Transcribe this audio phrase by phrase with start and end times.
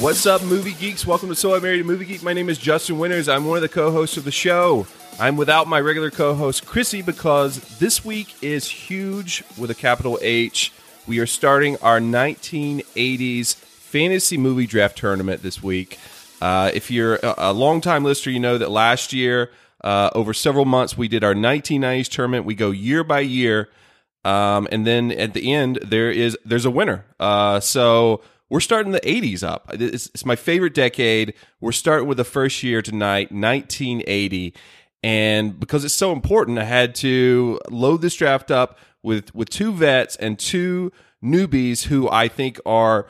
[0.00, 1.06] What's up, movie geeks?
[1.06, 2.22] Welcome to So I Married a Movie Geek.
[2.22, 3.30] My name is Justin Winters.
[3.30, 4.86] I'm one of the co-hosts of the show.
[5.18, 10.70] I'm without my regular co-host Chrissy because this week is huge with a capital H.
[11.06, 15.98] We are starting our 1980s fantasy movie draft tournament this week.
[16.42, 19.50] Uh, if you're a, a longtime listener, you know that last year,
[19.82, 22.44] uh, over several months, we did our 1990s tournament.
[22.44, 23.70] We go year by year,
[24.26, 27.06] um, and then at the end, there is there's a winner.
[27.18, 29.66] Uh, so we're starting the 80s up.
[29.72, 31.34] It's, it's, my favorite decade.
[31.60, 34.54] We're starting with the first year tonight, 1980.
[35.02, 39.72] And because it's so important, I had to load this draft up with, with two
[39.72, 43.06] vets and two newbies who I think are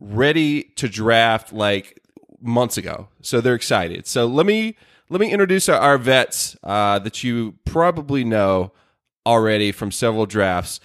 [0.00, 2.00] ready to draft like
[2.40, 3.08] months ago.
[3.20, 4.06] So they're excited.
[4.06, 4.76] So let me
[5.10, 8.72] let me introduce our, our vets uh, that you probably know
[9.24, 10.80] already from several drafts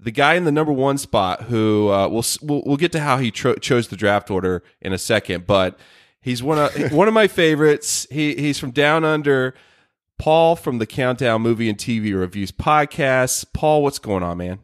[0.00, 3.18] the guy in the number one spot who uh, we'll, we'll, we'll get to how
[3.18, 5.78] he tro- chose the draft order in a second, but
[6.20, 8.06] he's one of one of my favorites.
[8.10, 9.54] He he's from down under.
[10.18, 13.46] Paul from the Countdown Movie and TV Reviews podcast.
[13.52, 14.58] Paul, what's going on, man?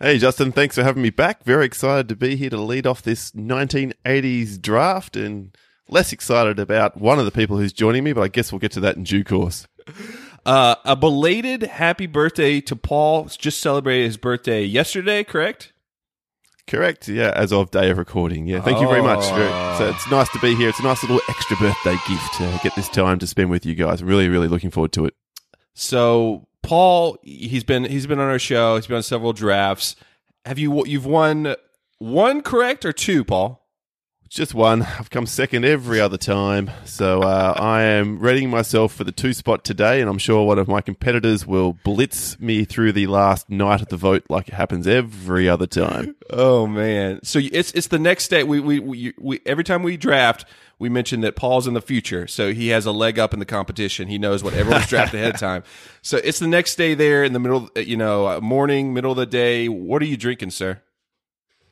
[0.00, 1.44] Hey, Justin, thanks for having me back.
[1.44, 5.54] Very excited to be here to lead off this 1980s draft and
[5.90, 8.72] less excited about one of the people who's joining me, but I guess we'll get
[8.72, 9.66] to that in due course.
[10.46, 13.24] Uh, a belated happy birthday to Paul.
[13.24, 15.72] Just celebrated his birthday yesterday, correct?
[16.66, 17.08] Correct.
[17.08, 18.46] Yeah, as of day of recording.
[18.46, 19.24] Yeah, thank you very much.
[19.24, 19.74] Oh.
[19.78, 20.68] So it's nice to be here.
[20.68, 23.74] It's a nice little extra birthday gift to get this time to spend with you
[23.74, 24.02] guys.
[24.02, 25.14] Really, really looking forward to it.
[25.74, 28.76] So Paul, he's been he's been on our show.
[28.76, 29.96] He's been on several drafts.
[30.44, 31.56] Have you you've won
[31.98, 33.59] one correct or two, Paul?
[34.30, 34.82] Just one.
[34.82, 36.70] I've come second every other time.
[36.84, 40.60] So uh, I am readying myself for the two spot today, and I'm sure one
[40.60, 44.54] of my competitors will blitz me through the last night of the vote like it
[44.54, 46.14] happens every other time.
[46.30, 47.18] Oh man!
[47.24, 48.44] So it's it's the next day.
[48.44, 50.44] We we, we we every time we draft,
[50.78, 53.44] we mention that Paul's in the future, so he has a leg up in the
[53.44, 54.06] competition.
[54.06, 55.64] He knows what everyone's drafted ahead of time.
[56.02, 59.16] So it's the next day there in the middle, you know, uh, morning, middle of
[59.16, 59.68] the day.
[59.68, 60.82] What are you drinking, sir?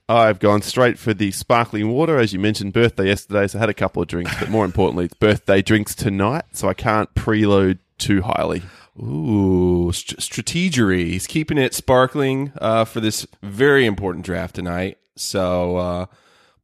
[0.08, 2.18] I've gone straight for the sparkling water.
[2.18, 5.04] As you mentioned, birthday yesterday, so I had a couple of drinks, but more importantly,
[5.06, 8.62] it's birthday drinks tonight, so I can't preload too highly.
[8.98, 11.06] Ooh, st- strategery.
[11.06, 14.98] He's keeping it sparkling uh, for this very important draft tonight.
[15.14, 16.06] So, uh,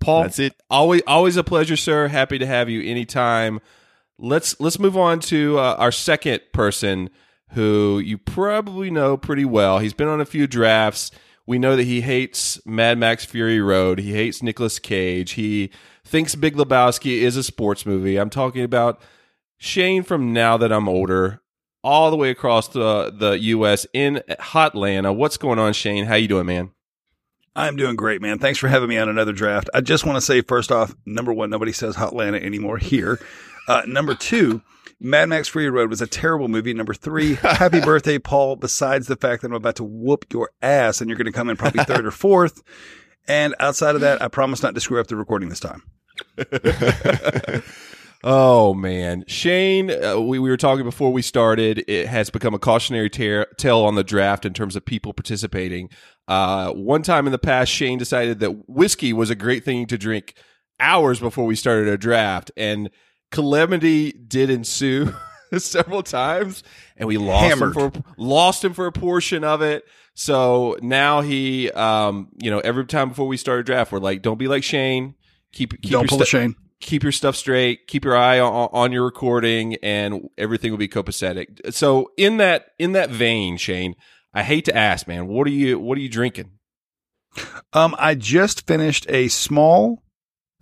[0.01, 0.55] Paul, That's it.
[0.71, 2.09] Always, always a pleasure, sir.
[2.09, 3.61] Happy to have you anytime.
[4.19, 7.11] Let's let's move on to uh, our second person,
[7.51, 9.81] who you probably know pretty well.
[9.81, 11.11] He's been on a few drafts.
[11.47, 13.99] We know that he hates Mad Max Fury Road.
[13.99, 15.33] He hates Nicolas Cage.
[15.33, 15.71] He
[16.05, 18.17] thinks Big Lebowski is a sports movie.
[18.17, 19.01] I'm talking about
[19.59, 21.43] Shane from Now That I'm Older,
[21.83, 23.87] all the way across the the U.S.
[23.93, 25.15] in Hotlanta.
[25.15, 26.07] What's going on, Shane?
[26.07, 26.71] How you doing, man?
[27.57, 28.39] I'm doing great, man.
[28.39, 29.71] Thanks for having me on another draft.
[29.73, 33.21] I just want to say, first off, number one, nobody says Hotlanta anymore here.
[33.69, 34.61] Uh, number two,
[35.01, 36.75] Mad Max Fury Road was a terrible movie.
[36.75, 38.57] Number three, happy birthday, Paul.
[38.57, 41.49] Besides the fact that I'm about to whoop your ass and you're going to come
[41.49, 42.63] in probably third or fourth.
[43.27, 45.83] And outside of that, I promise not to screw up the recording this time.
[48.27, 51.85] Oh man, Shane, uh, we, we were talking before we started.
[51.87, 55.91] It has become a cautionary tear, tale on the draft in terms of people participating.
[56.27, 59.99] Uh, one time in the past, Shane decided that whiskey was a great thing to
[59.99, 60.33] drink
[60.81, 62.89] hours before we started a draft, and
[63.35, 65.13] calamity did ensue
[65.59, 66.63] several times,
[66.97, 67.77] and we lost Hammered.
[67.77, 69.85] him for lost him for a portion of it.
[70.15, 74.23] So now he, um, you know, every time before we start a draft, we're like,
[74.23, 75.15] "Don't be like Shane.
[75.53, 76.55] Keep keep Don't your pull stu- Shane.
[76.81, 80.89] keep your stuff straight, keep your eye on, on your recording, and everything will be
[80.89, 81.73] copacetic.
[81.75, 83.95] So in that in that vein, Shane,
[84.33, 86.51] I hate to ask, man, what are you what are you drinking?
[87.73, 90.04] Um, I just finished a small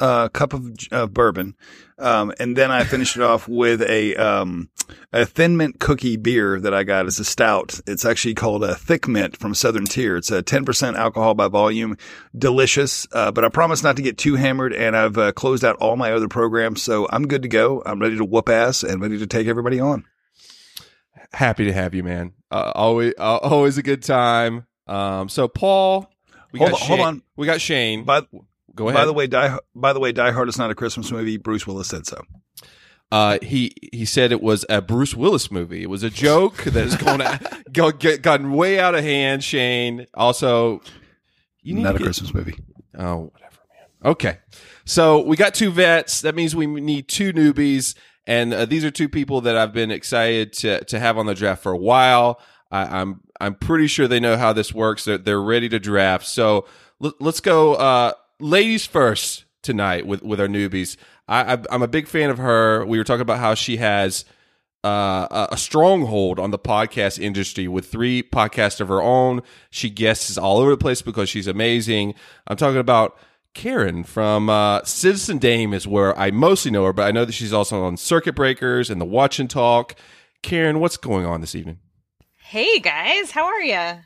[0.03, 1.55] uh, cup of uh, bourbon,
[1.99, 4.69] um, and then I finished it off with a um,
[5.13, 7.79] a thin mint cookie beer that I got as a stout.
[7.87, 10.17] It's actually called a thick mint from Southern Tier.
[10.17, 11.97] It's a ten percent alcohol by volume,
[12.37, 13.07] delicious.
[13.13, 15.97] Uh, but I promise not to get too hammered, and I've uh, closed out all
[15.97, 17.83] my other programs, so I'm good to go.
[17.87, 20.05] I'm ready to whoop ass and ready to take everybody on.
[21.33, 22.33] Happy to have you, man.
[22.51, 24.67] Uh, always uh, always a good time.
[24.87, 26.11] Um, so Paul,
[26.53, 27.23] we Hold got on- hold on.
[27.37, 28.05] we got Shane.
[28.05, 28.27] But
[28.75, 29.01] Go ahead.
[29.01, 29.59] By the way, Die.
[29.75, 31.37] By the way, Die Hard is not a Christmas movie.
[31.37, 32.23] Bruce Willis said so.
[33.11, 35.83] Uh, he he said it was a Bruce Willis movie.
[35.83, 39.45] It was a joke that going to go get gotten way out of hand.
[39.45, 40.07] Shane.
[40.15, 40.81] Also,
[41.63, 42.59] you need Not a get- Christmas movie.
[42.99, 43.57] Oh, whatever,
[44.03, 44.13] man.
[44.13, 44.39] Okay,
[44.87, 46.23] so we got two vets.
[46.23, 47.95] That means we need two newbies,
[48.27, 51.35] and uh, these are two people that I've been excited to to have on the
[51.35, 52.41] draft for a while.
[52.71, 55.05] I, I'm I'm pretty sure they know how this works.
[55.05, 56.27] They're they're ready to draft.
[56.27, 56.67] So
[56.99, 60.97] let, let's go, uh, ladies first tonight with with our newbies.
[61.29, 62.85] I, I I'm a big fan of her.
[62.85, 64.25] We were talking about how she has
[64.85, 69.43] uh, a- stronghold on the podcast industry with three podcasts of her own.
[69.71, 72.15] She guests all over the place because she's amazing.
[72.47, 73.17] I'm talking about
[73.55, 77.33] Karen from uh, Citizen Dame is where I mostly know her, but I know that
[77.33, 79.95] she's also on Circuit Breakers and the Watch and Talk.
[80.43, 81.79] Karen, what's going on this evening?
[82.39, 83.99] Hey guys, how are ya?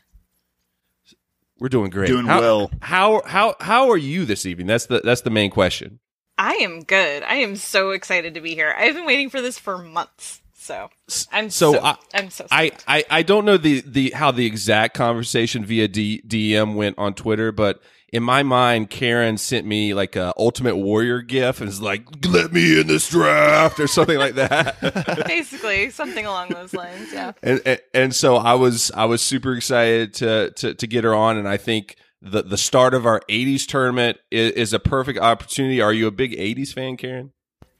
[1.58, 2.08] We're doing great.
[2.08, 2.70] Doing How- well.
[2.82, 4.66] How how how are you this evening?
[4.66, 6.00] That's the that's the main question.
[6.38, 7.22] I am good.
[7.22, 8.74] I am so excited to be here.
[8.76, 10.42] I've been waiting for this for months.
[10.52, 10.90] So
[11.32, 12.72] I'm So so, I- I'm so I.
[12.88, 17.14] I, I don't know the, the how the exact conversation via D, DM went on
[17.14, 17.80] Twitter, but
[18.12, 22.52] in my mind, Karen sent me like a Ultimate Warrior gif and is like, "Let
[22.52, 24.80] me in this draft" or something like that.
[25.26, 27.12] basically something along those lines.
[27.12, 27.32] Yeah.
[27.42, 31.14] and, and and so I was I was super excited to to to get her
[31.14, 35.18] on, and I think the the start of our '80s tournament is, is a perfect
[35.18, 35.80] opportunity.
[35.80, 37.32] Are you a big '80s fan, Karen?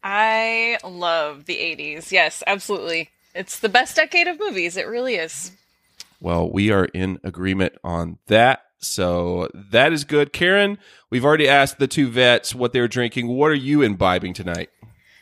[0.08, 2.12] I love the 80s.
[2.12, 3.10] Yes, absolutely.
[3.34, 4.76] It's the best decade of movies.
[4.76, 5.50] It really is.
[6.20, 8.65] Well, we are in agreement on that.
[8.78, 10.32] So that is good.
[10.32, 10.78] Karen,
[11.10, 13.28] we've already asked the two vets what they're drinking.
[13.28, 14.70] What are you imbibing tonight?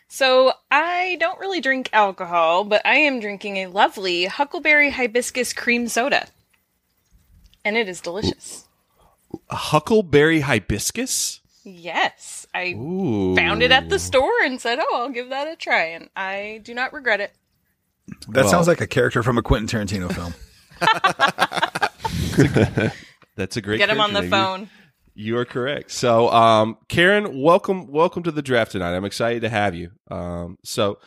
[0.06, 5.88] So, I don't really drink alcohol, but I am drinking a lovely Huckleberry Hibiscus cream
[5.88, 6.28] soda.
[7.64, 8.68] And it is delicious.
[9.50, 11.40] A Huckleberry hibiscus?
[11.64, 12.46] Yes.
[12.54, 13.34] I Ooh.
[13.34, 16.60] found it at the store and said, "Oh, I'll give that a try." And I
[16.62, 17.32] do not regret it.
[18.28, 20.34] That Well- sounds like a character from a Quentin Tarantino film.
[23.36, 24.30] That's a great Get him on the name.
[24.30, 24.60] phone.
[25.14, 25.90] You, you are correct.
[25.90, 28.94] So, um, Karen, welcome, welcome to the draft tonight.
[28.94, 29.90] I'm excited to have you.
[30.10, 30.98] Um, so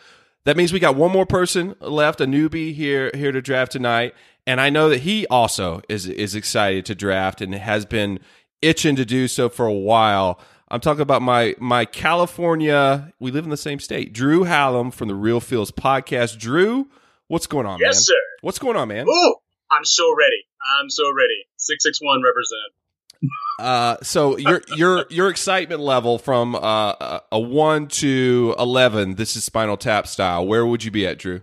[0.46, 4.14] that means we got one more person left, a newbie here here to draft tonight,
[4.46, 8.20] and I know that he also is is excited to draft and has been
[8.62, 10.40] itching to do so for a while.
[10.70, 13.12] I'm talking about my my California.
[13.20, 14.14] We live in the same state.
[14.14, 16.38] Drew Hallam from the Real Feels podcast.
[16.38, 16.88] Drew,
[17.28, 17.88] what's going on, man?
[17.90, 18.16] Yes, sir.
[18.42, 19.06] What's going on, man?
[19.08, 19.36] Ooh,
[19.72, 20.44] I'm so ready.
[20.80, 21.46] I'm so ready.
[21.58, 22.74] Six six one represent.
[23.60, 29.16] Uh, so your your your excitement level from uh, a- a one to eleven.
[29.16, 30.46] This is Spinal Tap style.
[30.46, 31.40] Where would you be at, Drew?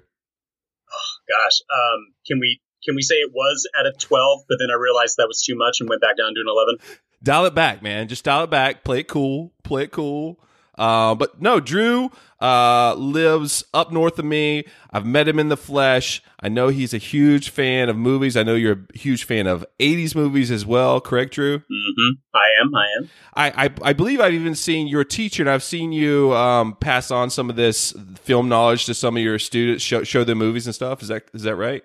[1.29, 4.75] Gosh, um, can we can we say it was at a twelve, but then I
[4.81, 6.77] realized that was too much and went back down to an eleven.
[7.23, 8.07] Dial it back, man.
[8.09, 8.85] Just dial it back.
[8.85, 9.53] Play it cool.
[9.65, 10.39] Play it cool.
[10.77, 12.11] Uh, but no, Drew
[12.45, 14.65] uh, lives up north of me.
[14.91, 16.23] I've met him in the flesh.
[16.39, 18.37] I know he's a huge fan of movies.
[18.37, 21.01] I know you're a huge fan of '80s movies as well.
[21.01, 21.61] Correct, Drew?
[21.61, 22.11] Mm-hmm.
[22.35, 22.75] I am.
[22.75, 23.11] I am.
[23.33, 27.11] I, I, I believe I've even seen you're teacher, and I've seen you um, pass
[27.11, 30.67] on some of this film knowledge to some of your students, show, show them movies
[30.67, 31.01] and stuff.
[31.01, 31.83] Is that is that right?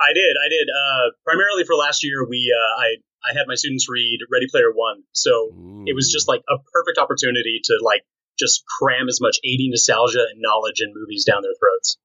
[0.00, 0.36] I did.
[0.36, 0.68] I did.
[0.70, 2.86] Uh, primarily for last year, we uh, I
[3.28, 5.50] I had my students read Ready Player One, so
[5.86, 8.02] it was just like a perfect opportunity to like
[8.42, 11.96] just cram as much 80 nostalgia and knowledge and movies down their throats.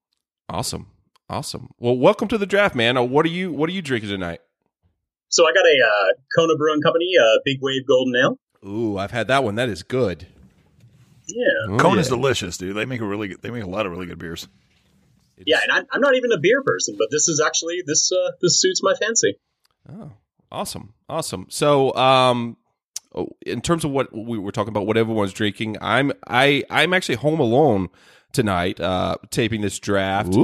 [0.48, 0.86] awesome,
[1.28, 1.70] awesome.
[1.78, 2.96] Well, welcome to the draft, man.
[2.96, 4.40] Uh, What are you What are you drinking tonight?
[5.30, 8.38] So I got a uh, Kona Brewing Company, uh, Big Wave Golden Ale.
[8.66, 9.56] Ooh, I've had that one.
[9.56, 10.26] That is good.
[11.26, 12.00] Yeah, Oh, Kona yeah.
[12.00, 12.74] is delicious, dude.
[12.76, 14.48] They make a really good, they make a lot of really good beers.
[15.46, 18.30] yeah, and I'm, I'm not even a beer person, but this is actually this uh,
[18.40, 19.38] this suits my fancy.
[19.92, 20.12] Oh,
[20.50, 21.46] awesome, awesome.
[21.50, 22.56] So, um,
[23.44, 27.16] in terms of what we were talking about, what everyone's drinking, I'm I I'm actually
[27.16, 27.88] home alone
[28.32, 30.34] tonight, uh, taping this draft.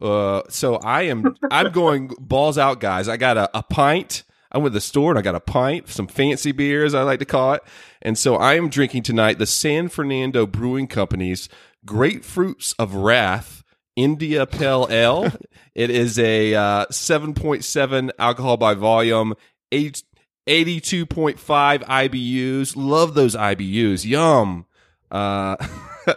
[0.00, 3.08] Uh, so I am I'm going balls out, guys.
[3.08, 4.24] I got a, a pint.
[4.52, 7.18] I went to the store and I got a pint, some fancy beers, I like
[7.18, 7.62] to call it.
[8.00, 11.48] And so I am drinking tonight the San Fernando Brewing Company's
[11.84, 13.64] Grapefruits of Wrath
[13.96, 15.32] India Pale Ale.
[15.74, 19.34] it is a uh, 7.7 alcohol by volume,
[19.72, 20.02] eight,
[20.46, 21.36] 82.5
[21.84, 22.74] IBUs.
[22.76, 24.04] Love those IBUs.
[24.04, 24.66] Yum.
[25.10, 25.56] Uh,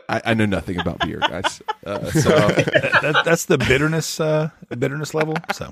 [0.07, 1.61] I, I know nothing about beer, guys.
[1.85, 2.29] Uh, so.
[2.29, 5.35] That, that, that's the bitterness uh, bitterness level.
[5.53, 5.71] So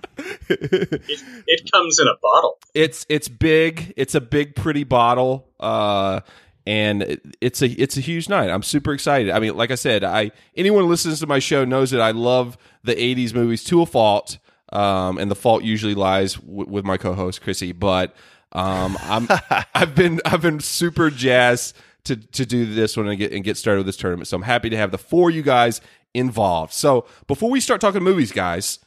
[0.49, 1.01] It,
[1.45, 2.57] it comes in a bottle.
[2.73, 3.93] it's it's big.
[3.95, 6.21] It's a big, pretty bottle, uh,
[6.65, 8.49] and it- it's a it's a huge night.
[8.49, 9.29] I'm super excited.
[9.31, 12.09] I mean, like I said, I anyone who listens to my show knows that I
[12.11, 14.39] love the '80s movies to a fault,
[14.73, 17.71] um, and the fault usually lies w- with my co-host Chrissy.
[17.71, 18.15] But
[18.51, 19.27] Um, I'm
[19.73, 21.75] I've been I've been super jazzed
[22.05, 24.27] to to do this one and get and get started with this tournament.
[24.27, 25.81] So I'm happy to have the four of you guys
[26.13, 26.73] involved.
[26.73, 28.79] So before we start talking movies, guys,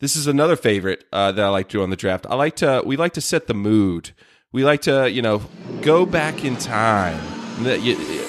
[0.00, 2.26] this is another favorite uh, that I like to do on the draft.
[2.28, 4.12] I like to we like to set the mood.
[4.52, 5.42] We like to you know
[5.82, 7.20] go back in time.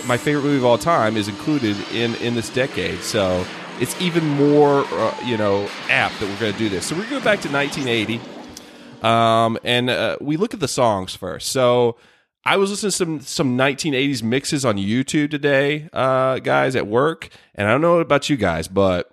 [0.08, 3.00] My favorite movie of all time is included in in this decade.
[3.00, 3.46] So
[3.80, 6.86] it's even more uh, you know apt that we're going to do this.
[6.86, 8.22] So we're going back to 1980.
[9.04, 11.50] Um, and uh, we look at the songs first.
[11.50, 11.98] So
[12.46, 17.30] I was listening to some some 1980s mixes on YouTube today, uh, guys, at work,
[17.56, 19.12] and I don't know about you guys, but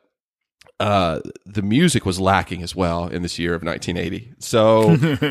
[0.80, 4.33] uh, the music was lacking as well in this year of 1980.
[4.38, 4.80] So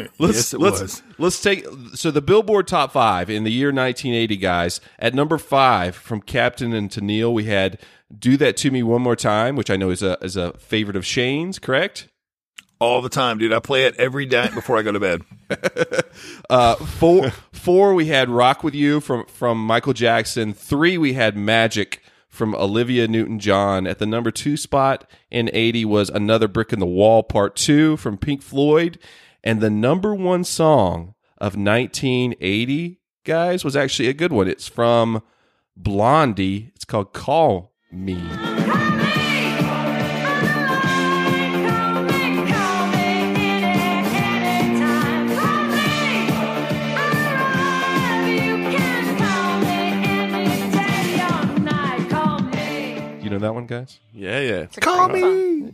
[0.19, 1.03] let's Yes, let's was.
[1.17, 4.81] let's take so the Billboard Top Five in the year 1980, guys.
[4.99, 7.79] At number five, from Captain and Tennille, we had
[8.17, 10.97] "Do That to Me One More Time," which I know is a is a favorite
[10.97, 11.59] of Shane's.
[11.59, 12.09] Correct.
[12.79, 13.53] All the time, dude.
[13.53, 15.21] I play it every night before I go to bed.
[16.49, 20.53] Uh, four, four, we had "Rock with You" from from Michael Jackson.
[20.53, 23.85] Three, we had "Magic" from Olivia Newton John.
[23.85, 27.97] At the number two spot in eighty was "Another Brick in the Wall" Part Two
[27.97, 28.97] from Pink Floyd,
[29.43, 34.47] and the number one song of 1980, guys, was actually a good one.
[34.47, 35.21] It's from
[35.75, 36.71] Blondie.
[36.75, 38.17] It's called "Call Me."
[53.39, 53.99] Know that one, guys?
[54.13, 54.53] Yeah, yeah.
[54.61, 55.73] It's a great song.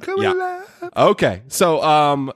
[0.00, 0.32] Come Yeah.
[0.32, 0.90] alive.
[0.96, 2.26] Okay, so um,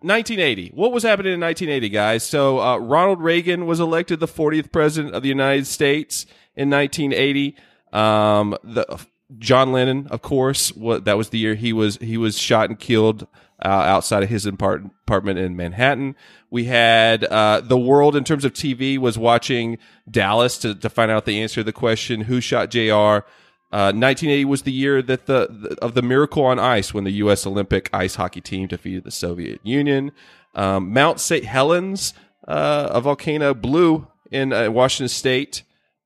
[0.00, 0.72] 1980.
[0.74, 2.22] What was happening in 1980, guys?
[2.24, 7.56] So uh, Ronald Reagan was elected the 40th president of the United States in 1980.
[7.92, 9.04] Um, the
[9.38, 12.78] John Lennon, of course, what that was the year he was he was shot and
[12.78, 13.26] killed
[13.64, 16.16] uh, outside of his apart- apartment in Manhattan.
[16.50, 19.78] We had uh, the world in terms of TV was watching
[20.10, 23.24] Dallas to, to find out the answer to the question who shot Jr.
[23.72, 27.10] Uh, 1980 was the year that the, the of the miracle on ice when the
[27.12, 27.46] U.S.
[27.46, 30.12] Olympic ice hockey team defeated the Soviet Union.
[30.54, 31.46] Um, Mount St.
[31.46, 32.12] Helens,
[32.46, 35.62] uh, a volcano, blew in uh, Washington State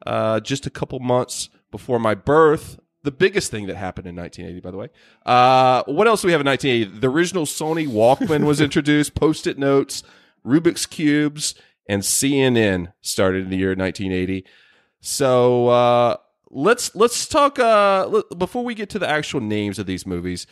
[0.07, 2.79] uh, just a couple months before my birth.
[3.03, 4.89] The biggest thing that happened in 1980, by the way.
[5.25, 7.01] Uh, what else do we have in 1980?
[7.01, 9.15] The original Sony Walkman was introduced.
[9.15, 10.03] Post-it notes,
[10.45, 11.55] Rubik's cubes,
[11.89, 14.45] and CNN started in the year 1980.
[15.01, 16.17] So uh,
[16.51, 20.47] let's let's talk uh, l- before we get to the actual names of these movies.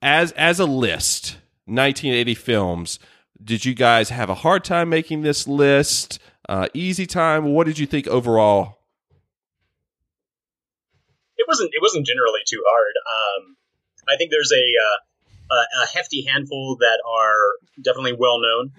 [0.00, 2.98] As as a list, 1980 films.
[3.42, 6.20] Did you guys have a hard time making this list?
[6.48, 7.46] Uh, easy time.
[7.46, 8.78] What did you think overall?
[11.42, 12.94] it wasn't it wasn't generally too hard.
[13.06, 13.56] Um,
[14.08, 18.72] I think there's a, uh, a a hefty handful that are definitely well known.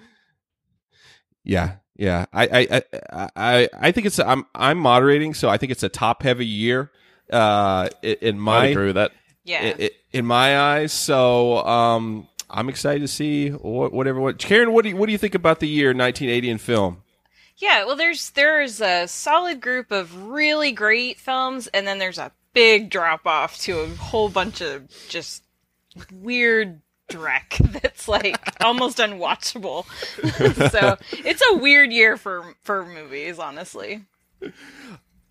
[1.44, 2.26] Yeah, yeah.
[2.34, 2.82] I I
[3.12, 6.46] I I, I think it's I'm I'm moderating, so I think it's a top heavy
[6.46, 6.92] year.
[7.32, 9.12] Uh, in, in I my agree with that.
[9.46, 9.62] Yeah.
[9.78, 10.94] i- i- in my eyes.
[10.94, 14.38] So um, I'm excited to see what, whatever what.
[14.38, 17.04] Karen, what do you, what do you think about the year 1980 in film?
[17.58, 22.32] Yeah, well, there's there's a solid group of really great films, and then there's a
[22.54, 25.44] big drop off to a whole bunch of just
[26.12, 29.86] weird dreck that's like almost unwatchable.
[30.72, 34.04] so it's a weird year for for movies, honestly.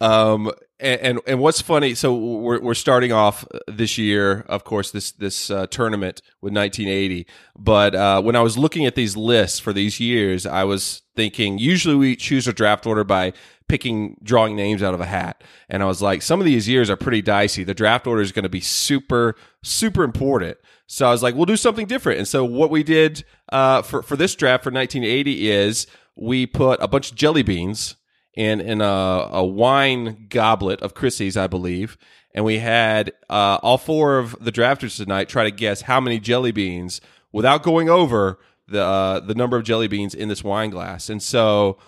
[0.01, 0.51] Um,
[0.81, 1.95] and, and and what's funny?
[1.95, 7.27] So we're we're starting off this year, of course, this this uh, tournament with 1980.
[7.57, 11.59] But uh, when I was looking at these lists for these years, I was thinking.
[11.59, 13.33] Usually, we choose a draft order by
[13.69, 16.91] picking, drawing names out of a hat, and I was like, some of these years
[16.91, 17.63] are pretty dicey.
[17.63, 20.59] The draft order is going to be super super important.
[20.93, 22.19] So I was like, we'll do something different.
[22.19, 26.83] And so what we did uh, for for this draft for 1980 is we put
[26.83, 27.97] a bunch of jelly beans
[28.35, 31.97] in in a, a wine goblet of Chrissy's, I believe,
[32.35, 36.21] and we had uh, all four of the drafters tonight try to guess how many
[36.21, 37.01] jelly beans
[37.33, 41.23] without going over the uh, the number of jelly beans in this wine glass, and
[41.23, 41.79] so.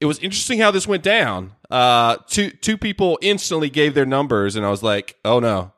[0.00, 1.52] It was interesting how this went down.
[1.70, 5.72] Uh, two two people instantly gave their numbers, and I was like, "Oh no,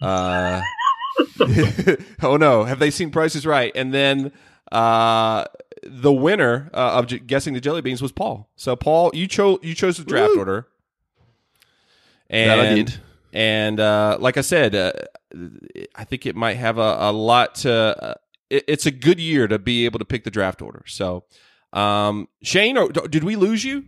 [0.00, 0.62] uh,
[2.22, 4.32] oh no, have they seen Prices Right?" And then
[4.70, 5.44] uh,
[5.82, 8.48] the winner uh, of j- guessing the jelly beans was Paul.
[8.56, 10.66] So Paul, you chose you chose the draft order,
[12.30, 13.00] and That I did.
[13.34, 14.92] And uh, like I said, uh,
[15.94, 17.72] I think it might have a, a lot to.
[17.72, 18.14] Uh,
[18.50, 20.84] it, it's a good year to be able to pick the draft order.
[20.86, 21.24] So,
[21.72, 23.86] um, Shane, or, did we lose you?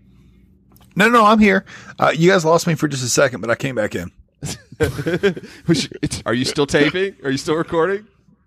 [0.96, 1.64] No, no, I'm here.
[1.98, 4.12] Uh, you guys lost me for just a second, but I came back in.
[6.26, 7.16] Are you still taping?
[7.22, 8.06] Are you still recording?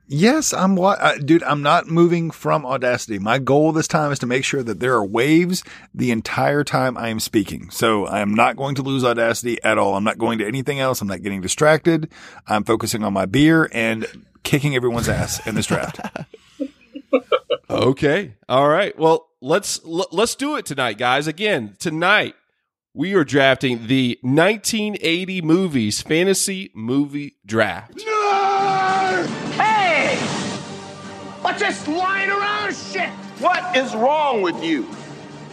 [0.09, 1.43] Yes, I'm uh, dude.
[1.43, 3.19] I'm not moving from Audacity.
[3.19, 5.63] My goal this time is to make sure that there are waves
[5.93, 7.69] the entire time I am speaking.
[7.71, 9.95] So I am not going to lose Audacity at all.
[9.95, 11.01] I'm not going to anything else.
[11.01, 12.09] I'm not getting distracted.
[12.47, 14.05] I'm focusing on my beer and
[14.43, 15.99] kicking everyone's ass in this draft.
[17.69, 18.33] Okay.
[18.47, 18.97] All right.
[18.97, 21.27] Well, let's l- let's do it tonight, guys.
[21.27, 22.35] Again, tonight
[22.97, 28.01] we are drafting the 1980 movies fantasy movie draft.
[29.51, 30.15] Hey!
[31.43, 33.09] What's this lying around shit?
[33.39, 34.85] What is wrong with you?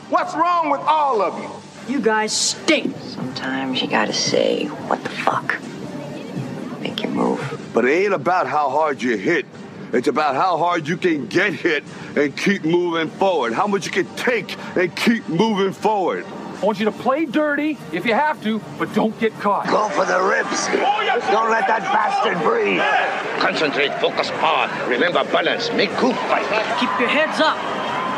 [0.08, 1.50] What's wrong with all of you?
[1.92, 2.96] You guys stink.
[3.02, 5.60] Sometimes you gotta say, what the fuck?
[6.80, 7.70] Make your move.
[7.74, 9.44] But it ain't about how hard you hit.
[9.92, 11.84] It's about how hard you can get hit
[12.16, 13.52] and keep moving forward.
[13.52, 16.24] How much you can take and keep moving forward.
[16.64, 19.66] I want you to play dirty if you have to, but don't get caught.
[19.66, 20.66] Go for the ribs.
[20.68, 22.80] Don't let that bastard breathe.
[23.38, 24.71] Concentrate, focus hard.
[24.88, 25.71] Remember balance.
[25.73, 26.47] Make cool fight.
[26.80, 27.59] Keep your heads up.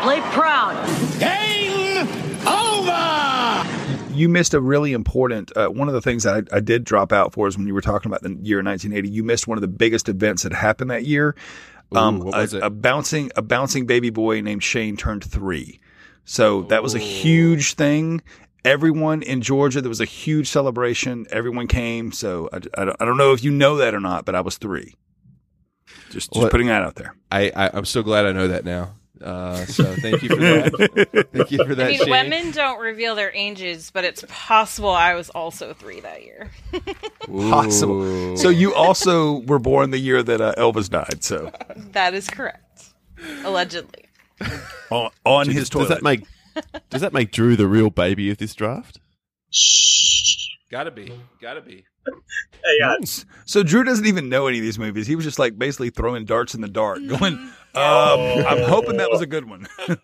[0.04, 0.76] Play proud.
[1.18, 2.06] Game
[2.46, 4.14] over!
[4.14, 7.12] You missed a really important uh, one of the things that I, I did drop
[7.12, 9.08] out for is when you were talking about the year 1980.
[9.08, 11.34] You missed one of the biggest events that happened that year.
[11.90, 12.62] Um, Ooh, what a, was it?
[12.62, 15.80] a bouncing a bouncing baby boy named Shane turned three.
[16.26, 18.20] So that was a huge thing.
[18.64, 21.26] Everyone in Georgia, there was a huge celebration.
[21.30, 22.10] Everyone came.
[22.12, 24.40] So I, I, don't, I don't know if you know that or not, but I
[24.40, 24.94] was three.
[26.10, 27.14] Just, just What- putting that out there.
[27.30, 28.94] I, I I'm so glad I know that now.
[29.22, 31.28] Uh, so thank you for that.
[31.32, 31.86] thank you for that.
[31.86, 32.10] I mean, Shane.
[32.10, 36.50] women don't reveal their ages, but it's possible I was also three that year.
[37.20, 38.36] Possible.
[38.36, 41.24] So you also were born the year that uh, Elvis died.
[41.24, 41.50] So
[41.92, 42.84] that is correct.
[43.44, 44.05] Allegedly.
[44.90, 45.88] On, on Does- his does toilet.
[45.88, 46.24] that make
[46.90, 48.98] does that make Drew the real baby of this draft?
[49.50, 50.48] Shh.
[50.70, 51.12] Gotta be.
[51.40, 51.84] Gotta be.
[52.64, 52.96] Hey, uh,
[53.44, 55.06] So Drew doesn't even know any of these movies.
[55.06, 57.16] He was just like basically throwing darts in the dark, Mm-hmm.
[57.16, 59.66] going, um, "I'm hoping that was a good one."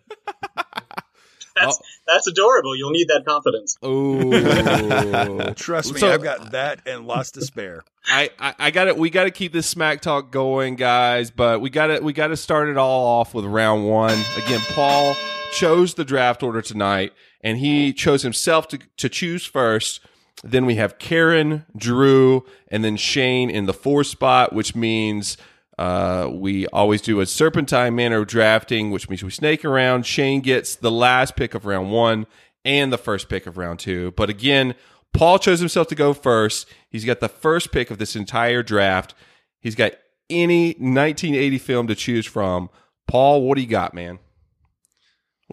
[1.55, 1.85] that's oh.
[2.07, 2.75] that's adorable.
[2.75, 3.77] You'll need that confidence.
[3.81, 7.83] Oh, Trust me, So- I've got that and lots to spare.
[8.05, 8.97] I, I, I got it.
[8.97, 11.31] We got to keep this smack talk going, guys.
[11.31, 14.19] But we got to we got to start it all off with round one.
[14.37, 15.15] Again, Paul
[15.53, 20.01] chose the draft order tonight, and he chose himself to to choose first.
[20.43, 25.37] Then we have Karen, Drew, and then Shane in the four spot, which means
[25.77, 30.05] uh, we always do a serpentine manner of drafting, which means we snake around.
[30.05, 32.27] Shane gets the last pick of round one
[32.63, 34.11] and the first pick of round two.
[34.11, 34.75] But again,
[35.13, 36.67] Paul chose himself to go first.
[36.89, 39.13] He's got the first pick of this entire draft.
[39.59, 39.93] He's got
[40.29, 42.69] any 1980 film to choose from.
[43.07, 44.19] Paul, what do you got, man?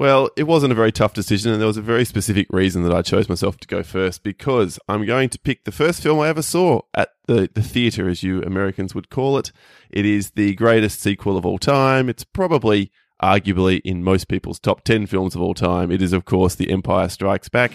[0.00, 2.94] Well, it wasn't a very tough decision, and there was a very specific reason that
[2.94, 6.28] I chose myself to go first because I'm going to pick the first film I
[6.28, 9.52] ever saw at the, the theatre, as you Americans would call it.
[9.90, 12.08] It is the greatest sequel of all time.
[12.08, 12.90] It's probably,
[13.22, 15.90] arguably, in most people's top 10 films of all time.
[15.90, 17.72] It is, of course, The Empire Strikes Back.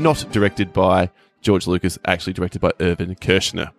[0.00, 1.10] Not directed by
[1.42, 3.70] George Lucas, actually directed by Irvin Kershner.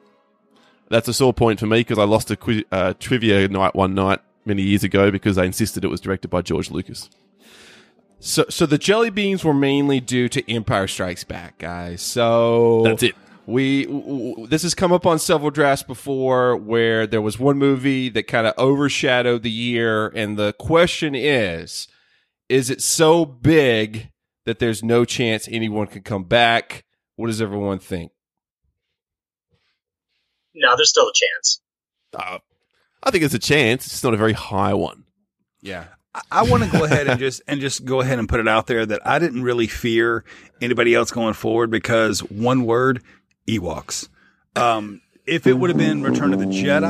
[0.89, 3.95] That's a sore point for me because I lost a quiz, uh, trivia night one
[3.95, 7.09] night many years ago because they insisted it was directed by George Lucas.
[8.19, 12.03] So, so the jelly beans were mainly due to Empire Strikes Back, guys.
[12.03, 13.15] So That's it.
[13.47, 17.57] We w- w- this has come up on several drafts before, where there was one
[17.57, 21.87] movie that kind of overshadowed the year, and the question is:
[22.47, 24.10] Is it so big
[24.45, 26.85] that there's no chance anyone can come back?
[27.15, 28.11] What does everyone think?
[30.53, 31.61] No, there's still a chance.
[32.13, 32.39] Uh,
[33.03, 33.85] I think it's a chance.
[33.85, 35.05] It's not a very high one.
[35.61, 35.85] Yeah.
[36.13, 38.47] I, I want to go ahead and just and just go ahead and put it
[38.47, 40.25] out there that I didn't really fear
[40.61, 43.01] anybody else going forward because one word,
[43.47, 44.09] Ewoks.
[44.55, 46.83] Um, if it would have been Return of the Jedi,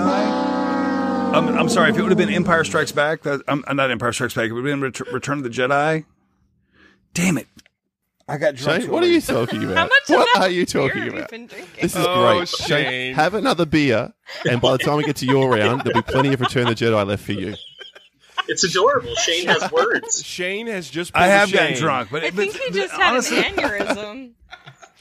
[1.34, 3.92] um, I'm sorry, if it would have been Empire Strikes Back, that, I'm I'm not
[3.92, 4.46] Empire Strikes Back.
[4.46, 6.06] If it would have been Ret- Return of the Jedi.
[7.13, 7.47] Damn it!
[8.28, 8.84] I got drunk.
[8.84, 9.78] Shane, what are you talking about?
[9.78, 11.30] How much what that are you beer talking you about?
[11.30, 11.47] been?
[11.82, 12.47] This is Oh, great.
[12.47, 13.15] Shane.
[13.15, 14.13] have another beer,
[14.50, 16.78] and by the time we get to your round, there'll be plenty of Return of
[16.78, 17.56] the Jedi left for you.
[18.47, 19.13] It's adorable.
[19.15, 20.24] Shane has words.
[20.26, 21.12] Shane has just.
[21.13, 21.82] I pulled a have gotten Shane.
[21.82, 24.32] drunk, but I but- think he but just had honestly- an aneurysm.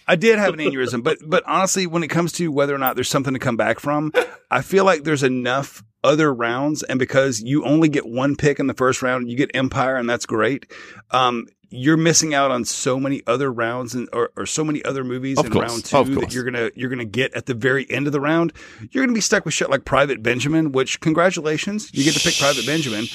[0.09, 2.97] I did have an aneurysm, but but honestly, when it comes to whether or not
[2.97, 4.13] there's something to come back from,
[4.51, 8.67] I feel like there's enough other rounds, and because you only get one pick in
[8.67, 10.67] the first round, you get Empire, and that's great.
[11.13, 15.05] Um, you're missing out on so many other rounds and or, or so many other
[15.05, 17.55] movies Of in course, round two of that you're gonna you're gonna get at the
[17.55, 18.53] very end of the round.
[18.91, 22.39] You're gonna be stuck with shit like Private Benjamin, which congratulations, you get to pick
[22.39, 23.07] Private Benjamin,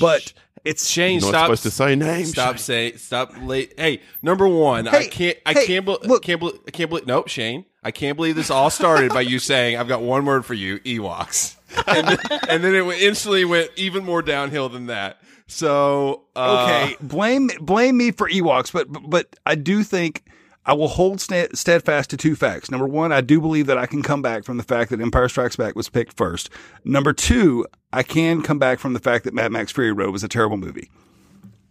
[0.00, 0.32] but
[0.64, 1.44] it's Shane, You're not stop.
[1.46, 2.30] supposed to say names.
[2.30, 2.96] Stop saying.
[2.96, 3.34] Stop.
[3.42, 3.74] Late.
[3.76, 4.88] Hey, number one.
[4.88, 5.36] I can't.
[5.44, 5.84] I hey, can't.
[5.84, 6.40] Be, can't.
[6.40, 7.06] Believe, I can't believe.
[7.06, 7.66] Nope, Shane.
[7.82, 10.78] I can't believe this all started by you saying, "I've got one word for you:
[10.80, 15.18] Ewoks," and then, and then it instantly went even more downhill than that.
[15.46, 20.24] So uh, okay, blame blame me for Ewoks, but but, but I do think
[20.66, 22.70] I will hold sta- steadfast to two facts.
[22.70, 25.28] Number one, I do believe that I can come back from the fact that Empire
[25.28, 26.48] Strikes Back was picked first.
[26.84, 30.24] Number two, I can come back from the fact that Mad Max Fury Road was
[30.24, 30.90] a terrible movie.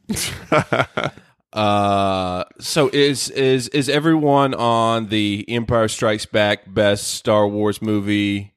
[1.53, 8.53] Uh, so is is is everyone on the Empire Strikes Back best Star Wars movie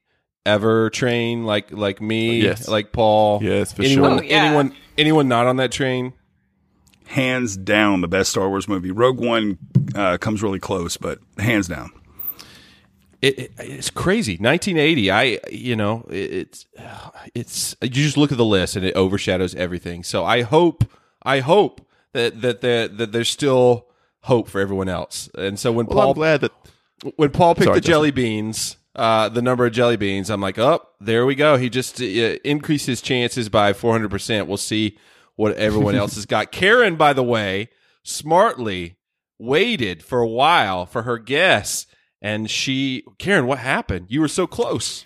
[0.47, 1.45] ever train?
[1.45, 2.67] Like like me, Yes.
[2.67, 3.39] like Paul.
[3.43, 4.19] Yes, for anyone, sure.
[4.19, 4.43] Oh, yeah.
[4.45, 6.13] Anyone anyone not on that train?
[7.05, 8.91] Hands down, the best Star Wars movie.
[8.91, 9.57] Rogue One
[9.95, 11.91] uh, comes really close, but hands down.
[13.21, 14.33] It, it, it's crazy.
[14.33, 15.11] 1980.
[15.11, 16.65] I you know it, it's
[17.33, 20.03] it's you just look at the list and it overshadows everything.
[20.03, 20.83] So I hope
[21.23, 21.81] I hope
[22.13, 23.87] that that there that there's still
[24.21, 25.29] hope for everyone else.
[25.35, 26.51] And so when Well, Paul I'm glad that
[27.15, 30.57] when Paul picked Sorry, the jelly beans, uh, the number of jelly beans, I'm like,
[30.57, 31.57] oh, there we go.
[31.57, 32.05] He just uh,
[32.43, 34.09] increased his chances by 400.
[34.09, 34.97] percent We'll see
[35.35, 36.51] what everyone else has got.
[36.51, 37.69] Karen, by the way,
[38.03, 38.97] smartly
[39.37, 41.85] waited for a while for her guess,
[42.21, 44.07] and she, Karen, what happened?
[44.09, 45.05] You were so close.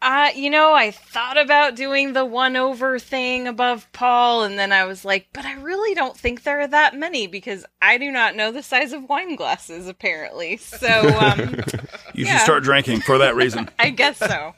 [0.00, 4.70] Uh, you know, I thought about doing the one over thing above Paul, and then
[4.70, 8.12] I was like, but I really don't think there are that many because I do
[8.12, 10.56] not know the size of wine glasses, apparently.
[10.56, 10.86] So,
[11.18, 11.56] um,
[12.14, 12.36] You Yeah.
[12.38, 13.68] should start drinking for that reason.
[13.78, 14.54] I guess so.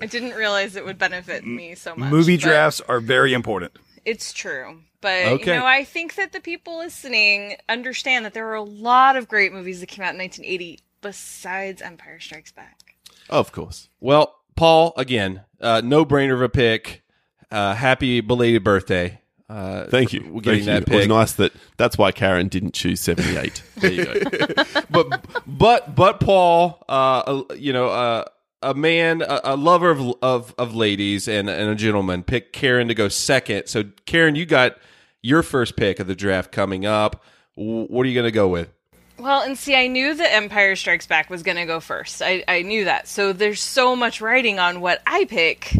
[0.00, 2.10] I didn't realize it would benefit me so much.
[2.10, 3.72] Movie drafts are very important.
[4.06, 4.80] It's true.
[5.02, 5.52] But, Okay.
[5.52, 9.28] you know, I think that the people listening understand that there are a lot of
[9.28, 12.96] great movies that came out in 1980 besides Empire Strikes Back.
[13.28, 13.88] of course.
[14.00, 17.02] Well, Paul, again, uh, no brainer of a pick.
[17.50, 19.20] Uh, happy belated birthday.
[19.48, 20.20] Uh, Thank you.
[20.40, 20.94] getting Thank that you.
[20.94, 23.62] It was nice that that's why Karen didn't choose 78.
[23.76, 24.64] There you go.
[24.90, 28.24] but but but Paul, uh, you know, uh,
[28.62, 32.88] a man, a, a lover of, of of ladies, and and a gentleman, picked Karen
[32.88, 33.66] to go second.
[33.66, 34.76] So Karen, you got
[35.22, 37.22] your first pick of the draft coming up.
[37.56, 38.72] W- What are you going to go with?
[39.18, 42.20] Well, and see, I knew the Empire Strikes Back was going to go first.
[42.20, 43.06] I, I knew that.
[43.06, 45.76] So there's so much writing on what I pick.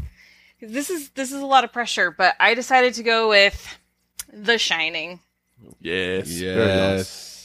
[0.60, 3.78] This is this is a lot of pressure, but I decided to go with
[4.32, 5.20] The Shining.
[5.80, 6.30] yes.
[6.30, 6.56] Yes.
[6.56, 7.40] nice.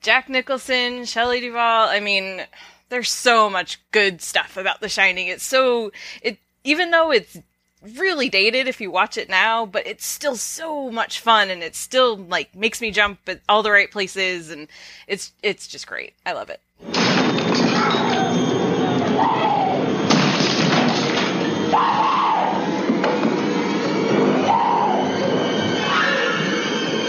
[0.00, 1.88] Jack Nicholson, Shelley Duvall.
[1.88, 2.42] I mean,
[2.88, 5.28] there's so much good stuff about The Shining.
[5.28, 7.38] It's so it even though it's
[7.82, 11.76] really dated if you watch it now, but it's still so much fun and it
[11.76, 14.68] still like makes me jump at all the right places and
[15.06, 16.14] it's it's just great.
[16.26, 16.60] I love it.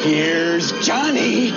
[0.03, 1.51] Here's Johnny.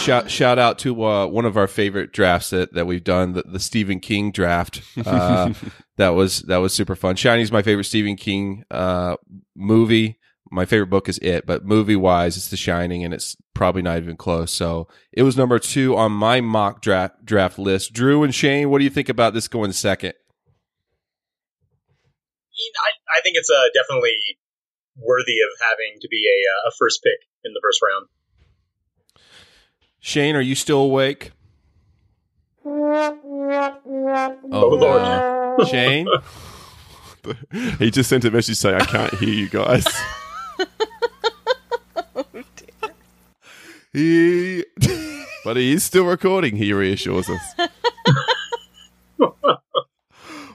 [0.00, 3.42] Shout shout out to uh, one of our favorite drafts that, that we've done, the,
[3.42, 4.82] the Stephen King draft.
[5.06, 5.52] Uh,
[5.96, 7.16] that was that was super fun.
[7.16, 9.16] Shiny's my favorite Stephen King uh,
[9.56, 10.18] movie.
[10.50, 13.98] My favorite book is It, but movie wise, it's The Shining, and it's probably not
[13.98, 14.50] even close.
[14.52, 17.92] So it was number two on my mock draft draft list.
[17.92, 20.14] Drew and Shane, what do you think about this going second?
[22.78, 24.16] I, I think it's uh, definitely
[24.96, 28.06] worthy of having to be a, uh, a first pick in the first round.
[30.00, 31.32] Shane, are you still awake?
[32.64, 33.16] Oh,
[34.52, 35.68] Oh, Lord.
[35.68, 36.08] Shane.
[37.78, 39.86] He just sent a message saying, I can't hear you guys.
[42.16, 42.24] Oh,
[42.56, 42.94] dear.
[43.92, 44.64] He,
[45.44, 47.68] but he is still recording, he reassures us.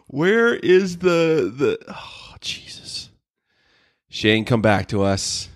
[0.08, 1.78] Where is the the?
[1.90, 3.10] Oh Jesus!
[4.10, 5.50] Shane, come back to us.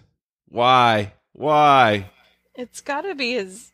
[0.50, 1.14] Why?
[1.32, 2.10] Why?
[2.56, 3.72] It's got to be his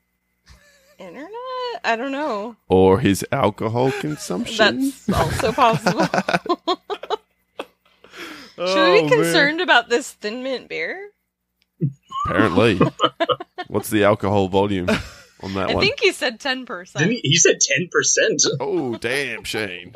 [0.99, 1.29] internet.
[1.83, 2.55] I don't know.
[2.67, 4.93] Or his alcohol consumption.
[5.07, 6.07] That's also possible.
[8.57, 11.11] Should Oh, we be oh, concerned about this thin mint beer?
[12.25, 12.79] Apparently.
[13.67, 15.69] What's the alcohol volume on that one?
[15.69, 15.83] I one?
[15.83, 16.99] think he said ten percent.
[17.03, 18.45] Didn't he, he said 10%.
[18.61, 19.93] Oh, damn, Shane.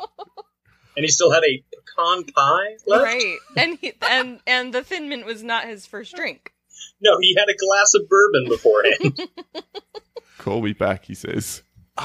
[0.96, 3.04] And he still had a pecan pie left?
[3.04, 6.52] Right, and he, and and the thin mint was not his first drink.
[7.00, 9.28] No, he had a glass of bourbon beforehand.
[10.40, 11.62] Call me back, he says.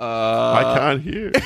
[0.00, 1.32] Uh, I can't hear.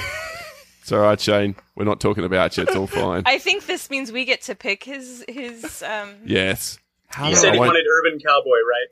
[0.83, 1.55] It's all right, Shane.
[1.77, 2.65] We're not talking about you.
[2.65, 3.23] It's all fine.
[3.25, 5.81] I think this means we get to pick his his.
[5.83, 6.77] Um, yes.
[7.07, 8.89] How he said he wanted Urban Cowboy, right?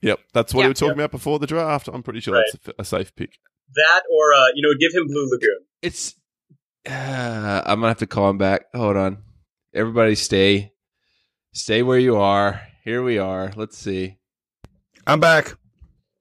[0.00, 0.66] Yep, that's what Yeah.
[0.66, 0.96] we were talking Yep.
[0.96, 1.88] about before the draft.
[1.88, 2.44] I'm pretty sure Right.
[2.52, 3.38] that's a, a safe pick.
[3.74, 5.58] That or uh, you know, give him Blue Lagoon.
[5.82, 6.14] It's.
[6.88, 8.74] Uh, I'm gonna have to call him back.
[8.74, 9.18] Hold on.
[9.74, 10.72] Everybody, stay,
[11.52, 12.62] stay where you are.
[12.82, 13.52] Here we are.
[13.56, 14.16] Let's see.
[15.06, 15.54] I'm back.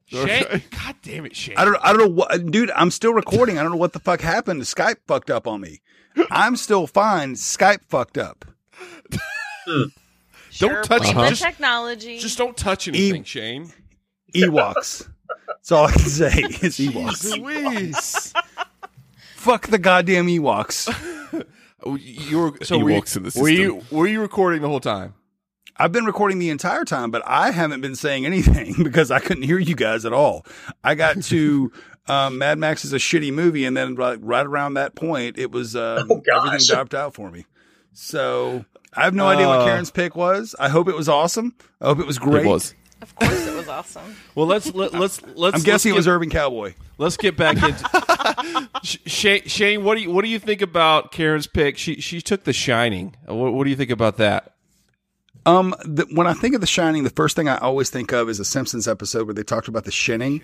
[0.08, 1.56] Shane, God damn it, Shane.
[1.58, 1.78] I don't.
[1.82, 2.72] I don't know what, dude.
[2.72, 3.58] I'm still recording.
[3.58, 4.62] I don't know what the fuck happened.
[4.62, 5.82] Skype fucked up on me.
[6.30, 7.34] I'm still fine.
[7.34, 8.46] Skype fucked up.
[9.68, 9.84] Hmm.
[10.52, 11.22] sure, Don't touch blame it.
[11.24, 12.20] the Just- technology.
[12.20, 13.74] Just don't touch anything, Shane.
[14.36, 15.10] Ewoks.
[15.48, 16.28] That's all I can say.
[16.62, 17.38] Is Ewoks.
[17.42, 18.34] Louise.
[19.36, 20.88] Fuck the goddamn Ewoks.
[21.84, 24.80] Oh, you were so were you, in the were you were you recording the whole
[24.80, 25.16] time?
[25.78, 29.44] I've been recording the entire time, but I haven't been saying anything because I couldn't
[29.44, 30.46] hear you guys at all.
[30.84, 31.72] I got to
[32.08, 35.52] um, Mad Max is a shitty movie, and then right, right around that point, it
[35.52, 37.46] was um, Oh, everything dropped out for me.
[37.94, 39.66] So I have no idea what Uh.
[39.66, 40.56] Karen's pick was.
[40.60, 41.56] I hope it was awesome.
[41.82, 42.46] I hope it was great.
[42.46, 42.74] It was.
[43.02, 44.16] of course, it was awesome.
[44.36, 45.56] Well, let's let, let's let's.
[45.58, 46.74] I'm guessing it let's was get, Urban Cowboy.
[46.98, 49.44] Let's get back into Sh- Shane.
[49.46, 51.78] Shane, what do you what do you think about Karen's pick?
[51.78, 53.16] She she took The Shining.
[53.26, 54.55] What, what do you think about that?
[55.46, 58.30] Um, the, when I think of The Shining, the first thing I always think of
[58.30, 60.42] is a Simpsons episode where they talked about the shinning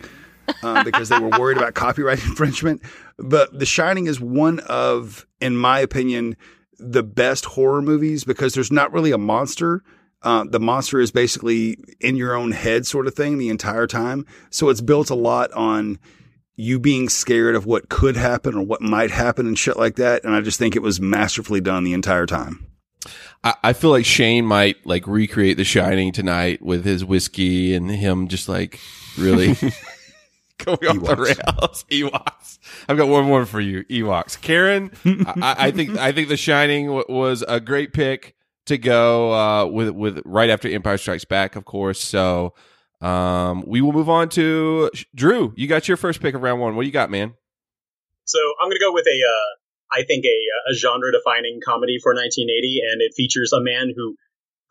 [0.64, 2.82] uh, because they were worried about copyright infringement.
[3.18, 6.38] But The Shining is one of, in my opinion,
[6.78, 9.84] the best horror movies because there's not really a monster.
[10.24, 14.26] Uh, the monster is basically in your own head, sort of thing, the entire time.
[14.52, 16.00] So it's built a lot on
[16.56, 20.24] you being scared of what could happen or what might happen and shit like that.
[20.24, 22.71] And I just think it was masterfully done the entire time.
[23.44, 27.90] I, I feel like Shane might like recreate The Shining tonight with his whiskey and
[27.90, 28.80] him just like
[29.18, 29.54] really
[30.60, 31.86] going off the rails.
[31.92, 32.60] Ewoks.
[32.88, 33.84] I've got one more for you.
[33.86, 34.40] Ewoks.
[34.40, 39.34] Karen, I, I think I think The Shining w- was a great pick to go
[39.34, 42.00] uh, with with right after Empire Strikes Back, of course.
[42.00, 42.54] So
[43.02, 45.54] um, we will move on to Drew.
[45.58, 46.76] You got your first pick of round one.
[46.76, 47.34] What do you got, man?
[48.26, 49.58] So I'm going to go with a, uh,
[49.92, 54.16] I think a, a genre-defining comedy for 1980, and it features a man who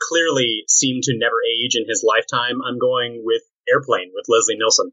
[0.01, 2.61] clearly seemed to never age in his lifetime.
[2.67, 4.93] I'm going with Airplane with Leslie Nielsen.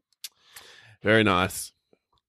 [1.02, 1.72] Very nice.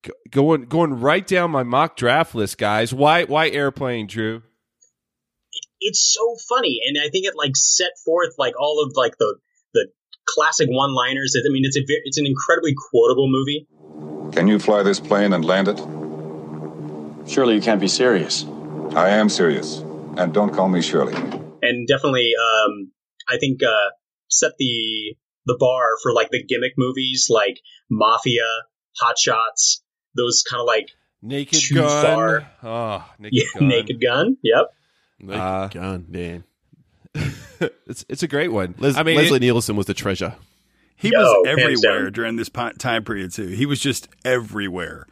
[0.03, 2.93] Go- Going going right down my mock draft list, guys.
[2.93, 4.43] Why why airplane, Drew?
[5.81, 9.38] It's so funny, and I think it like set forth like all of like the
[9.73, 9.88] the
[10.25, 11.35] classic one-liners.
[11.35, 13.67] I mean, it's a ve- it's an incredibly quotable movie.
[14.33, 15.79] Can you fly this plane and land it?
[17.27, 18.45] Surely you can't be serious.
[18.95, 19.77] I am serious.
[20.17, 21.13] And don't call me Shirley.
[21.62, 22.91] and definitely um
[23.27, 23.89] i think uh
[24.29, 28.47] set the the bar for like the gimmick movies like mafia
[28.97, 29.84] hot shots
[30.15, 30.89] those kind of like
[31.21, 32.05] Naked Too Gun.
[32.05, 32.49] far.
[32.63, 33.67] Oh, Naked yeah, Gun.
[33.67, 34.67] naked gun yep
[35.19, 36.43] Naked Uh, gun, man.
[37.88, 38.73] it's it's a great one.
[38.77, 40.36] Les- I mean, Leslie it- Nielsen was the treasure.
[40.95, 43.47] He Yo, was everywhere during this time period too.
[43.47, 45.08] He was just everywhere.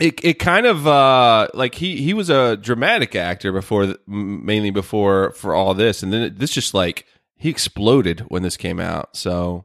[0.00, 5.32] It it kind of uh like he he was a dramatic actor before mainly before
[5.32, 7.06] for all this and then it, this just like
[7.36, 9.64] he exploded when this came out so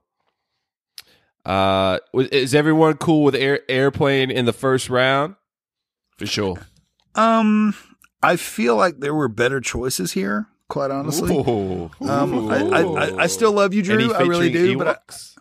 [1.46, 5.36] uh is everyone cool with air, airplane in the first round
[6.17, 6.58] For sure.
[7.15, 7.76] Um,
[8.22, 10.48] I feel like there were better choices here.
[10.69, 11.91] Quite honestly, Ooh.
[12.02, 14.13] um, I, I, I, I still love you, Drew.
[14.13, 15.33] I really do, featuring but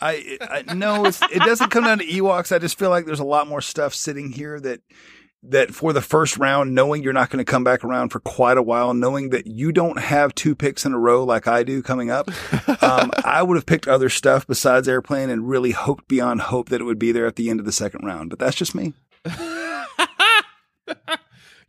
[0.00, 0.38] I?
[0.40, 2.54] I, no, it's, it doesn't come down to Ewoks.
[2.54, 4.80] I just feel like there's a lot more stuff sitting here that
[5.44, 8.58] that for the first round, knowing you're not going to come back around for quite
[8.58, 11.80] a while, knowing that you don't have two picks in a row like I do
[11.82, 12.28] coming up,
[12.82, 16.80] um, I would have picked other stuff besides airplane and really hoped beyond hope that
[16.80, 18.30] it would be there at the end of the second round.
[18.30, 18.94] But that's just me.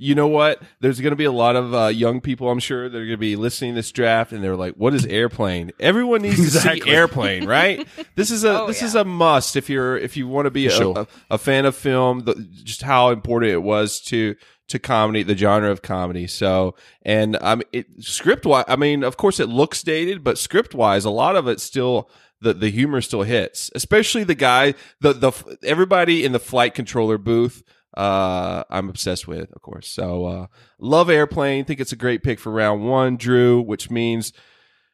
[0.01, 0.62] you know what?
[0.79, 3.09] There's going to be a lot of uh, young people i'm sure that are going
[3.12, 5.71] to be listening to this draft and they're like what is airplane?
[5.79, 7.85] Everyone needs to see airplane right?
[8.15, 8.88] This is a Oh, this yeah.
[8.88, 10.97] is a must if you're if you want to be a, Sure.
[10.99, 12.33] a, a fan of film the,
[12.63, 14.35] just how important it was to
[14.69, 16.27] to comedy the genre of comedy.
[16.27, 20.73] So and um it script wise i mean of course it looks dated but script
[20.73, 22.09] wise a lot of it still
[22.41, 27.17] the, the humor still hits especially the guy the the everybody in the flight controller
[27.17, 27.63] booth
[27.95, 29.88] uh I'm obsessed with, of course.
[29.88, 30.47] So uh
[30.80, 34.34] love airplane, think it's a great pick for round one, Drew, which means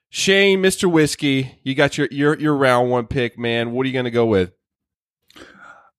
[0.10, 0.90] Shane, Mr.
[0.90, 3.72] Whiskey, you got your your your round one pick, man.
[3.72, 4.54] What are you gonna go with?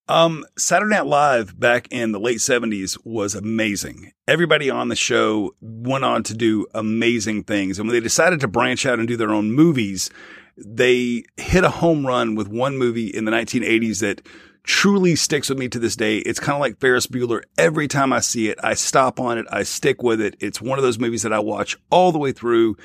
[0.09, 4.13] Um, Saturday Night Live back in the late seventies was amazing.
[4.29, 7.79] Everybody on the show went on to do amazing things.
[7.79, 10.09] And when they decided to branch out and do their own movies,
[10.57, 14.27] they hit a home run with one movie in the 1980s that
[14.66, 16.18] truly sticks with me to this day.
[16.18, 17.42] It's kind of like Ferris Bueller.
[17.57, 19.46] Every time I see it, I stop on it.
[19.50, 20.37] I stick with it.
[20.40, 22.76] It's one of those movies that I watch all the way through.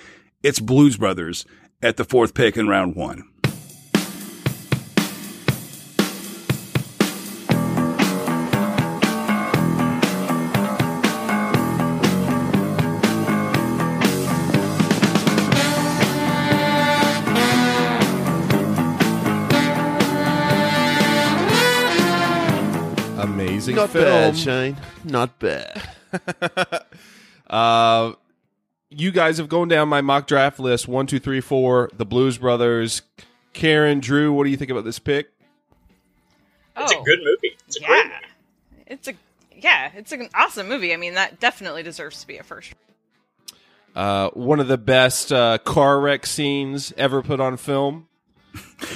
[0.43, 1.45] It's Blues Brothers
[1.81, 3.27] at the fourth pick in round one.
[23.71, 24.05] Amazing Not film.
[24.05, 24.77] bad, Shane.
[25.03, 26.85] Not bad.
[27.51, 28.13] Uh,
[28.89, 31.89] you guys have gone down my mock draft list one, two, three, four.
[31.93, 33.01] The Blues Brothers.
[33.51, 35.31] Karen, Drew, what do you think about this pick?
[36.77, 37.57] It's a good movie.
[37.67, 37.87] It's a yeah.
[37.87, 38.85] great movie.
[38.87, 39.13] It's a
[39.53, 40.93] yeah, it's an awesome movie.
[40.93, 42.73] I mean, that definitely deserves to be a first.
[43.93, 48.07] Uh, one of the best uh, car wreck scenes ever put on film.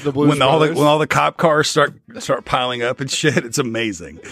[0.03, 3.09] The Blues when all the when all the cop cars start start piling up and
[3.09, 4.19] shit, it's amazing.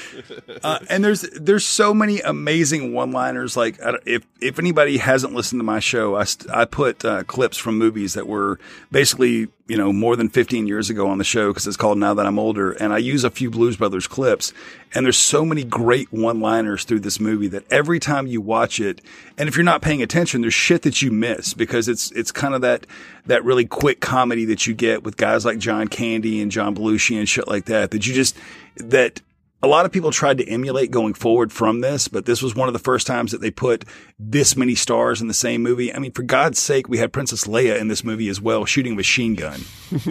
[0.63, 3.57] Uh, and there's there's so many amazing one liners.
[3.57, 7.57] Like if if anybody hasn't listened to my show, I st- I put uh, clips
[7.57, 8.59] from movies that were
[8.91, 12.13] basically you know more than 15 years ago on the show because it's called Now
[12.13, 14.53] That I'm Older, and I use a few Blues Brothers clips.
[14.95, 18.79] And there's so many great one liners through this movie that every time you watch
[18.79, 19.01] it,
[19.37, 22.53] and if you're not paying attention, there's shit that you miss because it's it's kind
[22.53, 22.85] of that
[23.25, 27.17] that really quick comedy that you get with guys like John Candy and John Belushi
[27.17, 27.91] and shit like that.
[27.91, 28.37] That you just
[28.77, 29.21] that
[29.63, 32.67] a lot of people tried to emulate going forward from this, but this was one
[32.67, 33.85] of the first times that they put
[34.19, 35.93] this many stars in the same movie.
[35.93, 38.91] I mean, for God's sake, we had Princess Leia in this movie as well, shooting
[38.91, 39.61] a machine gun.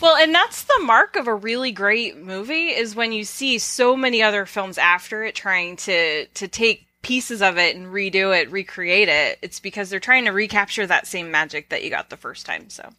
[0.00, 3.96] Well, and that's the mark of a really great movie is when you see so
[3.96, 8.50] many other films after it trying to to take pieces of it and redo it,
[8.50, 9.38] recreate it.
[9.42, 12.70] It's because they're trying to recapture that same magic that you got the first time.
[12.70, 12.90] So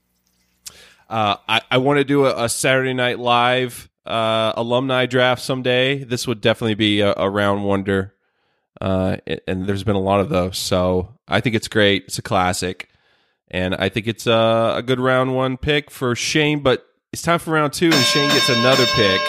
[1.11, 6.05] Uh, I, I want to do a, a Saturday Night Live uh, alumni draft someday.
[6.05, 8.15] This would definitely be a, a round wonder,
[8.79, 10.57] uh, and- there's been a lot of those.
[10.57, 12.05] So I think it's great.
[12.05, 12.89] It's a classic,
[13.49, 16.61] and I think it's a, a good round one pick for Shane.
[16.63, 19.21] But it's time for round two, and Shane gets another pick,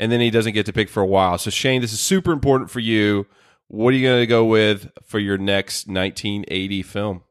[0.00, 1.38] and then he doesn't get to pick for a while.
[1.38, 3.26] So Shane, this is super important for you.
[3.68, 7.22] What are you going to go with for your next 1980 film?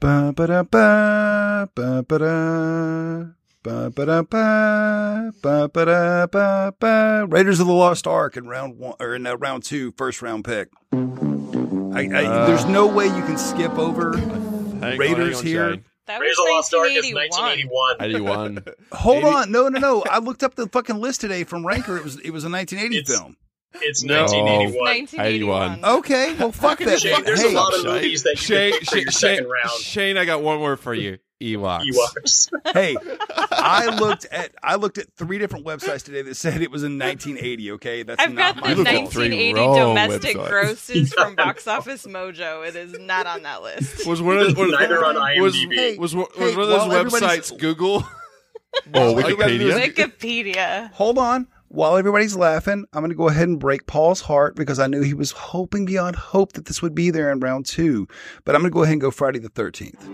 [0.00, 3.26] Ba ba da ba ba ba da.
[3.62, 7.26] Ba ba da ba ba ba da ba ba.
[7.28, 10.44] Raiders of the Lost Ark in round one or in uh, round two, first round
[10.46, 10.70] pick.
[10.94, 15.70] I, I, there's no way you can skip over on, Raiders hang on, here.
[15.74, 15.84] Shane.
[16.06, 17.98] that Raiders of the Lost Ark is 1981.
[17.98, 18.58] 1981.
[18.58, 18.74] 81.
[18.92, 20.02] Hold on, no, no, no.
[20.10, 21.98] I looked up the fucking list today from Ranker.
[21.98, 23.36] It was it was a 1980 It's- film.
[23.74, 24.22] It's No.
[24.24, 24.84] 1981.
[24.84, 25.84] 1981.
[25.98, 27.00] Okay, well, fuck that.
[27.00, 27.92] Shane, there's Hey, a lot of Shane.
[27.92, 29.70] movies that you Shane, can pick for Shane, your Shane, second round.
[29.80, 31.18] Shane, I got one word for you.
[31.40, 31.84] Ewoks.
[31.90, 32.50] Ewoks.
[32.74, 32.94] hey,
[33.50, 36.98] I looked at I looked at three different websites today that said it was in
[36.98, 37.72] 1980.
[37.72, 39.12] Okay, that's I've not got my the looked at fault.
[39.12, 40.48] three 1980 domestic websites.
[40.50, 42.68] grosses from Box Office Mojo.
[42.68, 44.06] It is not on that list.
[44.06, 45.96] Was one of the, was, Neither on was, IMDb.
[45.98, 48.04] was, was, Hey, one of those while everybody's- websites Google?
[48.92, 50.54] Oh, All you gotta do is- Wikipedia.
[50.54, 50.92] Wikipedia.
[50.92, 51.46] Hold on.
[51.72, 55.02] While everybody's laughing, I'm going to go ahead and break Paul's heart because I knew
[55.02, 58.08] he was hoping beyond hope that this would be there in round two.
[58.44, 60.00] But I'm going to go ahead and go Friday the 13th.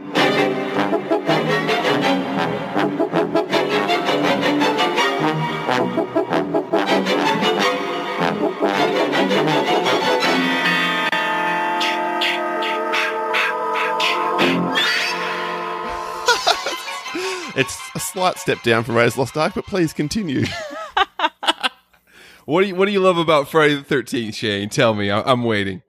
[17.59, 20.45] It's a slight step down from the Lost Ark, but please continue.
[22.47, 24.69] What do you What do you love about Friday the Thirteenth, Shane?
[24.71, 25.11] Tell me.
[25.11, 25.83] I, I'm waiting.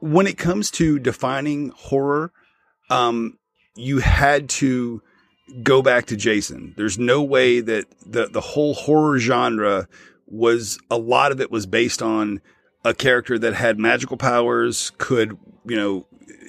[0.00, 2.32] when it comes to defining horror,
[2.90, 3.38] um,
[3.76, 5.02] you had to
[5.62, 6.74] go back to Jason.
[6.76, 9.86] There's no way that the the whole horror genre
[10.26, 12.40] was a lot of it was based on
[12.84, 16.06] a character that had magical powers, could you know.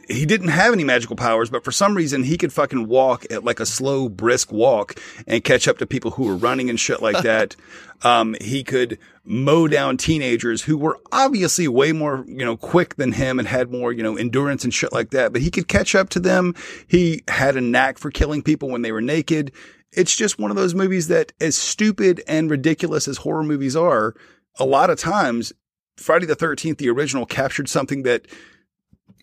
[0.07, 3.43] He didn't have any magical powers, but for some reason he could fucking walk at
[3.43, 7.01] like a slow, brisk walk and catch up to people who were running and shit
[7.01, 7.55] like that.
[8.03, 13.11] Um, he could mow down teenagers who were obviously way more, you know, quick than
[13.11, 15.33] him and had more, you know, endurance and shit like that.
[15.33, 16.53] But he could catch up to them.
[16.87, 19.51] He had a knack for killing people when they were naked.
[19.91, 24.13] It's just one of those movies that, as stupid and ridiculous as horror movies are,
[24.59, 25.53] a lot of times,
[25.97, 28.27] Friday the 13th, the original, captured something that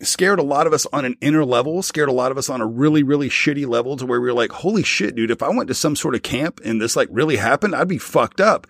[0.00, 2.60] scared a lot of us on an inner level, scared a lot of us on
[2.60, 5.50] a really, really shitty level to where we were like, holy shit, dude, if I
[5.50, 8.66] went to some sort of camp and this like really happened, I'd be fucked up.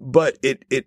[0.00, 0.86] But it, it,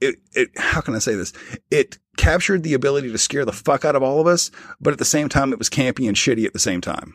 [0.00, 1.32] it, it, how can I say this?
[1.70, 4.50] It captured the ability to scare the fuck out of all of us,
[4.80, 7.14] but at the same time, it was campy and shitty at the same time.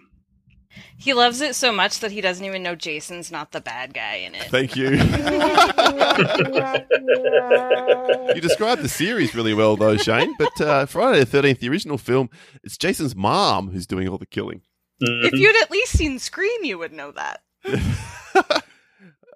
[0.98, 4.16] He loves it so much that he doesn't even know Jason's not the bad guy
[4.16, 4.44] in it.
[4.50, 4.90] Thank you.
[8.36, 10.34] you described the series really well, though, Shane.
[10.38, 12.30] But uh, Friday the Thirteenth, the original film,
[12.64, 14.62] it's Jason's mom who's doing all the killing.
[15.00, 17.42] If you'd at least seen Scream, you would know that.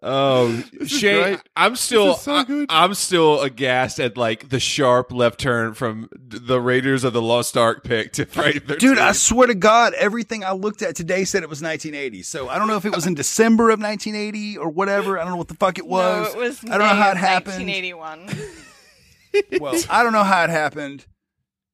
[0.06, 1.40] Oh, is Shane.
[1.56, 2.66] I'm still so good.
[2.70, 7.22] I, am still aghast at like the sharp left turn from the Raiders of the
[7.22, 8.80] Lost Ark pick to Friday the 13th.
[8.80, 12.22] Dude, I swear to God, everything I looked at today said it was 1980.
[12.24, 15.18] So I don't know if it was in December of 1980 or whatever.
[15.18, 16.36] I don't know what the fuck it was.
[16.36, 16.66] no, it was.
[16.66, 17.66] I don't know how it happened.
[17.66, 18.30] 1981.
[19.62, 21.06] Well, I don't know how it happened,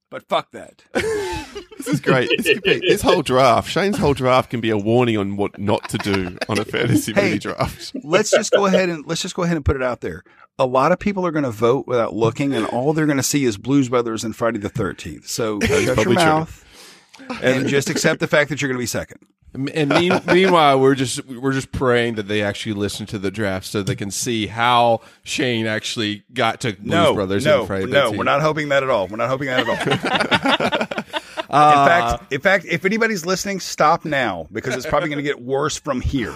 [0.09, 0.83] but fuck that.
[1.79, 2.29] This is great.
[2.37, 5.57] This, could be, this whole draft, Shane's whole draft, can be a warning on what
[5.57, 7.29] not to do on a fantasy Hey.
[7.29, 7.93] movie draft.
[8.03, 10.23] Let's just go ahead and let's just go ahead and put it out there.
[10.59, 13.23] A lot of people are going to vote without looking, and all they're going to
[13.23, 15.27] see is Blues Brothers and Friday the 13th.
[15.27, 16.23] So shut your probably true.
[16.25, 16.65] mouth
[17.41, 19.21] and just accept the fact that you're going to be second.
[19.53, 23.65] And mean, meanwhile, we're just we're just praying that they actually listen to the draft
[23.65, 28.23] so they can see how Shane actually got to Blues no, Brothers no, no, we're
[28.23, 29.07] not hoping that at all.
[29.07, 31.05] We're not hoping that at all.
[31.49, 35.23] Uh, in fact, in fact, if anybody's listening, stop now because it's probably going to
[35.23, 36.33] get worse from here.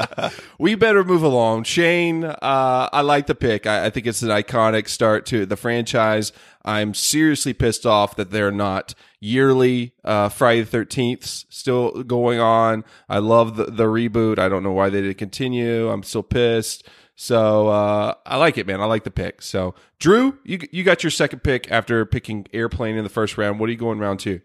[0.58, 1.62] we better move along.
[1.62, 3.66] Shane, uh, I like the pick.
[3.66, 6.32] I, I think it's an iconic start to the franchise.
[6.64, 12.84] I'm seriously pissed off that they're not yearly uh, Friday the 13th still going on.
[13.08, 14.38] I love the, the reboot.
[14.38, 15.88] I don't know why they didn't continue.
[15.88, 16.88] I'm still pissed.
[17.16, 18.80] So uh, I like it, man.
[18.80, 19.42] I like the pick.
[19.42, 23.58] So Drew, you you got your second pick after picking Airplane in the first round.
[23.58, 24.40] What are you going round two?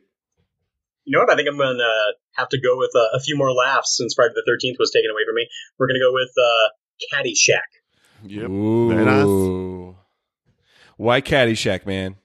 [1.06, 1.32] You know what?
[1.32, 4.16] I think I'm going to have to go with uh, a few more laughs since
[4.16, 5.48] Friday the 13th was taken away from me.
[5.78, 7.70] We're going to go with uh, Caddyshack.
[8.26, 8.50] Yep.
[8.50, 8.90] Ooh.
[8.90, 9.96] Very nice.
[10.98, 12.16] Why Caddyshack, man?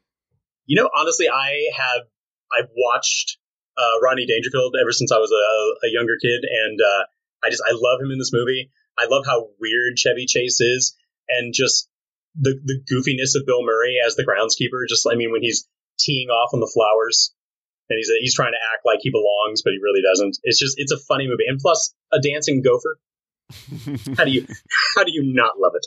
[0.67, 2.03] You know, honestly, I have
[2.53, 3.39] I've watched
[3.77, 7.05] uh, Rodney Dangerfield ever since I was a, a younger kid, and uh,
[7.45, 8.71] I just I love him in this movie.
[8.99, 10.97] I love how weird Chevy Chase is,
[11.29, 11.89] and just
[12.35, 14.89] the the goofiness of Bill Murray as the groundskeeper.
[14.89, 15.69] Just I mean, when he's
[15.99, 17.35] teeing off on the flowers,
[17.89, 20.39] and he's he's trying to act like he belongs, but he really doesn't.
[20.43, 22.99] It's just it's a funny movie, and plus a dancing gopher.
[24.19, 24.47] how do you
[24.97, 25.87] how do you not love it?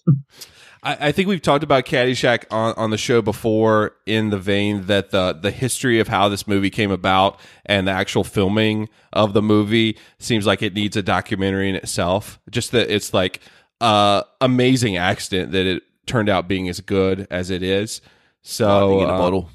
[0.84, 4.86] I, I think we've talked about Caddyshack on, on the show before in the vein
[4.88, 9.34] that the the history of how this movie came about and the actual filming of
[9.34, 12.39] the movie seems like it needs a documentary in itself.
[12.49, 13.41] Just that it's like
[13.79, 18.01] uh amazing accident that it turned out being as good as it is.
[18.41, 19.49] So Lightning in a uh, bottle.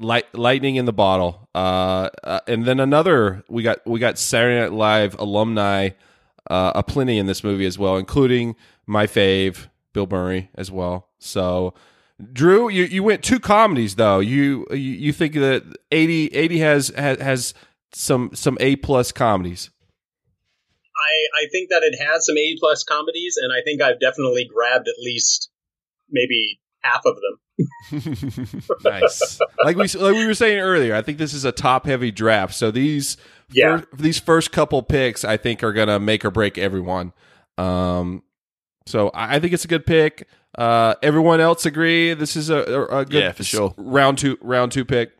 [0.00, 1.48] Light, lightning in the bottle.
[1.54, 5.90] Uh, uh, and then another we got we got Saturday Night Live alumni
[6.50, 8.56] uh, a plenty in this movie as well, including
[8.86, 11.08] my fave Bill Murray as well.
[11.18, 11.74] So,
[12.32, 14.20] Drew, you, you went two comedies though.
[14.20, 17.54] You you, you think that 80, 80 has, has has
[17.92, 19.70] some some A plus comedies.
[20.96, 24.48] I I think that it has some A plus comedies, and I think I've definitely
[24.52, 25.50] grabbed at least
[26.10, 27.38] maybe half of them.
[28.84, 29.38] nice.
[29.64, 32.54] like we like we were saying earlier, I think this is a top heavy draft.
[32.54, 33.16] So these
[33.52, 33.78] Yeah.
[33.78, 37.12] fir- these first couple picks, I think, are gonna make or break everyone.
[37.58, 38.22] Um,
[38.86, 40.26] so I I think it's a good pick.
[40.56, 43.74] Uh, everyone else agree this is a, a, a good Yeah, for sure.
[43.76, 45.12] round two round two pick.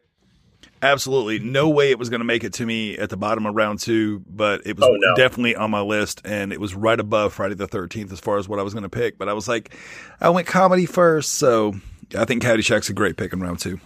[0.83, 1.39] Absolutely.
[1.39, 3.79] No way it was going to make it to me at the bottom of round
[3.79, 5.15] two, but it was Oh, no.
[5.15, 8.49] definitely on my list and it was right above Friday the 13th as far as
[8.49, 9.17] what I was going to pick.
[9.17, 9.77] But I was like,
[10.21, 11.35] I went comedy first.
[11.35, 11.75] So
[12.19, 13.79] I think Caddyshack's a great pick in round two.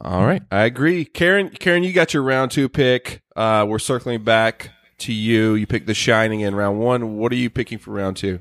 [0.00, 1.04] All right, I agree.
[1.04, 3.22] Karen, Karen, you got your round two pick.
[3.34, 4.70] Uh, we're circling back
[5.04, 5.54] to you.
[5.54, 7.16] You picked The Shining in round one.
[7.16, 8.40] What are you picking for round two?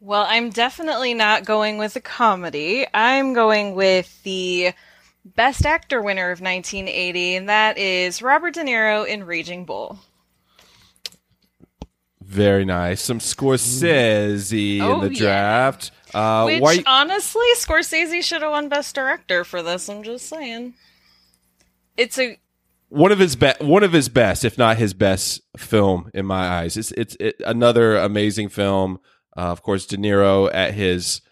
[0.00, 2.86] Well, I'm definitely not going with a comedy.
[2.92, 4.72] I'm going with the
[5.24, 10.00] Best Actor winner of 1980, and that is Robert De Niro in Raging Bull.
[12.20, 13.00] Very nice.
[13.02, 15.20] Some Scorsese Oh, in the yeah.
[15.20, 15.90] draft.
[16.14, 16.82] Uh, Which, white.
[16.86, 19.88] honestly, Scorsese should have won Best Director for this.
[19.88, 20.74] I'm just saying.
[21.96, 22.38] It's a
[22.92, 26.46] one of his best, one of his best, if not his best film in my
[26.46, 26.76] eyes.
[26.76, 28.98] It's it's it, another amazing film.
[29.34, 31.22] Uh, of course, De Niro at his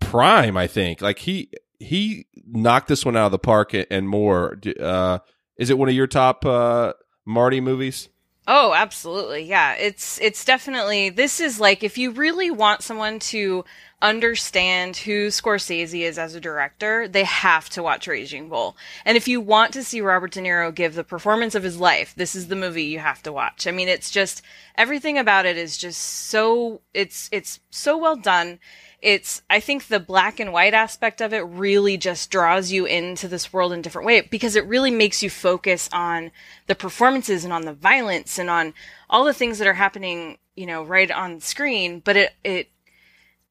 [0.00, 0.56] prime.
[0.56, 4.58] I think like he he knocked this one out of the park and- more.
[4.80, 5.20] Uh,
[5.56, 6.92] is it one of your top uh,
[7.24, 8.08] Marty movies?
[8.46, 9.44] Oh, absolutely.
[9.44, 9.74] Yeah.
[9.74, 13.64] It's it's definitely this is like if you really want someone to
[14.02, 18.76] understand who Scorsese is as a director, they have to watch Raging Bull.
[19.04, 22.14] And if you want to see Robert De Niro give the performance of his life,
[22.16, 23.66] this is the movie you have to watch.
[23.66, 24.42] I mean, it's just
[24.76, 28.58] everything about it is just so it's it's so well done.
[29.00, 33.28] It's I think the black and white aspect of it really just draws you into
[33.28, 36.30] this world in a different way because it really makes you focus on
[36.66, 38.74] the performances and on the violence and on
[39.10, 42.68] all the things that are happening, you know, right on screen, but it it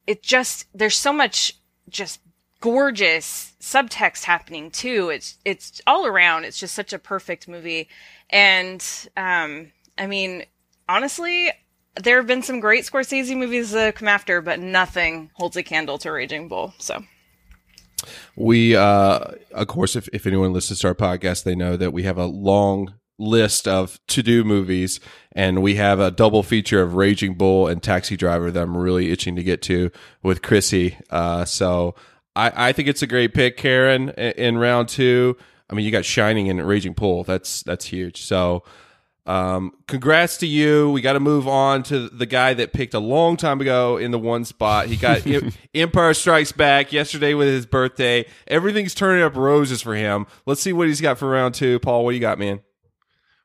[0.08, 1.56] it just there's so much
[1.90, 2.20] just
[2.60, 5.10] gorgeous subtext happening too.
[5.10, 6.46] It's it's all around.
[6.46, 7.90] It's just such a perfect movie,
[8.30, 8.84] and
[9.18, 10.46] um, I mean,
[10.88, 11.52] honestly,
[11.96, 15.98] there have been some great Scorsese movies that come after, but nothing holds a candle
[16.00, 16.74] to Raging Bull.
[16.80, 17.04] So.
[18.36, 19.20] We, uh,
[19.52, 22.26] of course, if, if anyone listens to our podcast, they know that we have a
[22.26, 25.00] long list of to do movies,
[25.32, 29.12] and we have a double feature of Raging Bull and Taxi Driver that I'm really
[29.12, 30.98] itching to get to with Chrissy.
[31.10, 31.96] Uh, so
[32.36, 35.38] I, I think it's a great pick, Karen, in, in round two.
[35.70, 37.24] I mean, you got Shining and Raging Bull.
[37.24, 38.22] That's that's huge.
[38.22, 38.64] So,
[39.26, 40.92] um, congrats to you.
[40.92, 44.12] We got to move on to the guy that picked a long time ago in
[44.12, 44.88] the one spot.
[44.88, 45.26] He got
[45.74, 48.26] Empire Strikes Back yesterday with his birthday.
[48.48, 50.28] Everything's turning up roses for him.
[50.46, 51.80] Let's see what he's got for round two.
[51.80, 52.60] Paul, what do you got, man?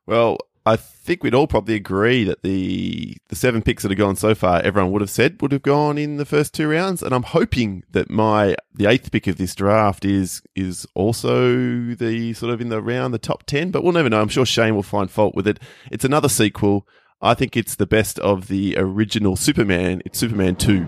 [0.09, 4.17] Well, I think we'd all probably agree that the the seven picks that have gone
[4.17, 7.15] so far, everyone would have said would have gone in the first two rounds, and
[7.15, 12.55] I'm hoping that my the eighth pick of this draft is is also the sort
[12.55, 14.23] of in the round the top ten, but we'll never know.
[14.23, 15.61] I'm sure Shane will find fault with it.
[15.93, 16.89] It's another sequel.
[17.21, 20.01] I think it's the best of the original Superman.
[20.07, 20.87] It's Superman two.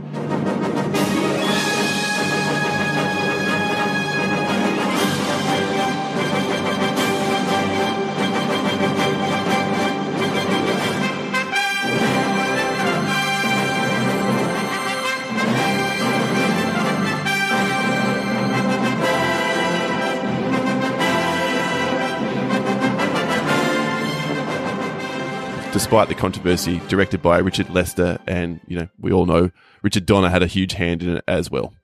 [25.73, 29.51] Despite the controversy, directed by Richard Lester, and you know we all know
[29.83, 31.75] Richard Donner had a huge hand in it as well.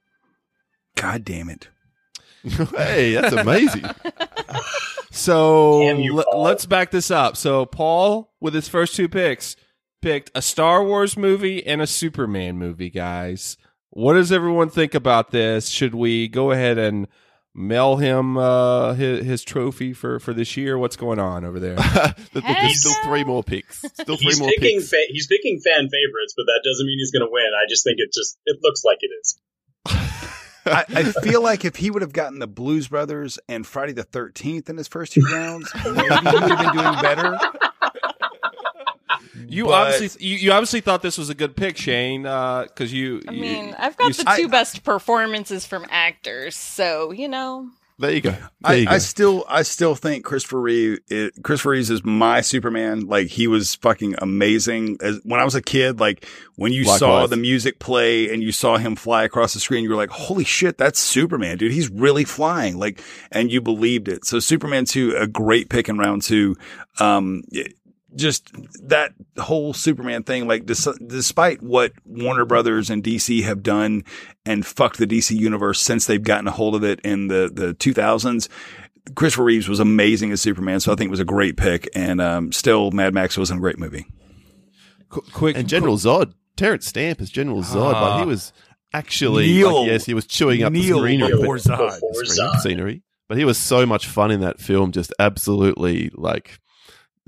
[0.97, 1.69] God damn it!
[2.77, 3.85] hey, that's amazing.
[5.11, 7.37] so l- let's back this up.
[7.37, 9.57] So Paul, with his first two picks,
[10.03, 12.91] picked a Star Wars movie and a Superman movie.
[12.91, 13.57] Guys,
[13.91, 15.69] what does everyone think about this?
[15.69, 17.09] Should we go ahead and
[17.57, 20.79] mail him uh, his, his trophy for, for this year?
[20.79, 21.77] What's going on over there?
[22.33, 23.79] There's still three more picks.
[23.79, 24.91] Still three he's more picking picks.
[24.91, 27.51] fa- he's picking fan favorites, but that doesn't mean he's going to win.
[27.55, 29.41] I just think it just it looks like it is.
[30.69, 34.03] I, I feel like if he would have gotten the Blues Brothers and Friday the
[34.03, 37.39] Thirteenth in his first two rounds, maybe he would have been doing better.
[39.49, 43.23] You But- obviously you, you obviously thought this was a good pick, Shane, because you.
[43.29, 47.69] I you- mean, I've got you- the two best performances from actors, so you know.
[47.99, 48.33] There you go.
[48.33, 48.91] There I, you go.
[48.93, 53.07] I still, I still think Christopher Reeve, it, Christopher Reeves is my Superman.
[53.07, 54.99] Like he was fucking amazing.
[55.01, 56.27] As, when I was a kid, like
[56.57, 57.31] when you saw Likewise.
[57.31, 60.45] the music play and you saw him fly across the screen, you were like, "Holy
[60.45, 61.73] shit, that's Superman, dude!
[61.73, 63.01] He's really flying!" Like,
[63.33, 64.27] and you believed it.
[64.27, 66.55] So Superman two, a great pick in round two.
[67.01, 67.77] Um, it-
[68.17, 68.51] just
[68.89, 74.03] that whole Superman thing, like dis- despite what Warner Brothers and DC have done
[74.45, 77.75] and fucked the DC universe since they've gotten a hold of it in the, the
[77.75, 78.49] 2000s,
[79.15, 80.81] Christopher Reeves was amazing as Superman.
[80.81, 81.89] So I think it was a great pick.
[81.95, 84.07] And, um, still Mad Max wasn't a great movie.
[85.09, 88.01] quick and General Zod, Terence Stamp as General Zod, Ah.
[88.17, 88.53] but he was
[88.93, 89.81] actually Kneel.
[89.83, 91.79] like, yes, he was chewing up Kneel the scenery, before Zod.
[92.01, 92.61] Before the screen- Zod.
[92.61, 93.03] scenery.
[93.29, 96.59] But he was so much fun in that film, just absolutely like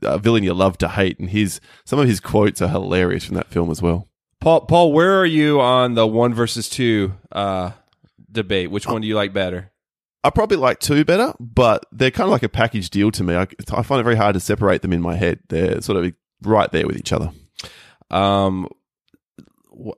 [0.02, 3.36] a villain you love to hate, and his some of his quotes are hilarious from
[3.36, 4.08] that film as well.
[4.40, 7.72] Paul, Paul, where are you on the one versus two uh,
[8.30, 8.70] debate?
[8.70, 9.72] Which one do you like better?
[10.22, 13.34] I probably like two better, but they're kind of like a package deal to me.
[13.34, 15.40] I, I find it very hard to separate them in my head.
[15.48, 17.30] They're sort of right there with each other.
[18.10, 18.68] Um,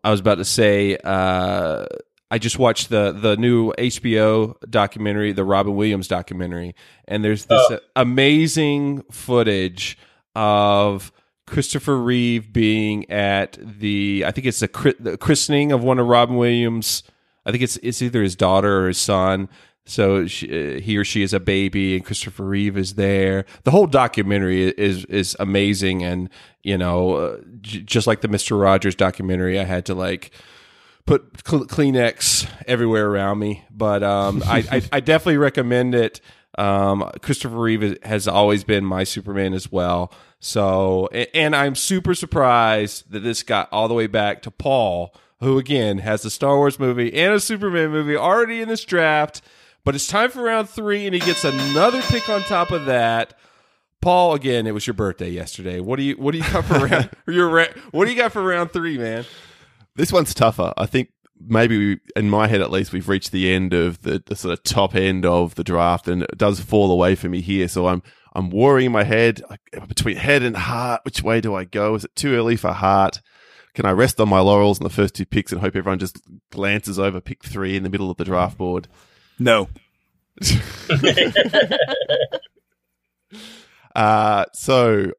[0.04, 1.86] I was about to say, uh,
[2.30, 6.74] I just watched the the new HBO documentary, the Robin Williams documentary,
[7.08, 7.78] and there's this Oh.
[7.96, 9.98] amazing footage
[10.34, 11.12] of
[11.46, 16.06] Christopher Reeve being at the, I think it's the, chri- the christening of one of
[16.06, 17.02] Robin Williams.
[17.44, 19.48] I think it's it's either his daughter or his son.
[19.86, 23.46] So she, uh, he or she is a baby, and Christopher Reeve is there.
[23.64, 26.28] The whole documentary is is amazing, and
[26.62, 30.30] you know, uh, j- just like the Mister Rogers documentary, I had to like
[31.06, 33.64] put Kleenex everywhere around me.
[33.70, 36.20] But um, I, I I definitely recommend it.
[36.58, 40.12] Um, Christopher Reeve has always been my Superman as well.
[40.40, 45.58] So, and I'm super surprised that this got all the way back to Paul who
[45.58, 49.42] again has a Star Wars movie and a Superman movie already in this draft.
[49.84, 53.32] But it's time for round three, and he gets another pick on top of that.
[54.02, 55.80] Paul, again, it was your birthday yesterday.
[55.80, 57.10] What do you what do you got for round?
[57.26, 59.24] your what do you got for round three, man?
[59.96, 60.72] This one's tougher.
[60.76, 61.10] I think
[61.40, 64.52] maybe we, in my head at least we've reached the end of the, the sort
[64.52, 67.68] of top end of the draft, and it does fall away for me here.
[67.68, 68.02] So I'm
[68.34, 69.42] I'm worrying in my head
[69.88, 71.02] between head and heart.
[71.04, 71.94] Which way do I go?
[71.94, 73.20] Is it too early for heart?
[73.74, 76.20] Can I rest on my laurels in the first two picks and hope everyone just
[76.50, 78.88] glances over pick three in the middle of the draft board?
[79.38, 79.68] No.
[83.94, 85.12] uh, so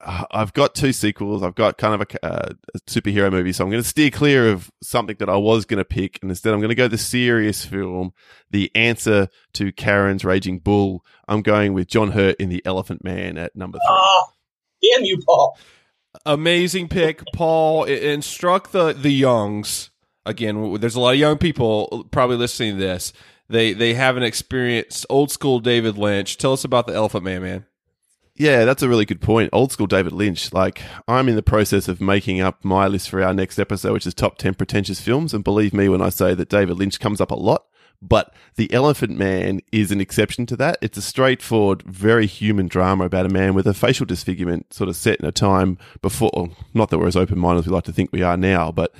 [0.00, 1.42] I've got two sequels.
[1.42, 4.48] I've got kind of a, uh, a superhero movie, so I'm going to steer clear
[4.50, 6.96] of something that I was going to pick, and instead I'm going to go the
[6.96, 8.12] serious film,
[8.50, 11.04] the answer to Karen's Raging Bull.
[11.26, 13.96] I'm going with John Hurt in The Elephant Man at number three.
[13.98, 14.26] Oh,
[14.82, 15.58] damn you, Paul!
[16.24, 17.84] Amazing pick, Paul.
[17.84, 19.90] It instruct the the youngs
[20.24, 20.74] again.
[20.80, 23.12] There's a lot of young people probably listening to this.
[23.48, 26.38] They they haven't experienced old school David Lynch.
[26.38, 27.66] Tell us about the Elephant Man, man.
[28.38, 29.50] Yeah, that's a really good point.
[29.52, 30.52] Old school David Lynch.
[30.52, 34.06] Like, I'm in the process of making up my list for our next episode, which
[34.06, 35.34] is top 10 pretentious films.
[35.34, 37.66] And believe me when I say that David Lynch comes up a lot.
[38.00, 40.78] But The Elephant Man is an exception to that.
[40.80, 44.94] It's a straightforward, very human drama about a man with a facial disfigurement, sort of
[44.94, 47.84] set in a time before, well, not that we're as open minded as we like
[47.84, 48.94] to think we are now, but,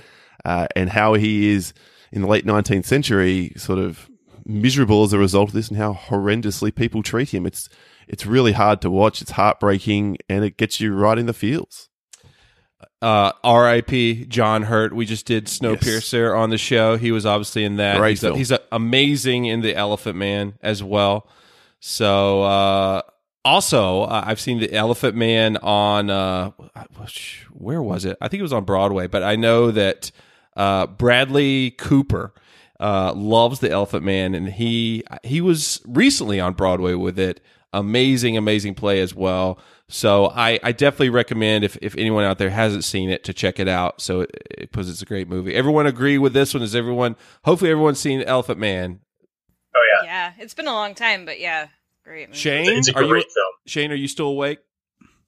[0.45, 1.73] uh, and how he is
[2.11, 4.11] in the late 19th century, sort of
[4.45, 7.47] miserable as a result of this and how horrendously people treat him.
[7.47, 7.69] It's,
[8.09, 9.23] it's really hard to watch.
[9.23, 11.89] It's heartbreaking and it gets you right in the feels.
[13.01, 14.25] Uh, R.I.P.
[14.27, 14.93] John Hurt.
[14.93, 16.97] We just did Snowpiercer on the show.
[16.97, 17.99] He was obviously in that.
[17.99, 21.29] Great he's, a, he's a, amazing in the Elephant Man as well.
[21.81, 23.03] So uh,
[23.45, 26.51] also, uh, I've seen the Elephant Man on uh,
[27.53, 28.17] where was it?
[28.21, 30.11] I think it was on Broadway, but I know that
[30.57, 32.35] uh, Bradley Cooper
[32.81, 37.41] uh, loves the Elephant Man, and he he was recently on Broadway with it.
[37.73, 39.59] Amazing, amazing play as well.
[39.89, 43.59] So I, I definitely recommend if, if anyone out there hasn't seen it to check
[43.61, 44.01] it out.
[44.01, 44.27] So
[44.59, 45.55] because it's a great movie.
[45.55, 46.63] Everyone agree with this one?
[46.63, 47.17] Is everyone?
[47.45, 49.01] Hopefully everyone's seen Elephant Man.
[49.77, 51.69] Oh yeah, Yeah, it's been a long time, but yeah,
[52.05, 52.29] great.
[52.29, 52.39] Movie.
[52.39, 53.25] Shane, It's a are you film.
[53.67, 53.93] Shane?
[53.93, 54.59] Are you still awake?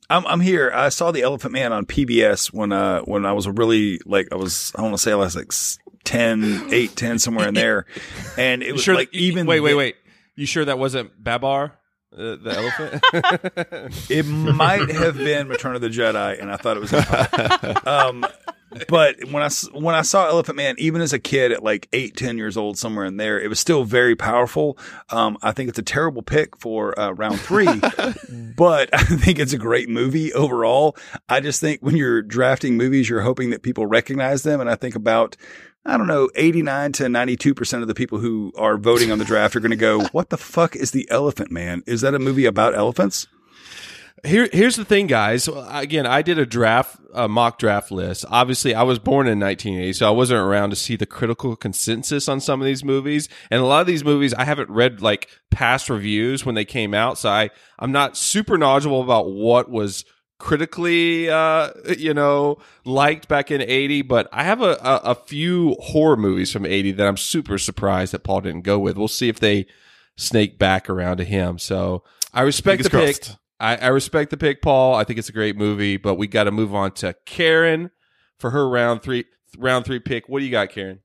[0.08, 0.72] I'm I'm here.
[0.74, 4.36] I saw the Elephant Man on PBS when uh when I was really like I
[4.36, 7.86] was I want to say I was like s- 10, 8, 10, somewhere in there,
[8.38, 8.94] and it You was sure?
[8.94, 9.96] like that- even wait, wait, the- wait.
[10.36, 11.78] You sure that wasn't Babar,
[12.16, 13.90] uh, the elephant?
[14.10, 16.92] It might have been Return of the Jedi, and I thought it was.
[16.92, 17.88] Empire.
[17.88, 18.26] um,
[18.88, 21.88] but when I s- when I saw Elephant Man, even as a kid at like
[21.92, 24.78] eight, ten years old, somewhere in there, it was still very powerful.
[25.10, 27.66] Um, I think it's a terrible pick for uh, round three,
[28.56, 30.96] but I think it's a great movie overall.
[31.28, 34.74] I just think when you're drafting movies, you're hoping that people recognize them, and I
[34.76, 35.36] think about.
[35.84, 39.56] I don't know, 89 to 92% of the people who are voting on the draft
[39.56, 41.82] are going to go, What the fuck is The Elephant Man?
[41.86, 43.26] Is that a movie about elephants?
[44.22, 45.48] Here, here's the thing, guys.
[45.48, 48.26] Again, I did a draft, a mock draft list.
[48.28, 52.28] Obviously, I was born in 1980, so I wasn't around to see the critical consensus
[52.28, 53.30] on some of these movies.
[53.50, 56.92] And a lot of these movies, I haven't read like past reviews when they came
[56.92, 60.04] out, so I, I'm not super knowledgeable about what was
[60.40, 64.02] critically, uh, you know, liked back in 80.
[64.02, 68.12] But I have a, a, a few horror movies from 80 that I'm super surprised
[68.12, 68.96] that Paul didn't go with.
[68.96, 69.66] We'll see if they
[70.16, 71.58] snake back around to him.
[71.58, 72.02] So
[72.34, 73.36] I respect Fingers the pick.
[73.60, 74.94] I, I respect the pick, Paul.
[74.94, 77.90] I think it's a great movie, but we got to move on to Karen
[78.38, 79.26] for her round three
[79.58, 80.28] round three pick.
[80.28, 81.00] What do you got, Karen?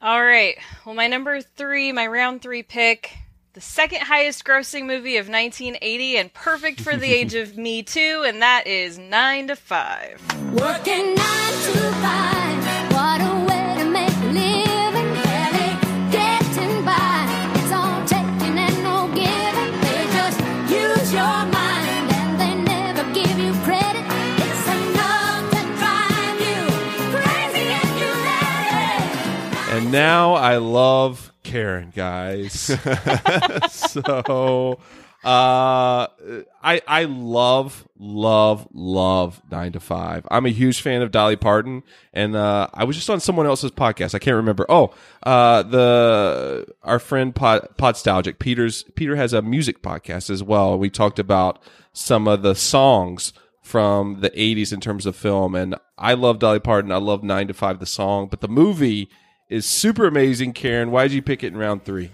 [0.00, 0.54] All right.
[0.84, 3.16] Well, my number three, my round three pick,
[3.56, 8.22] the second highest grossing movie of 1980 and perfect for the age of me too,
[8.26, 10.20] and that is Nine to Five.
[10.52, 15.08] Working nine to five, what a way to make a living.
[15.24, 15.72] Barely
[16.12, 19.72] getting by, it's all taking and no giving.
[19.80, 20.38] They just
[20.68, 24.04] use your mind and they never give you credit.
[24.36, 26.60] It's enough to drive you
[27.16, 29.82] crazy and you let it.
[29.82, 32.52] And now I love Karen, guys.
[33.70, 34.80] so
[35.24, 36.06] uh
[36.62, 40.26] I I love love love 9 to 5.
[40.30, 43.70] I'm a huge fan of Dolly Parton and uh I was just on someone else's
[43.70, 44.14] podcast.
[44.14, 44.66] I can't remember.
[44.68, 44.92] Oh,
[45.22, 50.76] uh the our friend Pod, Podstalgic Peter's Peter has a music podcast as well.
[50.76, 53.32] We talked about some of the songs
[53.62, 56.90] from the 80s in terms of film and I love Dolly Parton.
[56.90, 59.08] I love 9 to 5 the song, but the movie
[59.48, 60.90] is super amazing, Karen.
[60.90, 62.10] Why did you pick it in round 3?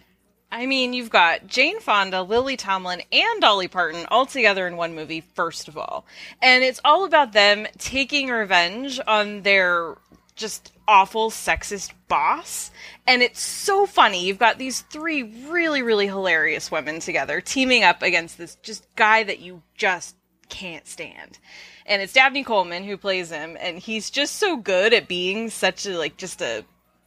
[0.50, 4.94] I mean, you've got Jane Fonda, Lily Tomlin, and Dolly Parton all together in one
[4.94, 6.04] movie, first of all.
[6.42, 9.96] And it's all about them taking revenge on their
[10.36, 12.70] just awful sexist boss.
[13.06, 14.26] And it's so funny.
[14.26, 19.22] You've got these three really, really hilarious women together teaming up against this just guy
[19.22, 20.16] that you just
[20.50, 21.38] can't stand.
[21.86, 25.86] And it's Dabney Coleman who plays him, and he's just so good at being such
[25.86, 26.64] a like just a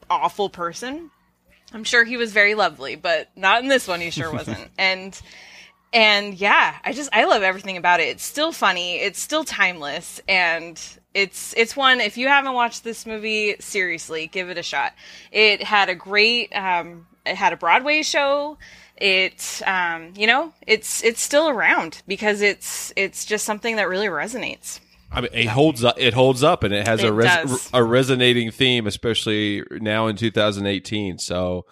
[0.09, 1.11] awful person.
[1.73, 4.01] I'm sure he was very lovely, but not in this one.
[4.01, 4.69] He sure wasn't.
[4.77, 5.19] and
[5.93, 8.09] and yeah, I just I love everything about it.
[8.09, 8.97] It's still funny.
[8.97, 10.81] It's still timeless, and
[11.13, 12.01] it's it's one.
[12.01, 14.93] If you haven't watched this movie, seriously, give it a shot.
[15.31, 16.55] It had a great.
[16.55, 18.57] Um, it had a Broadway show.
[18.97, 24.07] It um, you know, it's it's still around because it's it's just something that really
[24.07, 24.79] resonates.
[25.15, 25.95] I mean, it holds up.
[25.99, 30.15] It holds up, and it has It a res- a resonating theme, especially now in
[30.17, 31.17] 2018.
[31.19, 31.65] So,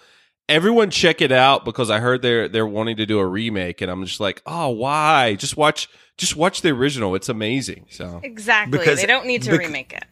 [0.50, 3.92] everyone check it out because I heard they're they're wanting to do a remake, and
[3.92, 5.36] I'm just like, oh, why?
[5.36, 7.16] Just watch, just watch the original.
[7.16, 7.86] It's amazing.
[7.90, 8.80] So, Exactly.
[8.80, 10.06] Because- they don't need to bec- remake it.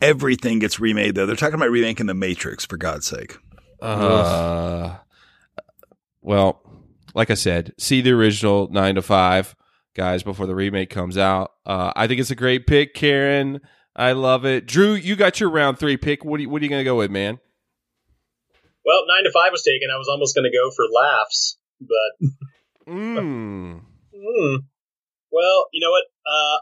[0.00, 1.26] Everything gets remade though.
[1.26, 3.36] They're talking about remaking The Matrix for God's sake.
[3.82, 4.96] uh,
[6.22, 6.62] well,
[7.14, 9.54] like I said, see the original nine to five
[10.00, 11.52] guys before the remake comes out.
[11.66, 13.60] Uh, I think it's a great pick, Karen.
[13.94, 14.66] I love it.
[14.66, 16.24] Drew, you got your round three pick.
[16.24, 17.38] What are you, what are you going to go with, man?
[18.86, 19.88] Well, nine to five was taken.
[19.94, 22.30] I was almost going to go for laughs, but
[22.88, 23.80] Mm.
[24.14, 24.56] Hmm.
[25.30, 26.04] Well, you know what?
[26.26, 26.58] Uh,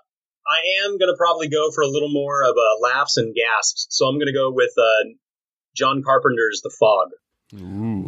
[0.46, 3.86] I am going to probably go for a little more of a laughs and gasps.
[3.90, 5.08] So I'm going to go with uh,
[5.74, 7.08] John Carpenter's The Fog.
[7.54, 8.02] Ooh,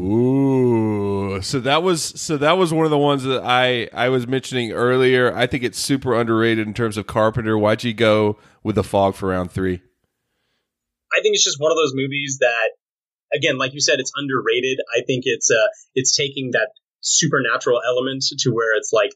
[1.40, 4.72] so that was so that was one of the ones that I I was mentioning
[4.72, 5.34] earlier.
[5.34, 7.58] I think it's super underrated in terms of Carpenter.
[7.58, 9.82] Why'd you go with the fog for round three?
[11.12, 12.70] I think it's just one of those movies that,
[13.34, 14.78] again, like you said, it's underrated.
[14.96, 16.70] I think it's uh, it's taking that
[17.00, 19.10] supernatural element to where it's like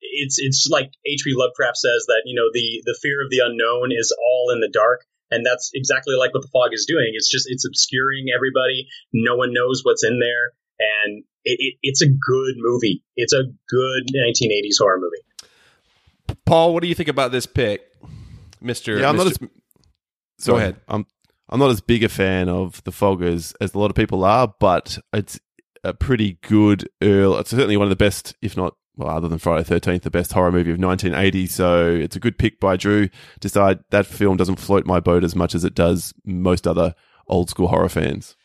[0.00, 1.32] it's it's like H.P.
[1.34, 4.70] Lovecraft says that you know the the fear of the unknown is all in the
[4.72, 7.12] dark, and that's exactly like what the fog is doing.
[7.14, 8.88] It's just it's obscuring everybody.
[9.12, 13.02] No one knows what's in there, and it, it, it's a good movie.
[13.16, 16.38] It's a good 1980s horror movie.
[16.44, 17.82] Paul, what do you think about this pick,
[18.60, 18.98] Mister?
[18.98, 19.38] Yeah, I'm not as.
[19.38, 19.48] Go
[20.38, 20.76] Sorry, ahead.
[20.88, 21.06] I'm
[21.48, 24.24] I'm not as big a fan of the Foggers as, as a lot of people
[24.24, 25.40] are, but it's
[25.82, 27.38] a pretty good earl.
[27.38, 30.32] It's certainly one of the best, if not well, other than Friday Thirteenth, the best
[30.32, 31.46] horror movie of 1980.
[31.46, 33.08] So it's a good pick by Drew.
[33.40, 36.94] Decide that film doesn't float my boat as much as it does most other
[37.26, 38.36] old school horror fans.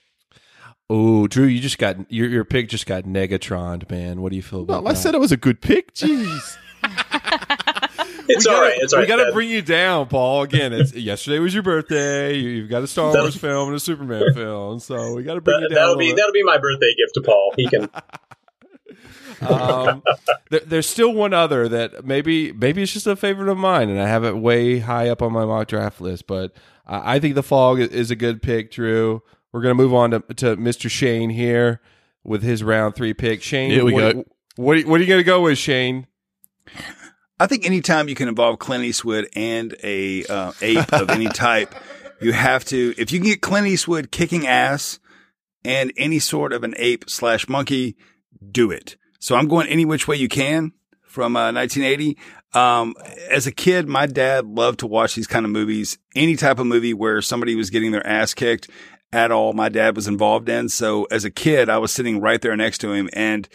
[0.89, 4.21] Oh, Drew, you just got your your pick just got Negatron, man.
[4.21, 5.93] What do you feel about Well, I said it was a good pick.
[5.93, 6.57] Jeez.
[8.25, 8.81] It's we all gotta, right.
[8.81, 9.17] It's all we right.
[9.17, 10.43] got to bring you down, Paul.
[10.43, 12.33] Again, it's yesterday was your birthday.
[12.37, 15.33] You, you've got a Star That'll- Wars film and a Superman film, so we got
[15.33, 15.75] to bring you down.
[15.75, 17.53] that'll be little- that'll be my birthday gift to Paul.
[17.57, 17.89] He can.
[19.41, 20.03] um,
[20.49, 23.99] there, there's still one other that maybe maybe it's just a favorite of mine, and
[24.01, 26.25] I have it way high up on my mock draft list.
[26.25, 26.53] But
[26.87, 29.21] I I think the fog is a good pick, Drew.
[29.53, 30.89] We're gonna move on to, to Mr.
[30.89, 31.79] Shane here
[32.23, 33.43] with his round three pick.
[33.43, 34.23] Shane, Here we what, go.
[34.55, 36.07] What, what are you gonna go with, Shane?
[37.39, 41.75] I think anytime you can involve Clint Eastwood and a uh, ape of any type,
[42.19, 42.95] you have to.
[42.97, 44.99] If you can get Clint Eastwood kicking ass
[45.63, 47.95] and any sort of an ape slash monkey,
[48.51, 48.97] do it.
[49.19, 50.73] So I'm going any which way you can
[51.03, 52.17] from uh, 1980.
[52.53, 52.95] Um,
[53.29, 55.97] as a kid, my dad loved to watch these kind of movies.
[56.15, 58.69] Any type of movie where somebody was getting their ass kicked
[59.13, 60.69] at all, my dad was involved in.
[60.69, 63.47] So as a kid, I was sitting right there next to him and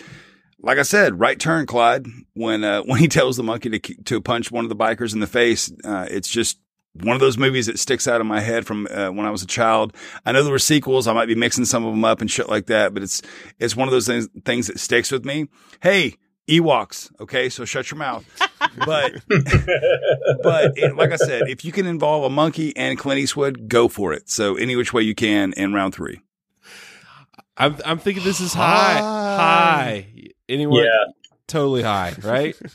[0.61, 2.06] like I said, right turn, Clyde.
[2.34, 5.20] When uh, when he tells the monkey to to punch one of the bikers in
[5.20, 6.59] the face, uh, it's just
[6.94, 9.42] one of those movies that sticks out in my head from uh, when I was
[9.42, 9.94] a child.
[10.24, 11.06] I know there were sequels.
[11.06, 13.22] I might be mixing some of them up and shit like that, but it's
[13.59, 15.48] it's one of those things things that sticks with me.
[15.80, 16.16] Hey,
[16.49, 17.12] Ewoks.
[17.20, 18.24] Okay, so shut your mouth.
[18.84, 23.68] But but it, like I said, if you can involve a monkey and Clint Eastwood,
[23.68, 24.28] go for it.
[24.30, 26.20] So any which way you can in round three.
[27.57, 30.07] I'm I'm thinking this is high, high.
[30.49, 30.84] Anyone?
[30.84, 31.12] Yeah.
[31.46, 32.57] totally high, right?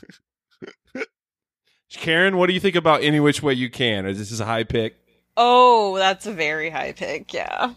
[1.90, 4.04] Karen, what do you think about any which way you can?
[4.06, 4.96] Is this is a high pick?
[5.36, 7.32] Oh, that's a very high pick.
[7.32, 7.72] Yeah.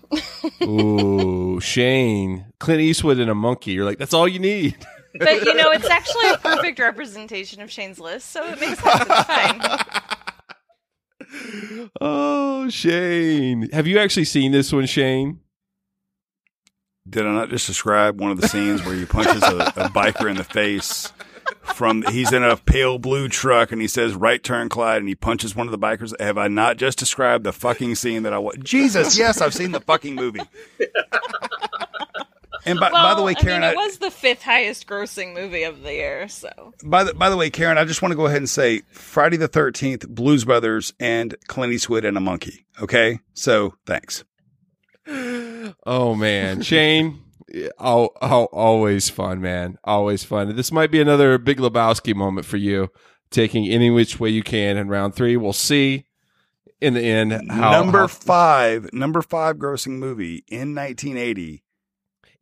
[0.64, 3.72] Ooh, Shane, Clint Eastwood and a monkey.
[3.72, 4.76] You're like, that's all you need.
[5.20, 9.05] But you know, it's actually a perfect representation of Shane's list, so it makes sense.
[9.09, 9.61] It's fine.
[12.01, 15.39] oh, Shane, have you actually seen this one, Shane?
[17.09, 20.30] Did I not just describe one of the scenes where he punches a, a biker
[20.30, 21.13] in the face
[21.63, 25.15] from he's in a pale blue truck and he says right turn Clyde and he
[25.15, 26.20] punches one of the bikers?
[26.20, 29.72] Have I not just described the fucking scene that I wa- Jesus, yes, I've seen
[29.72, 30.41] the fucking movie.
[32.68, 35.34] And by, by the way, Karen, I I mean, it was the fifth highest grossing
[35.34, 38.15] movie of the year, so by the by the way, Karen, I just want to
[38.15, 42.65] go ahead and say Friday the Thirteenth, Blues Brothers, and Clint Eastwood and a monkey.
[42.82, 44.24] Okay, so thanks.
[45.86, 47.24] Oh man, Shane.
[47.80, 49.78] Oh, oh, always fun, man.
[49.86, 50.53] Always fun.
[50.55, 52.89] This might be another Big Lebowski moment for you,
[53.32, 55.38] taking any which way you can in round three.
[55.38, 56.07] We'll see
[56.82, 61.63] in the end how number how- five, number five grossing movie in 1980.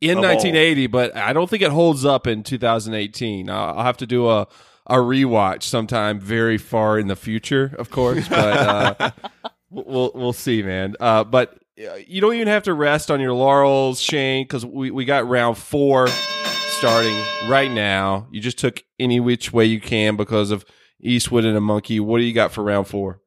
[0.00, 0.30] In of all.
[0.30, 3.48] 1980, but I don't think it holds up in 2018.
[3.48, 4.46] I'll, I'll have to do a
[4.88, 8.28] a rewatch sometime very far in the future, of course.
[8.28, 9.10] But uh,
[9.70, 10.94] we'll we'll see, man.
[11.00, 14.90] Uh, but uh, you don't even have to rest on your laurels, Shane, because we
[14.90, 17.16] we got round four starting
[17.48, 18.28] right now.
[18.30, 20.64] You just took any which way you can because of
[21.00, 22.00] Eastwood and a monkey.
[22.00, 23.20] What do you got for round four?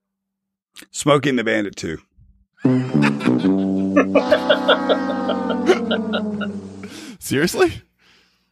[0.91, 1.99] Smokey and the Bandit 2.
[7.29, 7.81] Seriously?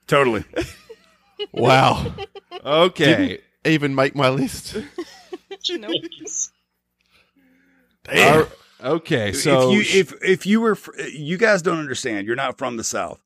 [0.05, 0.43] Totally.
[1.51, 2.13] Wow.
[2.63, 3.05] Okay.
[3.27, 4.77] Didn't even make my list.
[8.15, 8.47] All-
[8.83, 12.57] okay, so if you if if you were fr- you guys don't understand, you're not
[12.57, 13.19] from the South.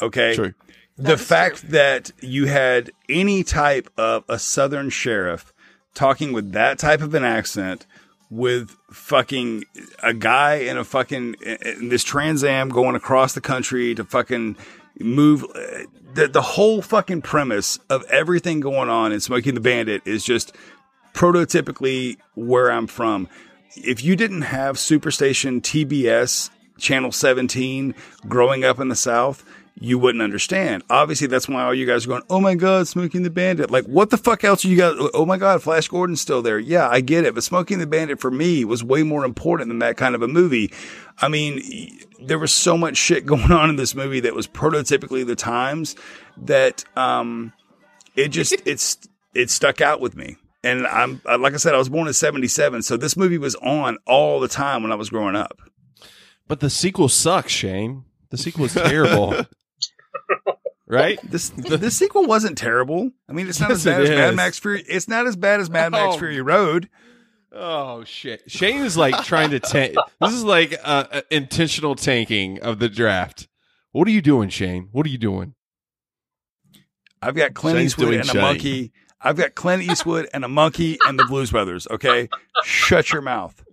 [0.00, 0.34] Okay.
[0.34, 0.54] True.
[0.96, 5.52] The fact that you had any type of a Southern sheriff
[5.94, 7.86] talking with that type of an accent
[8.30, 9.64] with fucking
[10.02, 14.56] a guy in a fucking in this Trans Am going across the country to fucking
[14.98, 15.84] move uh,
[16.14, 20.24] the the whole fucking premise of everything going on in Smokey and the Bandit is
[20.24, 20.54] just
[21.14, 23.28] prototypically where I'm from.
[23.76, 27.94] If you didn't have Superstation TBS Channel 17
[28.28, 29.44] growing up in the South,
[29.80, 30.82] you wouldn't understand.
[30.90, 33.70] Obviously, that's why all you guys are going, oh my God, Smokey and the Bandit.
[33.70, 34.94] Like, what the fuck else are you guys?
[35.14, 36.58] Oh my God, Flash Gordon's still there.
[36.58, 37.34] Yeah, I get it.
[37.34, 40.22] But Smokey and the Bandit for me was way more important than that kind of
[40.22, 40.72] a movie.
[41.18, 45.26] I mean, there was so much shit going on in this movie that was prototypically
[45.26, 45.96] the times
[46.36, 47.52] that, um,
[48.16, 48.96] it just, it's,
[49.34, 50.36] it stuck out with me.
[50.64, 52.82] And I'm, like I said, I was born in 77.
[52.82, 55.58] So this movie was on all the time when I was growing up.
[56.48, 58.04] But the sequel sucks, Shane.
[58.30, 59.34] The sequel is terrible.
[60.86, 61.18] right?
[61.22, 63.10] This the sequel wasn't terrible.
[63.28, 64.36] I mean, it's not Yes, as bad it as Mad is.
[64.36, 64.84] Max Fury.
[64.88, 66.18] It's not as bad as Mad Max Oh.
[66.18, 66.88] Fury Road.
[67.52, 68.50] Oh shit!
[68.50, 69.96] Shane is like trying to tank.
[70.20, 73.48] This is like uh, uh, intentional tanking of the draft.
[73.92, 74.88] What are you doing, Shane?
[74.92, 75.54] What are you doing?
[77.22, 78.92] I've got Clint Shane's Eastwood doing and a monkey.
[79.20, 81.88] I've got Clint Eastwood and a monkey and the Blues Brothers.
[81.90, 82.28] Okay,
[82.64, 83.64] shut your mouth.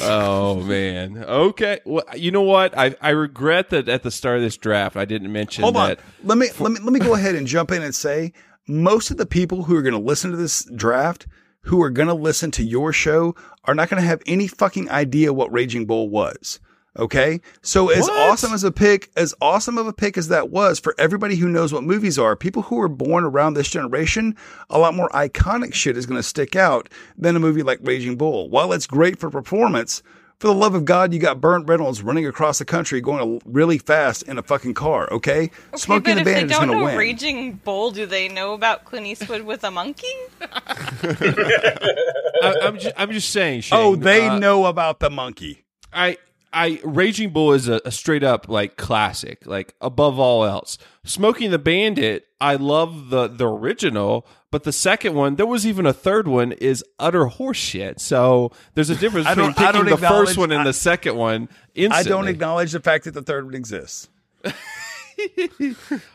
[0.00, 1.22] Oh man.
[1.22, 1.80] Okay.
[1.84, 2.76] Well, you know what?
[2.78, 5.96] I I regret that at the start of this draft I didn't mention Hold on.
[6.22, 8.32] Let me let me let me go ahead and jump in and say
[8.66, 11.26] most of the people who are going to listen to this draft,
[11.64, 13.34] who are going to listen to your show,
[13.64, 16.60] are not going to have any fucking idea what Raging Bull was.
[16.98, 18.30] Okay, so as What?
[18.30, 21.48] awesome as a pick, as awesome of a pick as that was for everybody who
[21.48, 24.36] knows what movies are, people who were born around this generation,
[24.68, 28.16] a lot more iconic shit is going to stick out than a movie like Raging
[28.16, 28.50] Bull.
[28.50, 30.02] While it's great for performance,
[30.42, 33.78] for the love of God, you got Burt Reynolds running across the country going really
[33.78, 35.08] fast in a fucking car.
[35.12, 36.98] Okay, Okay, Smoking but the if they Bandit is don't going to know win.
[36.98, 40.08] Raging Bull, do they know about Clint Eastwood with a monkey?
[40.40, 43.60] I, I'm just I'm just saying.
[43.60, 45.64] Shane, oh, they uh, know about the monkey.
[45.92, 46.18] I
[46.52, 50.78] I Raging Bull is a, a straight up like classic, like above all else.
[51.04, 55.66] Smokey and the Bandit, I love the the original, but the second one, there was
[55.66, 58.00] even a third one, is utter horseshit.
[58.00, 60.64] So there's a difference I between don't- I picking don't the first one and I-
[60.64, 61.48] the second one.
[61.90, 64.08] I don't acknowledge the fact that the third one exists.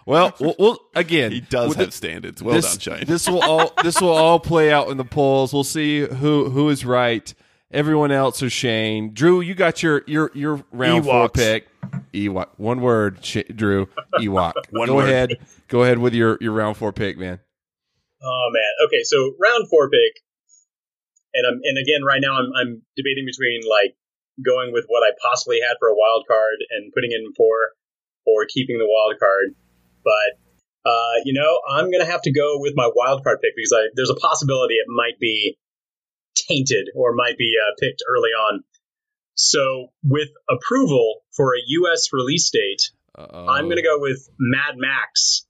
[0.05, 1.31] Well, we'll, we'll again.
[1.31, 2.41] He does have the- standards.
[2.43, 3.05] Well this, done, Shane.
[3.07, 5.53] This will all this will all play out in the polls.
[5.53, 7.33] We'll see who who is right.
[7.71, 9.13] Everyone else is Shane.
[9.13, 11.33] Drew, you got your your your round four Ewoks.
[11.33, 11.67] pick.
[12.13, 12.47] Ewok.
[12.57, 13.87] One word, Sh- Drew.
[14.15, 14.53] Ewok.
[14.71, 15.09] One go word.
[15.09, 15.37] ahead.
[15.67, 17.39] Go ahead with your your round four pick, man.
[18.23, 18.87] Oh man.
[18.87, 20.23] Okay, so round four pick,
[21.33, 23.95] and I'm and again right now I'm I'm debating between like
[24.43, 27.71] going with what I possibly had for a wild card and putting in four,
[28.25, 29.55] or keeping the wild card.
[30.05, 33.73] But uh, you know I'm gonna have to go with my wild card pick because
[33.73, 35.57] I, there's a possibility it might be
[36.47, 38.63] tainted or might be uh, picked early on.
[39.35, 42.09] So with approval for a U.S.
[42.11, 43.47] release date, Uh-oh.
[43.47, 45.45] I'm gonna go with Mad Max,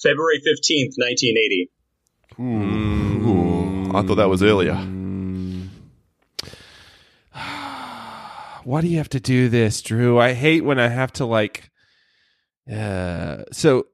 [0.00, 1.70] February fifteenth, nineteen eighty.
[2.40, 4.74] Ooh, I thought that was earlier.
[8.64, 10.18] Why do you have to do this, Drew?
[10.18, 11.70] I hate when I have to like.
[12.70, 13.86] Uh, so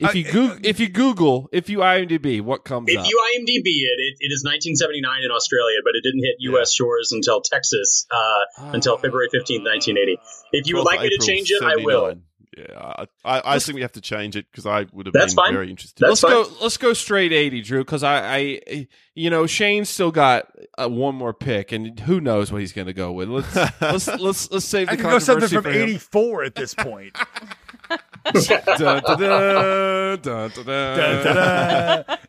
[0.00, 3.04] if I- you Google, if you Google, if you IMDb, what comes If up?
[3.04, 6.72] If you IMDb it, it, it is 1979 in Australia, but it didn't hit U.S.
[6.72, 10.18] shores until Texas uh, until February 15, 1980.
[10.52, 12.14] If you would 12th like me to change it, I will.
[12.58, 15.34] Yeah, I, I, I think we have to change it because I would have That's
[15.34, 15.52] been fine.
[15.54, 16.00] very interested.
[16.00, 16.56] That's let's fine.
[16.56, 16.62] go.
[16.62, 18.18] Let's go straight eighty, Drew, because I,
[18.68, 22.72] I, you know, Shane's still got uh, one more pick, and who knows what he's
[22.72, 23.28] going to go with.
[23.28, 27.16] Let's let's let's let's save the I could go something from '84 at this point.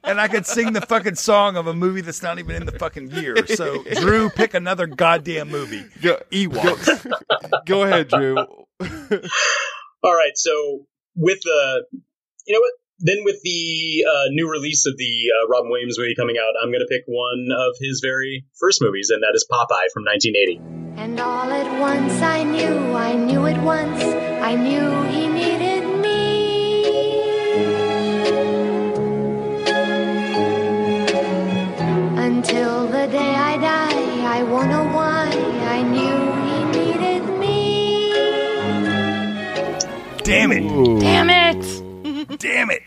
[0.03, 2.73] And I could sing the fucking song of a movie that's not even in the
[2.73, 3.45] fucking year.
[3.47, 5.85] So, Drew, pick another goddamn movie.
[6.01, 7.65] Go, Ewoks.
[7.65, 8.37] go ahead, Drew.
[10.03, 10.85] All right, so
[11.15, 11.85] with the,
[12.45, 12.73] you know what?
[13.03, 16.69] Then with the uh, new release of the uh, Robin Williams movie coming out, I'm
[16.69, 21.01] going to pick one of his very first movies, and that is Popeye from 1980.
[21.01, 25.70] And all at once I knew, I knew it once, I knew he needed
[32.31, 35.27] Until the day I die, I won't know why,
[35.67, 36.17] I knew
[36.47, 38.13] he needed me.
[40.23, 40.63] Damn it.
[40.63, 40.97] Ooh.
[41.01, 42.39] Damn it!
[42.39, 42.83] Damn it.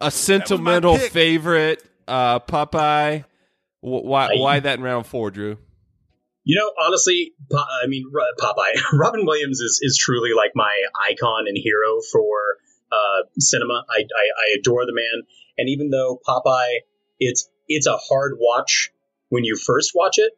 [0.00, 1.10] A sentimental pick.
[1.10, 3.24] favorite, uh, Popeye.
[3.80, 4.28] Wh- Why?
[4.36, 5.58] Why that in round four, Drew?
[6.44, 8.04] You know, honestly, Po- I mean,
[8.38, 10.72] Popeye, Robin Williams is, is truly like my
[11.10, 12.58] icon and hero for
[12.92, 13.84] uh, cinema.
[13.90, 15.24] I, I, I adore the man,
[15.58, 16.82] and even though Popeye,
[17.18, 18.90] it's it's a hard watch
[19.28, 20.32] when you first watch it,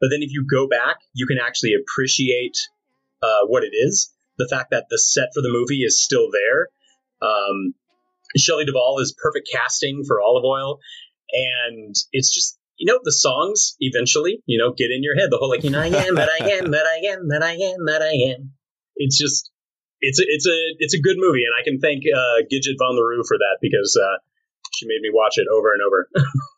[0.00, 2.56] but then if you go back, you can actually appreciate
[3.22, 4.12] uh, what it is.
[4.38, 6.68] The fact that the set for the movie is still there.
[7.20, 7.74] Um,
[8.36, 10.80] Shelley Duvall is perfect casting for Olive Oyl,
[11.32, 15.36] and it's just you know the songs eventually you know get in your head the
[15.36, 17.86] whole like you know I am that I am that I am that I am
[17.86, 18.52] that I am.
[18.96, 19.50] It's just
[20.00, 22.96] it's a, it's a it's a good movie, and I can thank uh, Gidget von
[22.96, 24.16] Roo for that because uh,
[24.72, 26.08] she made me watch it over and over.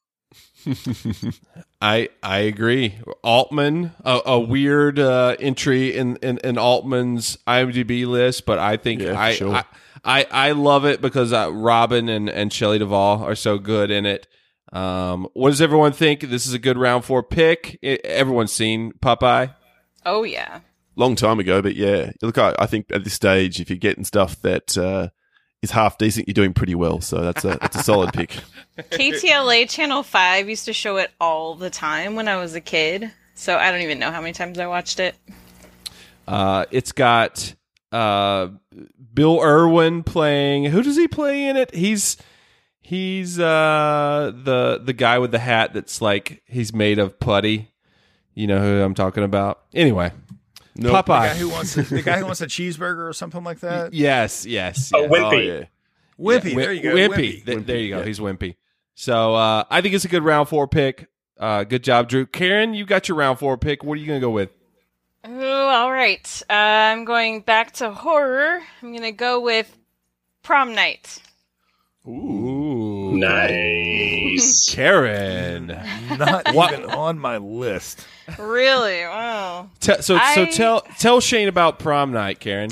[1.83, 2.95] I I agree.
[3.23, 9.03] Altman, a, a weird uh, entry in, in in Altman's IMDb list, but I think
[9.03, 9.55] Yeah, I, sure.
[9.55, 9.65] I
[10.05, 14.07] I I love it because uh, Robin and and Shelley Duvall are so good in
[14.07, 14.27] it.
[14.73, 16.21] Um, what does everyone think?
[16.21, 17.79] This is a good round four pick.
[17.85, 19.55] I- everyone's seen Popeye.
[20.07, 20.61] Oh yeah.
[20.95, 22.13] Long time ago, but yeah.
[22.23, 25.09] Look, I, I think at this stage, if you're getting stuff that uh,
[25.63, 27.01] is half decent, you're doing pretty well.
[27.01, 28.31] So that's a that's a solid pick.
[28.79, 33.11] KTLA Channel 5 used to show it all the time when I was a kid.
[33.35, 35.15] So I don't even know how many times I watched it.
[36.27, 37.55] Uh, it's got
[37.91, 38.49] uh,
[39.15, 40.65] Bill Irwin playing.
[40.65, 41.75] Who does he play in it?
[41.75, 42.17] He's
[42.81, 47.71] he's uh, the the guy with the hat that's like he's made of putty.
[48.35, 49.63] You know who I'm talking about.
[49.75, 50.13] Anyway,
[50.75, 51.05] Nope.
[51.07, 53.93] The guy who wants a, the guy who wants a cheeseburger or something like that.
[53.93, 54.91] Yes, yes.
[54.95, 55.07] Oh.
[55.09, 55.23] Wimpy.
[55.33, 55.65] Oh, yeah.
[56.19, 56.95] Wimpy, Yeah, there you go.
[56.95, 57.09] Wimpy.
[57.09, 57.45] Wimpy.
[57.47, 57.99] Th- there you go.
[58.01, 58.05] yeah.
[58.05, 58.57] He's Wimpy.
[58.95, 61.09] So uh, I think it's a good round four pick.
[61.39, 62.25] Uh, good job, Drew.
[62.27, 63.83] Karen, you got your round four pick.
[63.83, 64.51] What are you going to go with?
[65.25, 66.43] Oh, all right.
[66.49, 68.61] Uh, I'm going back to horror.
[68.83, 69.77] I'm going to go with
[70.43, 71.21] Prom Night.
[72.07, 72.11] Ooh,
[73.17, 74.69] nice.
[74.75, 75.67] Karen.
[76.19, 78.07] Not even on my list.
[78.39, 79.01] Really?
[79.03, 79.71] Wow.
[79.81, 82.71] Te- so so I- tell tell Shane about prom night, Karen.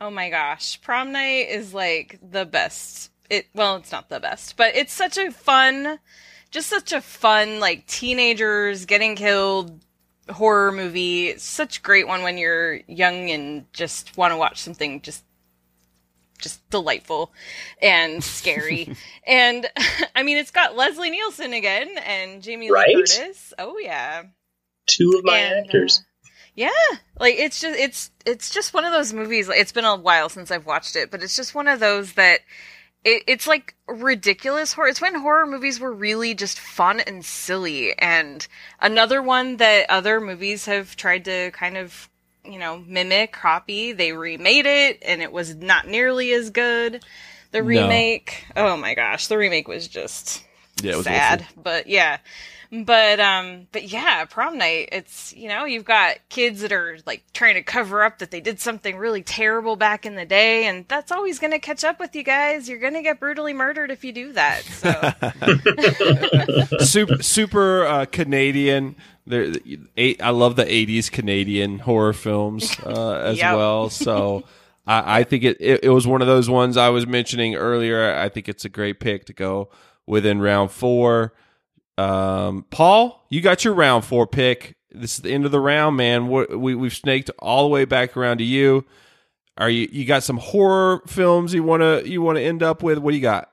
[0.00, 0.80] Oh my gosh.
[0.80, 3.10] Prom Night is like the best.
[3.28, 5.98] It well, it's not the best, but it's such a fun
[6.50, 9.80] just such a fun like teenagers getting killed
[10.30, 11.28] horror movie.
[11.28, 15.24] It's such a great one when you're young and just want to watch something just
[16.38, 17.32] just delightful
[17.82, 18.94] and scary.
[19.26, 19.66] and
[20.14, 22.88] I mean, it's got Leslie Nielsen again and Jamie Right?
[22.88, 23.52] Lee Curtis.
[23.58, 24.22] Oh yeah.
[24.86, 26.00] Two of my And, actors.
[26.00, 26.70] uh, yeah,
[27.20, 29.48] like it's just it's it's just one of those movies.
[29.48, 32.40] It's been a while since I've watched it, but it's just one of those that
[33.04, 34.88] it, it's like ridiculous horror.
[34.88, 38.44] It's when horror movies were really just fun and silly, and
[38.80, 42.08] another one that other movies have tried to kind of
[42.52, 43.92] you know mimic, copy.
[43.92, 47.04] They remade it, and it was not nearly as good.
[47.50, 47.66] The No.
[47.66, 50.44] remake, oh my gosh, the remake was just
[50.82, 52.18] Yeah, it was sad, but yeah.
[52.70, 57.22] But um but yeah, prom night, it's you know, you've got kids that are like
[57.32, 60.84] trying to cover up that they did something really terrible back in the day and
[60.86, 62.68] that's always going to catch up with you guys.
[62.68, 64.64] You're going to get brutally murdered if you do that.
[64.64, 64.92] So
[66.84, 68.96] super super uh, Canadian.
[69.28, 69.52] There,
[69.96, 73.56] eight, I love the '80s Canadian horror films uh, as Yep.
[73.56, 73.90] well.
[73.90, 74.44] So
[74.86, 78.14] I, I think it, it it was one of those ones I was mentioning earlier.
[78.14, 79.68] I think it's a great pick to go
[80.06, 81.34] within round four.
[81.98, 84.76] Um, Paul, you got your round four pick.
[84.90, 86.28] This is the end of the round, man.
[86.28, 88.86] What, we we've snaked all the way back around to you.
[89.58, 92.82] Are you you got some horror films you want to you want to end up
[92.82, 92.98] with?
[92.98, 93.50] What do you got?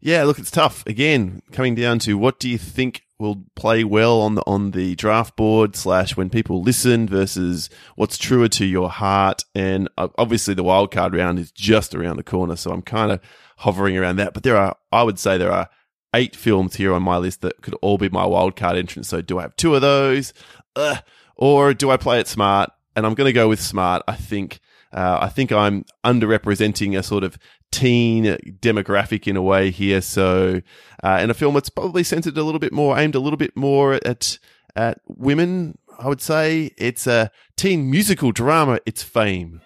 [0.00, 0.84] Yeah, look, it's tough.
[0.86, 4.94] Again, coming down to what do you think will play well on the on the
[4.94, 9.44] draft board slash when people listen versus what's truer to your heart.
[9.54, 13.20] And obviously, the wild card round is just around the corner, so I'm kind of
[13.58, 14.34] hovering around that.
[14.34, 15.68] But there are, I would say, there are
[16.14, 19.08] eight films here on my list that could all be my wild card entrance.
[19.08, 20.32] So, do I have two of those,
[20.76, 20.98] Ugh.
[21.36, 22.70] or do I play it smart?
[22.94, 24.02] And I'm going to go with smart.
[24.06, 24.60] I think.
[24.92, 27.36] Uh, I think I'm underrepresenting a sort of
[27.70, 28.24] teen
[28.60, 30.00] demographic in a way here.
[30.00, 30.62] So,
[31.02, 33.56] uh, in a film that's probably centered a little bit more, aimed a little bit
[33.56, 34.38] more at
[34.74, 38.78] at women, I would say it's a teen musical drama.
[38.84, 39.62] It's Fame.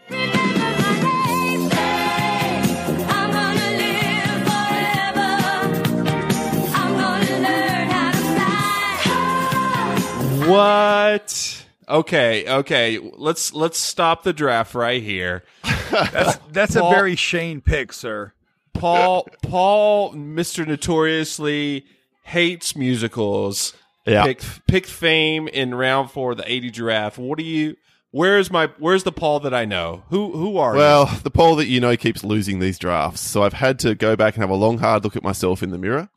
[10.47, 11.67] What?
[11.89, 12.99] Okay, okay.
[12.99, 15.45] Let's let's stop the draft right here.
[15.91, 18.33] That's that's Paul- a very Shane pick, sir.
[18.75, 20.67] Paul Paul Mr.
[20.67, 21.85] Notoriously
[22.23, 23.75] hates musicals.
[24.07, 24.25] Yeah.
[24.25, 27.19] Picked picked fame in round 4 the 80 draft.
[27.19, 27.77] What do you
[28.13, 30.03] Where's my Where's the Paul that I know?
[30.11, 33.53] Who who are Well, the poll that you know keeps losing these drafts, so I've
[33.53, 36.09] had to go back and have a long, hard look at myself in the mirror.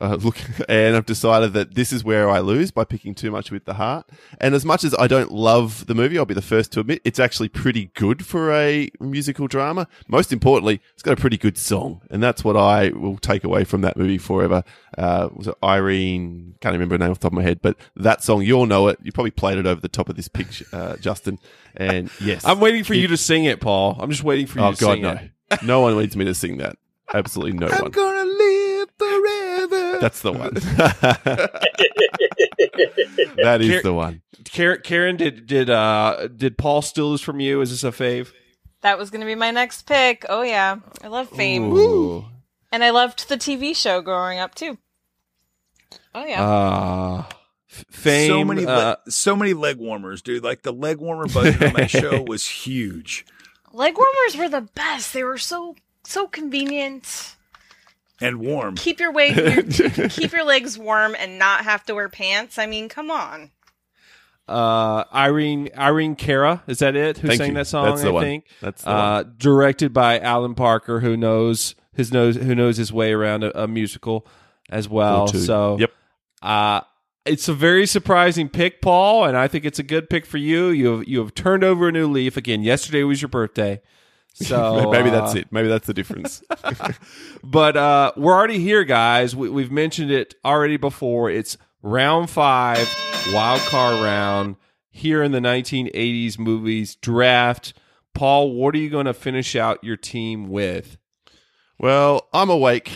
[0.00, 0.36] Uh, look,
[0.68, 3.74] and I've decided that this is where I lose by picking too much with the
[3.74, 4.06] heart.
[4.40, 7.00] And as much as I don't love the movie, I'll be the first to admit
[7.04, 9.88] it's actually pretty good for a musical drama.
[10.08, 13.64] Most importantly, it's got a pretty good song, and that's what I will take away
[13.64, 14.64] from that movie forever.
[14.98, 16.54] Uh, was it Irene?
[16.60, 18.66] Can't remember her name off the top of my head, but that song, you all
[18.66, 18.98] know it.
[19.02, 21.38] You probably played it over the top of this picture, uh, Justin.
[21.74, 23.96] And yes, I'm waiting for you to sing it, Paul.
[23.98, 25.10] I'm just waiting for you Oh to God, no!
[25.12, 25.62] it.
[25.62, 26.76] No one needs me to sing that.
[27.14, 27.90] Absolutely no one.
[30.00, 30.16] Gonna live forever.
[30.16, 30.54] That's the one.
[33.36, 34.22] that is Here- the one.
[34.44, 37.60] Karen, Karen did did uh did Paul steal this from you?
[37.60, 38.32] Is this a fave?
[38.82, 40.24] That was going to be my next pick.
[40.28, 42.24] Oh yeah, I love Fame, Ooh.
[42.70, 44.78] and I loved the TV show growing up too.
[46.14, 46.46] Oh yeah.
[46.46, 47.24] Uh,
[47.70, 48.28] f- fame.
[48.30, 50.44] so many, uh, le- so many leg warmers, dude.
[50.44, 53.26] Like the leg warmer budget on that show was huge
[53.72, 55.12] Leg warmers were the best.
[55.12, 55.74] They were so
[56.04, 57.35] so convenient.
[58.20, 58.76] And warm.
[58.76, 59.62] Keep your way your,
[60.08, 62.58] keep your legs warm and not have to wear pants.
[62.58, 63.50] I mean, come on.
[64.48, 67.18] uh, Irene Irene Cara is that it?
[67.18, 67.54] Who Thank sang you.
[67.54, 67.86] that song?
[67.86, 68.22] That's the I one.
[68.22, 72.92] think That's the uh, directed by Alan Parker, who knows his knows who knows his
[72.92, 74.26] way around a, a musical
[74.70, 75.22] as well.
[75.22, 75.28] Or.
[75.34, 75.90] So Yep.
[76.42, 76.80] uh,
[77.24, 80.68] it's a very surprising pick, Paul, and I think it's a good pick for you.
[80.68, 82.62] You have you have turned over a new leaf again.
[82.62, 83.80] Yesterday was your birthday.
[84.46, 85.50] So Maybe uh, that's it.
[85.50, 86.42] Maybe that's the difference.
[87.42, 89.34] but uh, we're already here, guys.
[89.34, 91.30] We, we've mentioned it already before.
[91.30, 92.86] It's round five,
[93.32, 94.56] wild card round
[94.90, 97.72] here in the 1980s movies draft.
[98.12, 100.98] Paul, what are you going to finish out your team with?
[101.78, 102.92] well, I'm awake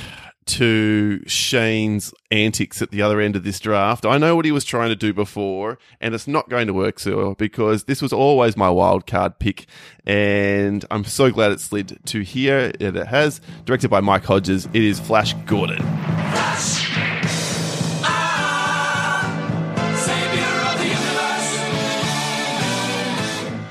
[0.46, 4.04] to Shane's antics at the other end of this draft.
[4.04, 6.98] I know what he was trying to do before, and it's not going to work
[6.98, 9.66] so well because this was always my wild card pick,
[10.04, 12.72] and I'm so glad it slid to here.
[12.80, 14.66] It has, directed by Mike Hodges.
[14.66, 15.84] It is Flash Gordon.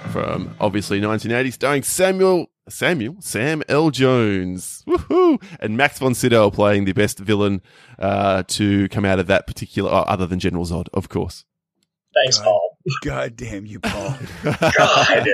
[0.10, 3.90] from obviously 1980, starring Samuel Samuel Sam L.
[3.90, 7.62] Jones, woohoo, and Max von Sydow playing the best villain
[7.98, 11.46] uh, to come out of that particular, oh, other than General Zod, of course.
[12.14, 12.69] Thanks, Paul.
[13.04, 14.16] God damn you, Paul.
[14.44, 15.28] God.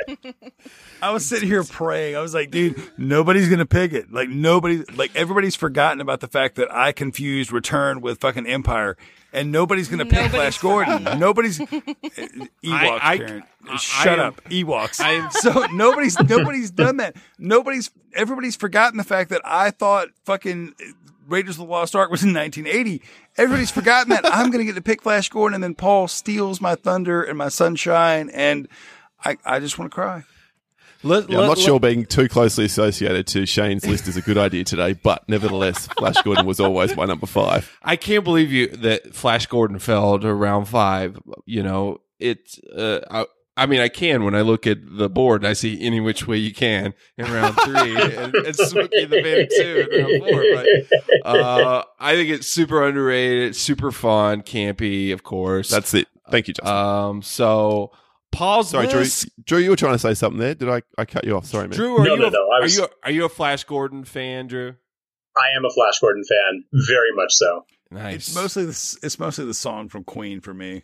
[1.02, 2.16] I was sitting here praying.
[2.16, 4.12] I was like, dude, nobody's gonna pick it.
[4.12, 8.98] Like nobody, like everybody's forgotten about the fact that I confused Return with fucking Empire,
[9.32, 11.04] and nobody's gonna pick Flash Gordon.
[11.20, 13.00] Nobody's uh, Ewoks.
[13.02, 13.44] I- Karen.
[13.70, 15.00] I- Shut I am- up, Ewoks.
[15.02, 17.16] I am- so nobody's nobody's done that.
[17.38, 20.74] Nobody's everybody's forgotten the fact that I thought fucking
[21.28, 23.02] Raiders of the Lost Ark was in 1980.
[23.38, 26.76] Everybody's forgotten that I'm gonna get to pick Flash Gordon, and then Paul steals my
[26.76, 28.68] thunder and my sunshine, and
[29.24, 30.24] I I just want to cry.
[31.04, 34.40] Let, Yeah, I'm not sure being too closely associated to Shane's list is a good
[34.40, 37.78] idea today, but nevertheless, Flash Gordon was always my number five.
[37.84, 41.20] I can't believe you that Flash Gordon fell to round five.
[41.46, 42.58] You know, it.
[42.76, 43.26] Uh, I,
[43.58, 45.42] I mean, I can when I look at the board.
[45.44, 49.22] and I see any which way you can in round three, and, and Smokey the
[49.22, 51.24] Bandit two in round four.
[51.24, 55.70] But uh, I think it's super underrated, super fun, campy, of course.
[55.70, 56.08] That's it.
[56.30, 56.76] Thank you, Justin.
[56.76, 57.22] um.
[57.22, 57.92] So
[58.32, 59.06] Paul's Sorry, Drew.
[59.46, 60.56] Drew, you were trying to say something there.
[60.56, 61.46] Did I, I cut you off?
[61.46, 61.78] Sorry, man.
[61.78, 63.64] Drew, are No, you no, a, no, I are was- you are you a Flash
[63.64, 64.76] Gordon fan, Drew?
[65.38, 67.66] I am a Flash Gordon fan, very much so.
[67.92, 68.16] Nice.
[68.30, 70.84] It's mostly the it's mostly the song from Queen for me.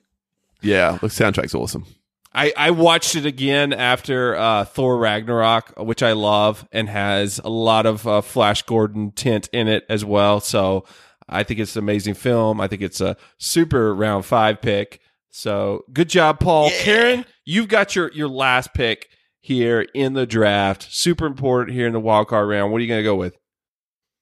[0.62, 1.86] Yeah, the soundtrack's awesome.
[2.34, 7.50] I, I watched it again after uh, Thor Ragnarok, which I love and has a
[7.50, 10.40] lot of uh, Flash Gordon tint in it as well.
[10.40, 10.86] So
[11.28, 12.62] I think it's an amazing film.
[12.62, 15.02] I think it's a super round five pick.
[15.30, 16.70] So good job, Paul.
[16.70, 19.08] Karen, you've got your your last pick
[19.40, 20.92] here in the draft.
[20.92, 22.72] Super important here in the wild card round.
[22.72, 23.36] What are you going to go with?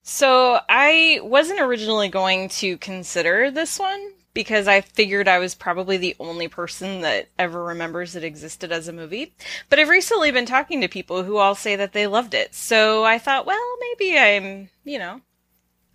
[0.02, 5.96] So I wasn't originally going to consider this one because I figured I was probably
[5.96, 9.34] the only person that ever remembers it existed as a movie.
[9.68, 12.54] But I've recently been talking to people who all say that they loved it.
[12.54, 15.20] So I thought, well, maybe I'm, you know,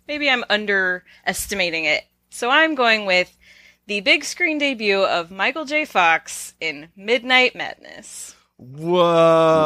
[0.06, 2.04] maybe I'm underestimating it.
[2.30, 3.36] So I'm going with
[3.86, 5.84] the big screen debut of Michael J.
[5.84, 8.34] Fox in Midnight Madness.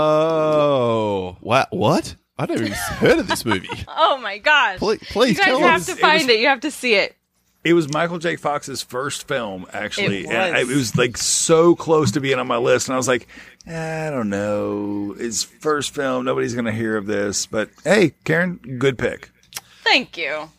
[0.00, 1.36] Whoa!
[1.40, 1.68] What?
[1.72, 2.16] What?
[2.38, 3.68] I never even heard of this movie.
[3.88, 4.78] Oh my gosh.
[4.78, 5.86] Please- please you guys have us.
[5.86, 6.40] to It find was- it.
[6.40, 7.16] You have to see it.
[7.62, 8.36] It was Michael J.
[8.36, 10.20] Fox's first film, actually.
[10.24, 10.70] It And I- was.
[10.70, 12.88] it was like so close to being on my list.
[12.88, 13.28] And I was like,
[13.66, 15.14] I don't know.
[15.18, 17.44] His first film, nobody's going to hear of this.
[17.46, 19.30] But hey, Karen, good pick.
[19.84, 20.50] Thank you.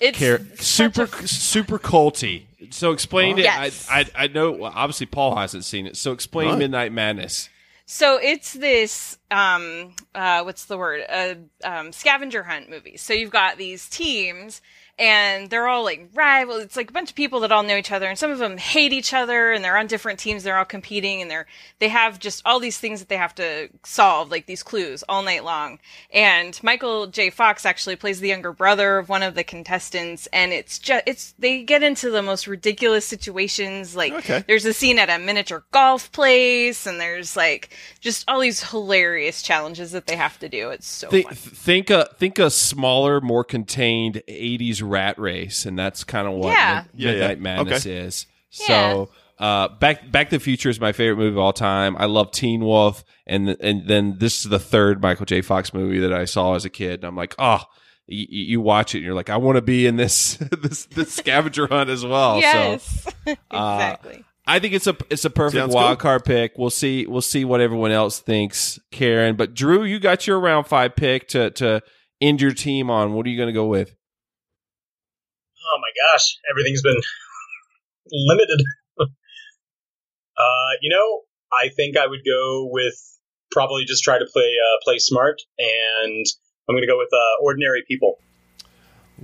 [0.00, 2.44] It's Care, super super culty.
[2.70, 3.42] So explain it.
[3.44, 3.86] Yes.
[3.90, 4.50] I, I I know.
[4.52, 5.96] well, obviously, Paul hasn't seen it.
[5.96, 6.58] So explain Right.
[6.58, 7.48] Midnight Madness.
[7.86, 11.02] So it's this um uh what's the word?
[11.10, 12.96] A um scavenger hunt movie.
[12.96, 14.62] So you've got these teams
[15.00, 16.62] and they're all like rivals.
[16.62, 18.58] It's like a bunch of people that all know each other and some of them
[18.58, 20.42] hate each other and they're on different teams.
[20.42, 21.46] They're all competing and they're
[21.78, 25.22] they have just all these things that they have to solve, like these clues all
[25.22, 25.78] night long.
[26.12, 27.30] And Michael J.
[27.30, 31.34] Fox actually plays the younger brother of one of the contestants and it's just it's
[31.38, 34.44] they get into the most ridiculous situations like Okay.
[34.46, 37.70] there's a scene at a miniature golf place and there's like
[38.00, 41.88] just all these hilarious challenges that they have to do it's so think fun think
[41.90, 46.84] a think a smaller, more contained '80s rat race, and that's kind of what Yeah.
[46.92, 47.18] Mid- Yeah, yeah.
[47.28, 47.96] Midnight Madness Okay.
[47.96, 48.26] is.
[48.50, 51.96] So, uh, Back Back to the Future is my favorite movie of all time.
[51.98, 55.40] I love Teen Wolf, and and then this is the third Michael J.
[55.40, 56.94] Fox movie that I saw as a kid.
[57.00, 57.62] And I'm like, oh.
[58.12, 61.12] You, you watch it, and you're like, I want to be in this this this
[61.14, 62.40] scavenger hunt as well.
[62.40, 63.10] yes So,
[63.52, 66.02] uh, exactly I think it's a it's a perfect Sounds wild good.
[66.02, 66.54] card pick.
[66.58, 69.36] We'll see we'll see what everyone else thinks, Karen.
[69.36, 71.82] But Drew, you got your round five pick to to
[72.20, 73.12] end your team on.
[73.12, 73.94] What are you going to go with?
[75.72, 77.00] Oh my gosh, everything's been
[78.10, 78.60] limited.
[79.00, 79.06] uh,
[80.80, 81.20] you know,
[81.52, 82.94] I think I would go with
[83.50, 86.26] probably just try to play uh, play smart, and
[86.68, 88.18] I'm going to go with uh, ordinary people.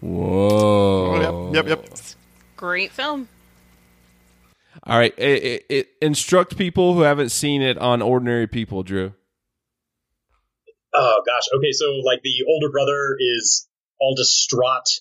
[0.01, 1.51] Whoa!
[1.52, 1.98] Yep, yep, yep.
[2.56, 3.28] great film
[4.85, 9.14] All right, it, it, it, instruct people who haven't seen it on Ordinary People, Drew.
[10.94, 13.68] Oh gosh, okay, so like the older brother is
[14.01, 15.01] all distraught.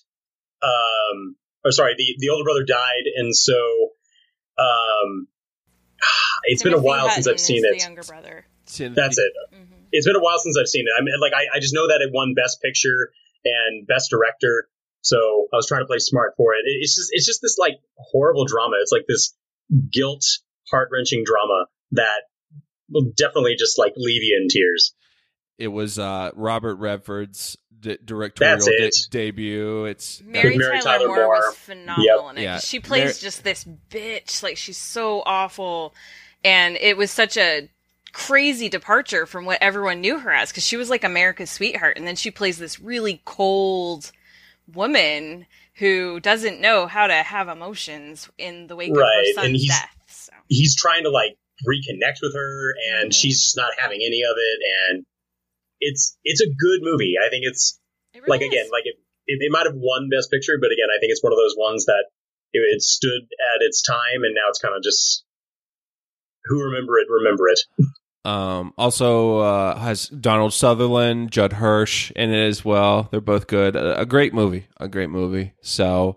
[0.62, 3.54] Um, or sorry, the the older brother died, and so
[4.58, 5.28] um,
[6.44, 7.72] it's been a Timothy while since I've seen it.
[7.78, 8.46] the younger brother
[8.94, 9.32] That's it.
[9.92, 10.92] It's been a while since I've seen it.
[11.00, 13.10] I mean, like I, I just know that it won Best Picture
[13.44, 14.68] and Best Director.
[15.02, 16.62] So I was trying to play smart for it.
[16.66, 18.76] It- It's just it's just this like horrible drama.
[18.82, 19.34] It's like this
[19.92, 20.24] guilt,
[20.70, 22.22] heart wrenching drama that
[22.90, 24.94] will definitely just like leave you in tears.
[25.58, 28.96] It was uh, Robert Redford's d- directorial de- it.
[29.10, 29.84] debut.
[29.86, 31.34] It's Mary, Mary Tyler, Tyler Moore, Moore.
[31.48, 32.30] was phenomenal Yep.
[32.32, 32.42] in it.
[32.42, 32.54] Yeah.
[32.54, 34.42] 'cause She plays Mary- just this bitch.
[34.42, 35.94] Like she's so awful,
[36.44, 37.68] and it was such a
[38.12, 40.50] crazy departure from what everyone knew her as.
[40.50, 44.10] Because she was like America's sweetheart, and then she plays this really cold
[44.72, 49.34] woman who doesn't know how to have emotions in the wake of Right, her and
[49.34, 49.90] son's he's- death.
[50.08, 50.32] So.
[50.48, 51.36] He's trying to like
[51.68, 53.10] reconnect with her, and mm-hmm.
[53.10, 54.58] she's just not having any of it.
[54.90, 55.06] And
[55.80, 57.14] it's it's a good movie.
[57.24, 57.78] I think it's
[58.14, 58.48] It really like is.
[58.48, 58.96] again, like it,
[59.26, 61.54] it, it might have won Best Picture, but again, I think it's one of those
[61.56, 62.04] ones that
[62.52, 63.22] it, it stood
[63.56, 65.24] at its time, and now it's kind of just
[66.44, 67.60] who remember it, remember it.
[68.24, 73.08] Um, also uh, has Donald Sutherland, Judd Hirsch in it as well.
[73.10, 73.76] They're both good.
[73.76, 74.66] A, a great movie.
[74.78, 75.52] A great movie.
[75.60, 76.16] So,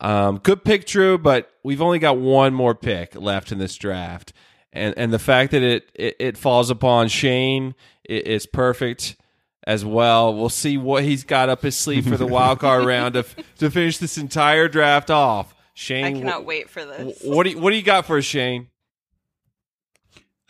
[0.00, 1.18] um, good pick, Drew.
[1.18, 4.32] But we've only got one more pick left in this draft,
[4.72, 7.74] and and the fact that it it, it falls upon Shane
[8.08, 9.16] i- is perfect
[9.66, 10.34] as well.
[10.34, 13.24] We'll see what he's got up his sleeve for the wild card round to
[13.58, 15.54] to finish this entire draft off.
[15.74, 17.20] Shane, I cannot wh- wait for this.
[17.24, 18.68] What do you, what do you got for us, Shane?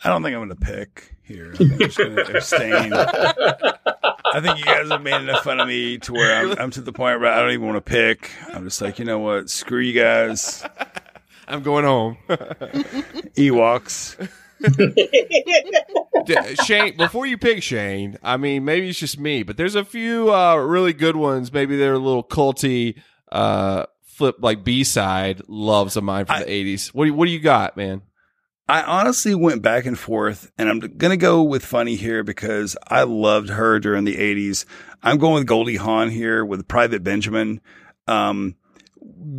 [0.03, 1.51] I don't think I'm going to pick here.
[1.53, 2.91] I think I'm just going to abstain.
[2.93, 6.81] I think you guys have made enough fun of me to where I'm, I'm to
[6.81, 8.31] the point where I don't even want to pick.
[8.51, 9.49] I'm just like, you know what?
[9.49, 10.65] Screw you guys.
[11.51, 12.17] I'm going home.
[13.37, 14.29] Ewoks.
[16.25, 19.83] D- Shane, before you pick Shane, I mean, maybe it's just me, but there's a
[19.83, 21.51] few uh, really good ones.
[21.51, 22.99] Maybe they're a little culty,
[23.31, 26.89] uh, flip like B side loves of mine from the '80s.
[26.89, 28.03] What do you, what do you got, man?
[28.71, 32.77] I honestly went back and forth, and I'm going to go with Funny here because
[32.87, 34.63] I loved her during the 80s.
[35.03, 37.59] I'm going with Goldie Hawn here with Private Benjamin.
[38.07, 38.55] Um,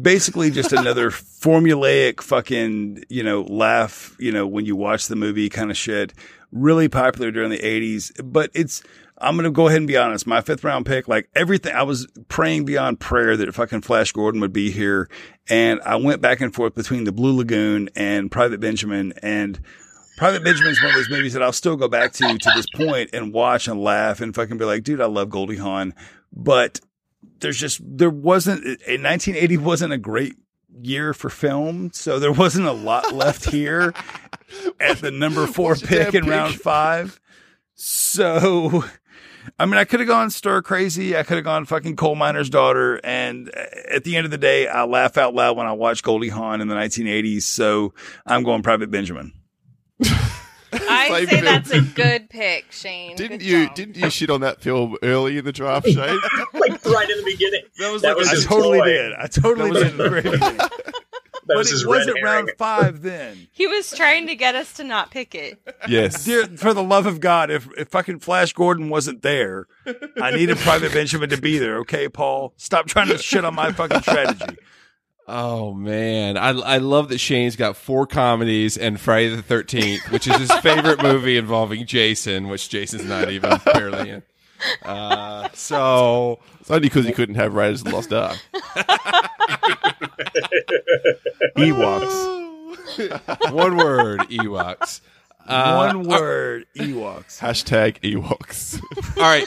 [0.03, 5.49] basically just another formulaic fucking, you know, laugh, you know, when you watch the movie
[5.49, 6.13] kind of shit.
[6.51, 8.83] Really popular during the 80s, but it's,
[9.17, 10.27] I'm going to go ahead and be honest.
[10.27, 14.41] My fifth round pick, like everything, I was praying beyond prayer that fucking Flash Gordon
[14.41, 15.09] would be here.
[15.49, 19.15] And I went back and forth between the Blue Lagoon and Private Benjamin.
[19.23, 19.61] And
[20.19, 23.11] Private Benjamin's one of those movies that I'll still go back to to this point
[23.15, 25.95] and watch and laugh and fucking be like, dude, I love Goldie Hawn.
[26.35, 26.81] But
[27.41, 30.37] there's just, there wasn't, eh, in 1980 wasn't a great
[30.81, 31.91] year for film.
[31.93, 33.93] So there wasn't a lot left here
[34.81, 37.21] at the number four pick in round five.
[37.75, 38.85] So,
[39.59, 41.17] I mean, I could have gone stir crazy.
[41.17, 43.01] I could have gone fucking coal miner's daughter.
[43.05, 46.03] And eh, at the end of the day, I laugh out loud when I watch
[46.03, 47.43] Goldie Hawn in the 1980s.
[47.43, 47.95] So
[48.27, 49.33] I'm going Private Benjamin.
[50.73, 51.45] I say film.
[51.45, 53.17] that's a good pick, Shane.
[53.17, 53.75] Didn't Good you job.
[53.75, 55.97] didn't you shit on that film early in the draft, Shane?
[56.55, 57.63] like right in the beginning.
[57.79, 58.85] That was That like was a- I his totally toy.
[58.87, 59.13] did.
[59.15, 60.61] I totally That was- did in the very beginning.
[61.49, 63.49] That But was it wasn't round five then.
[63.51, 65.59] He was trying to get us to not pick it.
[65.89, 66.25] yes.
[66.25, 69.67] Dear, for the love of God, if, if fucking Flash Gordon wasn't there,
[70.23, 71.79] I needed Private Benjamin to be there.
[71.79, 74.57] Okay, Paul, stop trying to shit on my fucking strategy.
[75.29, 80.27] Oh man, I I love that Shane's got four comedies and Friday the Thirteenth, which
[80.27, 84.23] is his favorite movie involving Jason, which Jason's not even barely in.
[84.85, 88.39] Uh, so It's only because he couldn't have Raiders of the Lost Ark.
[91.57, 93.53] Ewoks.
[93.53, 95.01] one word, Ewoks.
[95.47, 97.39] Uh, One word, Ewoks.
[97.41, 98.81] Hashtag Ewoks.
[99.17, 99.45] All right,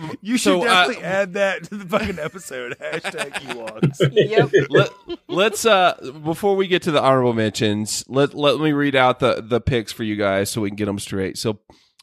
[0.22, 2.76] You should So, uh, definitely add that to the fucking episode.
[2.80, 3.98] Hashtag Ewoks.
[4.12, 4.66] Yep.
[4.70, 4.90] let,
[5.28, 5.94] let's uh
[6.24, 9.92] before we get to the honorable mentions let let me read out the the picks
[9.92, 11.58] for you guys so we can get them straight so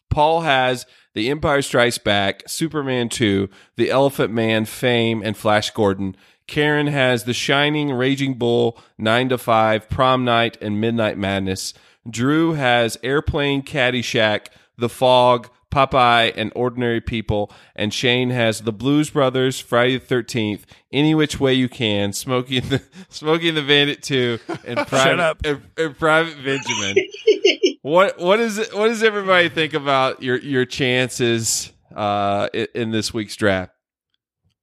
[0.09, 6.15] paul has the empire strikes back superman 2 the elephant man fame and flash gordon
[6.47, 11.73] karen has the shining raging bull 9 to 5 prom night and midnight madness
[12.09, 14.47] drew has airplane caddyshack
[14.77, 20.65] the fog Popeye and Ordinary People, and Shane has the Blues Brothers, Friday the Thirteenth,
[20.91, 25.45] Any Which Way You Can, Smoking the Smoking the Bandit Two, and Private up.
[25.45, 26.97] And, and Private Benjamin.
[27.81, 32.91] what what is it, what does everybody think about your your chances uh, in, in
[32.91, 33.71] this week's draft?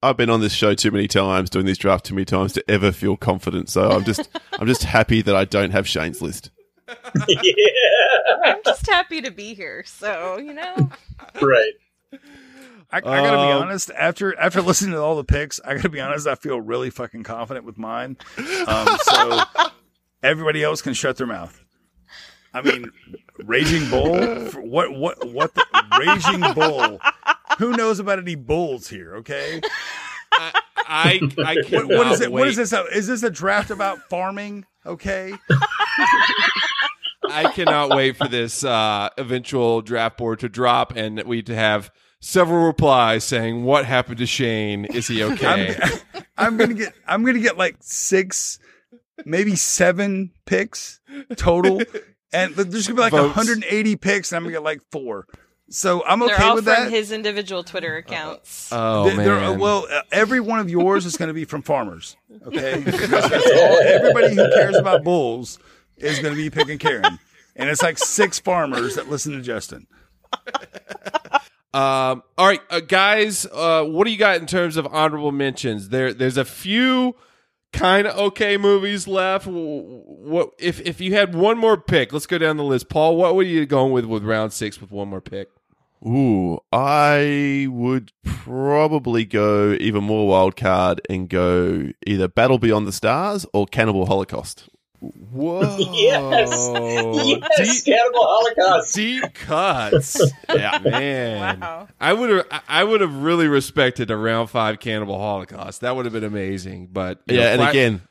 [0.02, 2.70] I've been on this show too many times, doing this draft too many times to
[2.70, 3.70] ever feel confident.
[3.70, 6.50] So I'm just I'm just happy that I don't have Shane's list.
[7.28, 7.44] Yeah.
[8.44, 9.84] I'm just happy to be here.
[9.86, 10.90] So, you know,
[11.40, 11.72] Right.
[12.92, 13.90] I, I gotta be Um, honest.
[13.96, 16.26] After after listening to all the picks, I gotta be honest.
[16.26, 18.16] I feel really fucking confident with mine.
[18.66, 19.40] Um, so
[20.22, 21.60] everybody else can shut their mouth.
[22.52, 22.90] I mean,
[23.44, 24.46] Raging Bull.
[24.46, 25.54] For what what what?
[25.54, 25.64] The,
[25.98, 27.00] Raging Bull.
[27.58, 29.16] Who knows about any bulls here?
[29.16, 29.60] Okay.
[30.86, 32.30] I I What, cannot what is it?
[32.30, 32.48] What wait.
[32.50, 32.72] is this?
[32.72, 34.66] A, is this a draft about farming?
[34.86, 35.34] Okay.
[37.30, 41.90] I cannot wait for this uh, eventual draft board to drop and we to have
[42.20, 44.84] several replies saying, "What happened to Shane?
[44.86, 48.58] Is he okay?" I'm, I'm gonna get I'm gonna get like six,
[49.24, 51.00] maybe seven picks
[51.36, 51.82] total,
[52.32, 53.36] and there's gonna be like Votes.
[53.36, 55.26] 180 picks, and I'm gonna get like four.
[55.70, 56.90] So I'm they're okay all with from that.
[56.90, 58.68] his individual Twitter accounts.
[58.70, 59.58] oh They- they're- man.
[59.58, 62.16] well, uh, every one of yours is going to be from farmers.
[62.46, 65.58] Okay, that's all, everybody who cares about bulls
[65.96, 67.18] is going to be picking Karen,
[67.56, 69.86] and it's like six farmers that listen to Justin.
[71.74, 75.88] Um, all right, uh, guys, uh, what do you got in terms of honorable mentions?
[75.88, 77.16] There, there's a few
[77.72, 79.48] kind of okay movies left.
[79.48, 82.12] What if if you had one more pick?
[82.12, 82.88] Let's go down the list.
[82.88, 85.48] Paul, what were you going with with round six with one more pick?
[86.06, 92.92] Ooh, I would probably go even more wild card and go either Battle Beyond the
[92.92, 94.68] Stars or Cannibal Holocaust.
[95.32, 95.76] Whoa!
[95.78, 96.50] Yes.
[97.58, 97.82] Yes.
[97.82, 98.94] Cannibal Holocaust.
[98.94, 100.20] Deep cuts.
[100.48, 100.78] Yeah.
[100.84, 101.88] Man, Wow.
[102.00, 105.80] I would have, I would have really respected a round five Cannibal Holocaust.
[105.82, 106.88] That would have been amazing.
[106.92, 108.02] But Yeah, know, and Fla- again,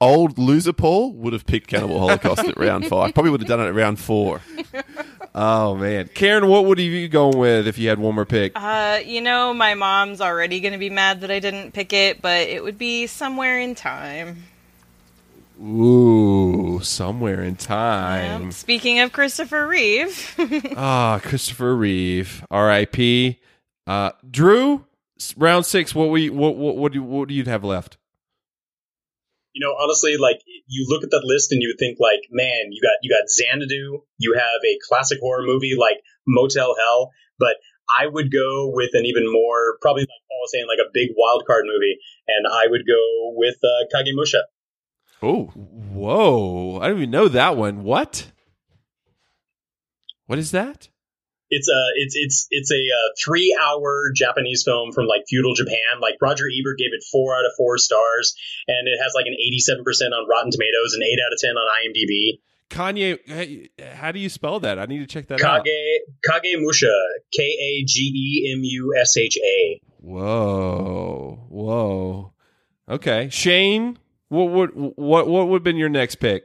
[0.00, 3.14] old loser Paul would have picked Cannibal Holocaust at round five.
[3.14, 4.40] Probably would have done it at round four.
[5.34, 8.52] oh man, Karen, what would you be going with if you had one more pick?
[8.54, 12.20] Uh, you know, my mom's already going to be mad that I didn't pick it,
[12.22, 14.44] but it would be somewhere in time.
[15.62, 18.44] Ooh, somewhere in time.
[18.44, 18.52] Yep.
[18.52, 20.34] Speaking of Christopher Reeve,
[20.76, 23.38] Ah, Christopher Reeve, R.I.P.
[23.86, 24.84] Uh, Drew,
[25.36, 25.94] round six.
[25.94, 27.96] What we what what what do what do you have left?
[29.52, 32.80] You know, honestly, like you look at that list and you think, like, man, you
[32.82, 37.56] got you got Xanadu, you have a classic horror movie like Motel Hell, but
[38.00, 41.10] I would go with an even more, probably like Paul was saying, like a big
[41.16, 44.42] wild card movie, and I would go with uh, Kagemusha.
[45.22, 46.80] Oh, whoa!
[46.80, 47.84] I don't even know that one.
[47.84, 48.30] What?
[50.26, 50.88] What is that?
[51.50, 56.00] It's a it's it's it's a uh, three hour Japanese film from like feudal Japan.
[56.00, 58.34] Like Roger Ebert gave it four out of four stars,
[58.66, 61.38] and it has like an eighty seven percent on Rotten Tomatoes and eight out of
[61.38, 62.40] ten on IMDb.
[62.70, 64.78] Kanye, how do you spell that?
[64.78, 65.66] I need to check that out.
[65.66, 66.96] Kage Kagemusha,
[67.36, 69.82] K A G E M U S H A.
[69.98, 72.32] Whoa, whoa.
[72.88, 73.98] Okay, Shane,
[74.32, 76.44] what would what what would have been your next pick?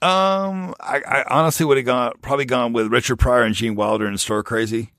[0.00, 4.06] Um, I, I honestly would have gone probably gone with Richard Pryor and Gene Wilder
[4.06, 4.92] and Stir Crazy,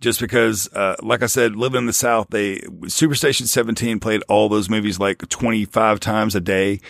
[0.00, 4.50] just because, uh, like I said, living in the South, they Superstation 17 played all
[4.50, 6.80] those movies like 25 times a day.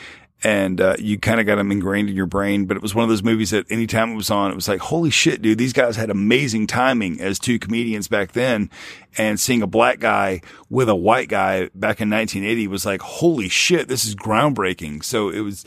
[0.44, 3.04] And, uh, you kind of got them ingrained in your brain, but it was one
[3.04, 5.72] of those movies that anytime it was on, it was like, holy shit, dude, these
[5.72, 8.70] guys had amazing timing as two comedians back then.
[9.16, 13.48] And seeing a black guy with a white guy back in 1980 was like, holy
[13.48, 15.04] shit, this is groundbreaking.
[15.04, 15.64] So it was,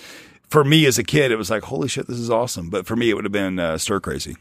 [0.50, 2.70] for me as a kid, it was like, holy shit, this is awesome.
[2.70, 4.36] But for me, it would have been uh, Stir Crazy.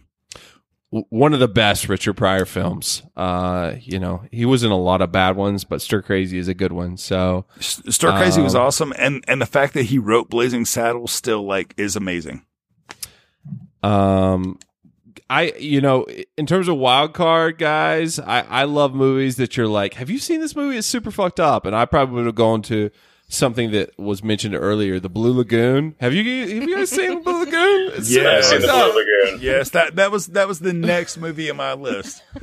[1.08, 3.02] One of the best Richard Pryor films.
[3.16, 6.46] Uh, you know, he was in a lot of bad ones, but Stir Crazy is
[6.46, 6.96] a good one.
[6.96, 11.10] So Stir Crazy was um, awesome, and and the fact that he wrote Blazing Saddles
[11.10, 12.44] still like is amazing.
[13.82, 14.60] Um,
[15.28, 16.06] I you know,
[16.36, 20.18] in terms of wild card guys, I I love movies that you're like, have you
[20.18, 20.76] seen this movie?
[20.76, 22.90] It's super fucked up, and I probably would have gone to
[23.34, 25.94] something that was mentioned earlier, the Blue Lagoon.
[26.00, 27.92] Have you have you guys seen Blue Lagoon?
[27.96, 28.50] It's super Yes.
[28.50, 28.68] fucked The.
[28.68, 28.98] Blue
[29.32, 29.40] Lagoon.
[29.42, 32.22] Yes, that that was that was the next movie on my list.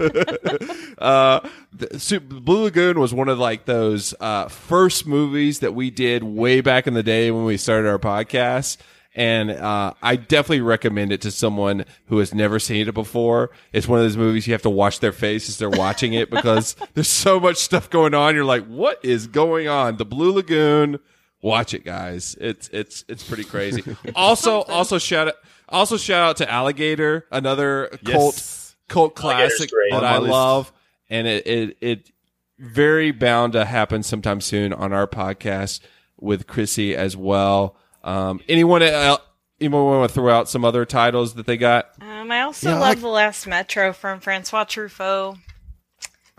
[0.98, 1.40] uh,
[1.74, 6.24] the, Su- Blue Lagoon was one of like those uh, first movies that we did
[6.24, 8.78] way back in the day when we started our podcast.
[9.14, 13.52] And uh, I definitely recommend it to someone who has never seen it before.
[13.74, 16.30] It's one of those movies you have to watch their face as they're watching it
[16.30, 18.36] because there's so much stuff going on.
[18.36, 19.98] You're like, what is going on?
[19.98, 21.00] The Blue Lagoon.
[21.42, 22.38] Watch it, guys.
[22.40, 23.84] It's it's it's pretty crazy.
[24.16, 25.34] also, also shout out,
[25.68, 28.76] also shout out to Alligator, another cult Yes.
[28.88, 30.72] cult classic that I love,
[31.10, 32.12] and it, it it
[32.60, 35.80] very bound to happen sometime soon on our podcast
[36.20, 37.76] with Chrissy as well.
[38.04, 39.22] Um, anyone el-
[39.60, 41.90] anyone want to throw out some other titles that they got?
[42.02, 45.38] Um, I also Yeah, love like- The Last Metro from Francois Truffaut.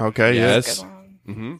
[0.00, 0.82] Okay, Yes.
[1.28, 1.56] Mm-hmm.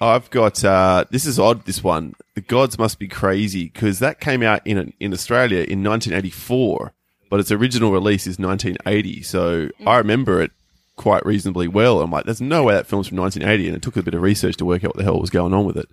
[0.00, 1.64] I've got uh, this is odd.
[1.64, 5.82] This one, the gods must be crazy because that came out in in Australia in
[5.82, 6.92] 1984,
[7.30, 9.22] but its original release is 1980.
[9.22, 10.50] So I remember it
[10.96, 12.02] quite reasonably well.
[12.02, 14.20] I'm like, there's no way that film's from 1980, and it took a bit of
[14.20, 15.88] research to work out what the hell was going on with it.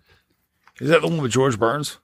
[0.82, 1.98] Is that the one with George Burns?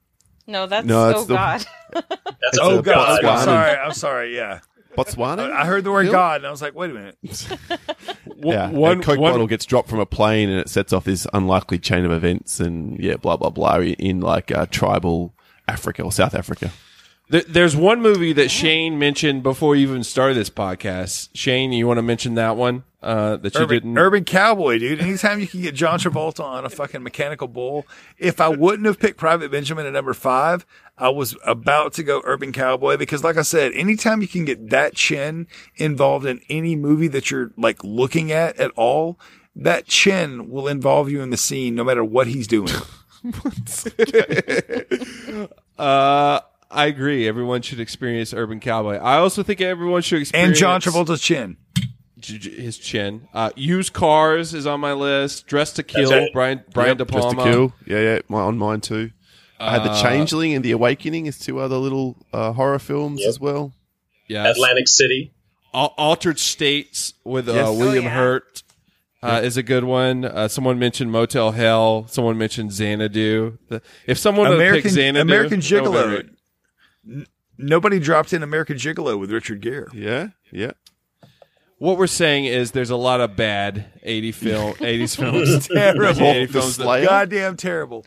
[0.49, 1.65] No, that's No, it's oh the- god.
[1.93, 2.05] That's
[2.43, 3.23] It's Oh God!
[3.23, 3.30] Botswana.
[3.30, 3.77] I'm sorry.
[3.77, 4.35] I'm sorry.
[4.35, 4.59] Yeah,
[4.97, 5.51] Botswana.
[5.51, 6.11] I I heard the word Phil?
[6.11, 7.17] God, and I was like, wait a minute.
[8.38, 11.03] yeah, one- a Coke one- bottle gets dropped from a plane and it sets off
[11.05, 15.34] this unlikely chain of events, and yeah, blah blah blah, in, in like uh, tribal
[15.67, 16.71] Africa or South Africa.
[17.30, 21.30] There, there's one movie that Shane mentioned before you even started this podcast.
[21.34, 23.97] Shane, you want to mention that one uh, that you Urban, didn't?
[23.97, 24.99] Urban Cowboy, dude.
[24.99, 27.85] Anytime you can get John Travolta on a fucking mechanical bull.
[28.18, 30.65] If I wouldn't have picked Private Benjamin at number five,
[30.97, 34.72] I was about to go Urban Cowboy because, like I said, anytime you can get
[34.72, 39.19] that chin involved in any movie that you're like looking at at all,
[39.56, 42.73] that chin will involve you in the scene no matter what he's doing.
[45.80, 47.27] Uh, I agree.
[47.27, 48.95] Everyone should experience Urban Cowboy.
[48.97, 51.57] I also think everyone should experience and John Travolta's chin.
[52.19, 53.27] J- j- his chin.
[53.33, 55.47] Uh, used cars is on my list.
[55.47, 56.11] Dressed to Kill.
[56.11, 56.33] it.
[56.33, 57.73] Brian Brian Yep, De Just to Kill.
[57.87, 59.11] Yeah, yeah, my, on mine too.
[59.59, 63.19] I had the Uh, Changeling and the Awakening as two other little uh, horror films
[63.21, 63.29] Yep.
[63.29, 63.73] as well.
[64.27, 65.33] Yeah, Atlantic City.
[65.73, 67.77] Al- Altered States with uh, Yes.
[67.77, 68.13] William Oh, yeah.
[68.15, 68.63] Hurt
[69.23, 70.23] uh, is a good one.
[70.25, 72.05] Uh, someone mentioned Motel Hell.
[72.07, 73.57] Someone mentioned Xanadu.
[73.69, 75.83] The, if someone would pick American Xanadu, American that would
[76.27, 76.29] Gigolo.
[77.10, 77.18] Great.
[77.19, 77.27] N-
[77.61, 79.88] Nobody dropped in American Gigolo with Richard Gere.
[79.94, 80.72] Yeah, yeah.
[81.77, 86.22] What we're saying is there's a lot of bad 80 film 80s films, Terrible.
[86.23, 88.06] 80 films that, Goddamn terrible.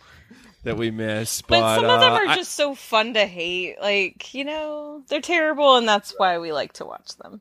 [0.65, 1.43] that we miss.
[1.43, 3.77] But, But some of them uh, are I- just so fun to hate.
[3.81, 7.41] Like, you know, they're terrible and that's why we like to watch them.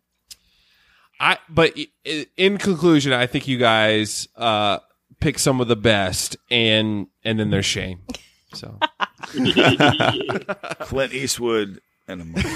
[1.20, 4.80] I but i- i- in conclusion, I think you guys uh
[5.20, 8.00] pick some of the best, and and then there's Shane.
[8.54, 8.78] So
[10.82, 12.50] Clint Eastwood and a movie.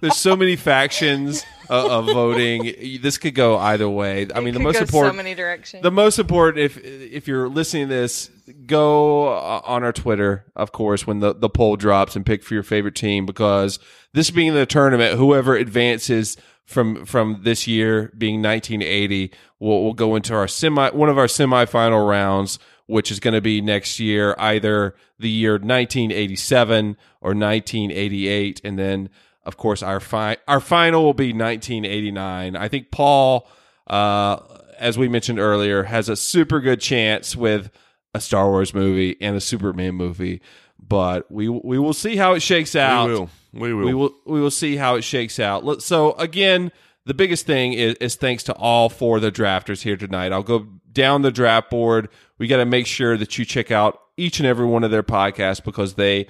[0.00, 2.98] there's so many factions of, of voting.
[3.02, 4.26] This could go either way.
[4.34, 5.12] I mean, the Could most go important.
[5.12, 5.82] so many directions.
[5.82, 8.30] the most important, if if you're listening to this,
[8.66, 12.54] go uh, on our Twitter, of course, when the, the poll drops and pick for
[12.54, 13.78] your favorite team because
[14.12, 19.30] this being the tournament, whoever advances from from this year being 1980.
[19.60, 23.40] We'll, we'll go into our semi one of our semifinal rounds, which is going to
[23.40, 29.08] be next year, either the year 1987 or 1988, and then
[29.44, 32.56] of course our fi- our final will be 1989.
[32.56, 33.48] I think Paul,
[33.86, 34.38] uh,
[34.78, 37.70] as we mentioned earlier, has a super good chance with
[38.14, 40.40] a Star Wars movie and a Superman movie,
[40.78, 43.08] but we we will see how it shakes out.
[43.08, 43.30] will.
[43.52, 43.86] We will.
[43.86, 44.14] We will.
[44.26, 45.82] We will see how it shakes out.
[45.82, 46.72] So again,
[47.06, 50.32] the biggest thing is, is thanks to all four of the drafters here tonight.
[50.32, 52.08] I'll go down the draft board.
[52.38, 55.02] We got to make sure that you check out each and every one of their
[55.02, 56.26] podcasts because they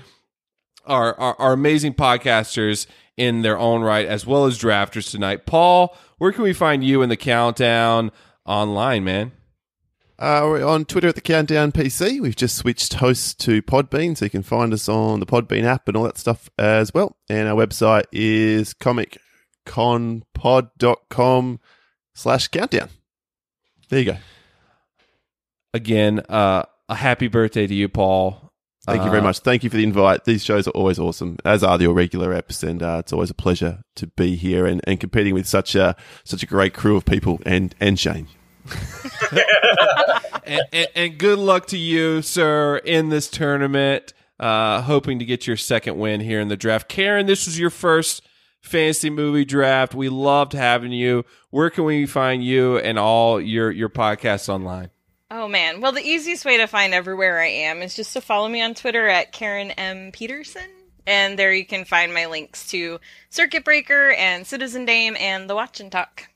[0.86, 2.86] are, are are amazing podcasters
[3.16, 5.46] in their own right, as well as drafters tonight.
[5.46, 8.10] Paul, where can we find you in the countdown
[8.44, 9.32] online, man?
[10.18, 12.20] Uh, we're on Twitter at the Countdown PC.
[12.20, 15.88] We've just switched hosts to Podbean, so you can find us on the Podbean app
[15.88, 17.16] and all that stuff as well.
[17.28, 21.60] And our website is comicconpod.com
[22.14, 22.90] slash countdown.
[23.88, 24.16] There you go.
[25.74, 28.52] Again, uh, a happy birthday to you, Paul.
[28.86, 29.38] Thank you very Uh, much.
[29.40, 30.24] Thank you for the invite.
[30.24, 33.34] These shows are always awesome, as are the regular apps, and uh, it's always a
[33.34, 37.04] pleasure to be here and, and competing with such a such a great crew of
[37.04, 38.28] people and and Shane.
[40.46, 44.12] and, and, and good luck to you, sir, in this tournament.
[44.38, 46.88] Uh, hoping to get your second win here in the draft.
[46.88, 48.26] Karen, this was your first
[48.60, 49.94] fantasy movie draft.
[49.94, 51.24] We loved having you.
[51.50, 54.90] Where can we find you and all your your podcasts online?
[55.30, 55.80] Oh man.
[55.80, 58.74] Well, the easiest way to find everywhere I am is just to follow me on
[58.74, 60.68] Twitter at Karen M Peterson,
[61.06, 65.54] and there you can find my links to Circuit Breaker and Citizen Dame and The
[65.54, 66.28] Watch and Talk.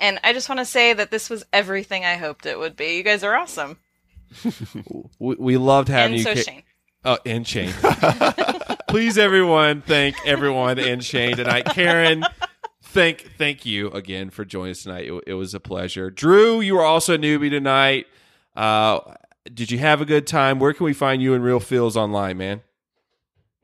[0.00, 2.96] And I just want to say that this was everything I hoped it would be.
[2.96, 3.78] You guys are awesome.
[5.18, 6.24] We, we loved having And you.
[6.24, 6.62] so Ka- Shane.
[7.04, 7.72] Oh, and Shane.
[8.88, 11.64] Please, everyone, thank everyone and Shane tonight.
[11.66, 12.24] Karen,
[12.88, 15.06] thank thank you again for joining us tonight.
[15.06, 16.10] It, it was a pleasure.
[16.10, 18.06] Drew, you were also a newbie tonight.
[18.56, 19.00] Uh,
[19.52, 20.58] did you have a good time?
[20.58, 22.62] Where can we find you in Reel Feels online, man?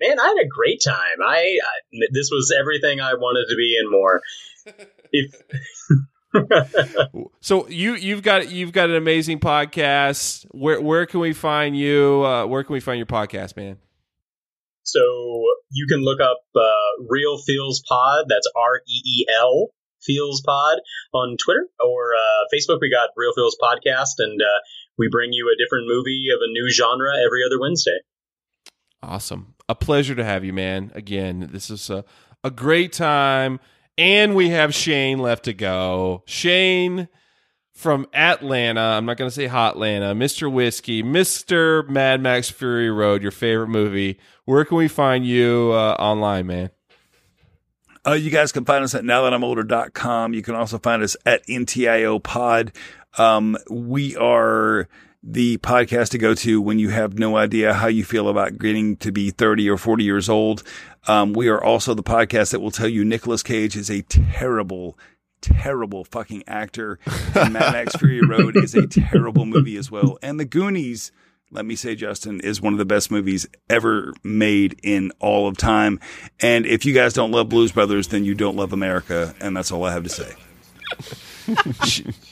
[0.01, 1.23] Man, I had a great time.
[1.25, 4.23] I, I this was everything I wanted to be and more.
[5.13, 5.35] If
[7.41, 10.47] So you you've got you've got an amazing podcast.
[10.51, 12.25] Where where can we find you?
[12.25, 13.79] Uh, where can we find your podcast, man?
[14.85, 15.01] So
[15.71, 18.27] you can look up uh, Reel Feels Pod.
[18.29, 19.71] That's R E E L
[20.03, 20.79] Feels Pod
[21.13, 22.79] on Twitter or uh, Facebook.
[22.81, 24.61] We got Reel Feels Podcast, and uh,
[24.99, 27.99] we bring you a different movie of a new genre every other Wednesday.
[29.03, 29.55] Awesome.
[29.69, 30.93] A pleasure to have you, man.
[30.95, 32.05] Again, this is a,
[32.43, 33.61] a great time.
[33.97, 36.25] And we have Shane left to go.
[36.27, 37.09] Shane
[37.75, 38.81] from Atlanta.
[38.81, 40.17] I'm not going to say Hot Hotlanta.
[40.17, 40.51] Mr.
[40.51, 41.87] Whiskey, Mr.
[41.89, 44.19] Mad Max Fury Road, your favorite movie.
[44.45, 46.71] Where can we find you uh, online, man?
[48.07, 50.35] Uh, you guys can find us at nowthatimolder.com.
[50.35, 52.73] You can also find us at NTIO Pod.
[53.17, 54.89] Um, we are
[55.23, 58.97] the podcast to go to when you have no idea how you feel about getting
[58.99, 60.63] to be 30 or 40 years old.
[61.07, 64.99] Um, we are also the podcast that will tell you Nicolas Cage is a terrible,
[65.45, 66.99] terrible fucking actor.
[67.35, 70.19] And Mad Max Fury Road is a terrible movie as well.
[70.23, 71.13] And The Goonies,
[71.51, 75.57] let me say, Justin, is one of the best movies ever made in all of
[75.57, 76.01] time.
[76.41, 79.35] And if you guys don't love Blues Brothers, then you don't love America.
[79.41, 80.35] And that's all I have to say.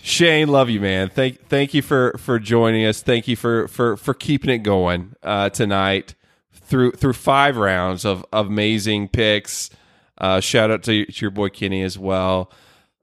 [0.03, 1.11] Shane, love you, man.
[1.11, 3.03] Thank thank you for for joining us.
[3.03, 6.15] Thank you for for for keeping it going uh, tonight
[6.53, 9.69] through through five rounds of, of amazing picks.
[10.17, 12.51] Uh, shout out to, to your boy Kenny as well.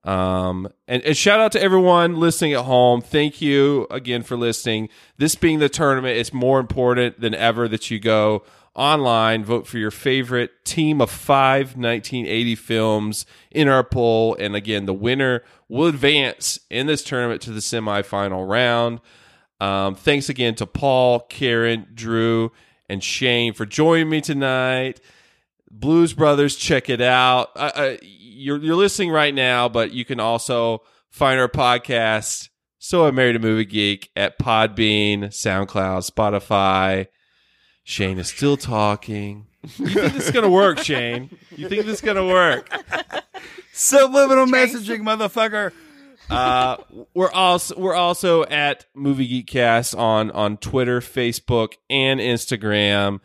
[0.10, 3.00] Um, and, and shout out to everyone listening at home.
[3.00, 4.90] Thank you again for listening.
[5.20, 9.78] This being the tournament, it's more important than ever that you go online, vote for
[9.78, 14.36] your favorite team of five 1980 films in our poll.
[14.40, 19.02] And again, the winner will advance in this tournament to the semifinal round.
[19.62, 22.52] Um, thanks again to Paul, Karen, Drew,
[22.90, 25.02] and Shane for joining me tonight.
[25.70, 27.52] Blues Brothers, check it out.
[27.56, 27.98] Uh, uh,
[28.40, 33.36] you're, you're listening right now, but you can also find our podcast, So I Married
[33.36, 37.08] a Movie Geek, at Podbean, SoundCloud, Spotify.
[37.84, 39.48] Shane is still talking.
[39.78, 41.30] You think this is going to work, Shane?
[41.56, 42.70] You think this is going to work?
[43.74, 45.74] Subliminal messaging, motherfucker.
[46.30, 46.78] Uh,
[47.14, 53.20] we're also we're also at Movie Geekcast on on Twitter, Facebook, and Instagram.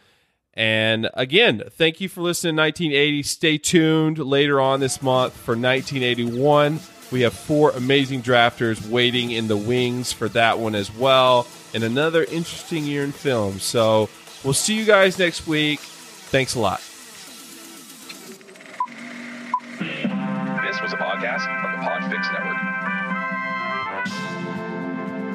[0.57, 3.23] And again, thank you for listening to 1980.
[3.25, 6.79] Stay tuned later on this month for 1981.
[7.11, 11.85] We have four amazing drafters waiting in the wings for that one as well, and
[11.85, 13.61] another interesting year in film.
[13.61, 14.09] So
[14.43, 15.81] we'll see you guys next week.
[15.81, 16.81] Thanks a lot.
[20.67, 22.59] This was a podcast of the Podfix Network.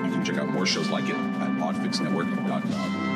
[0.05, 3.08] You can check out more shows like it at podfixnetwork.com.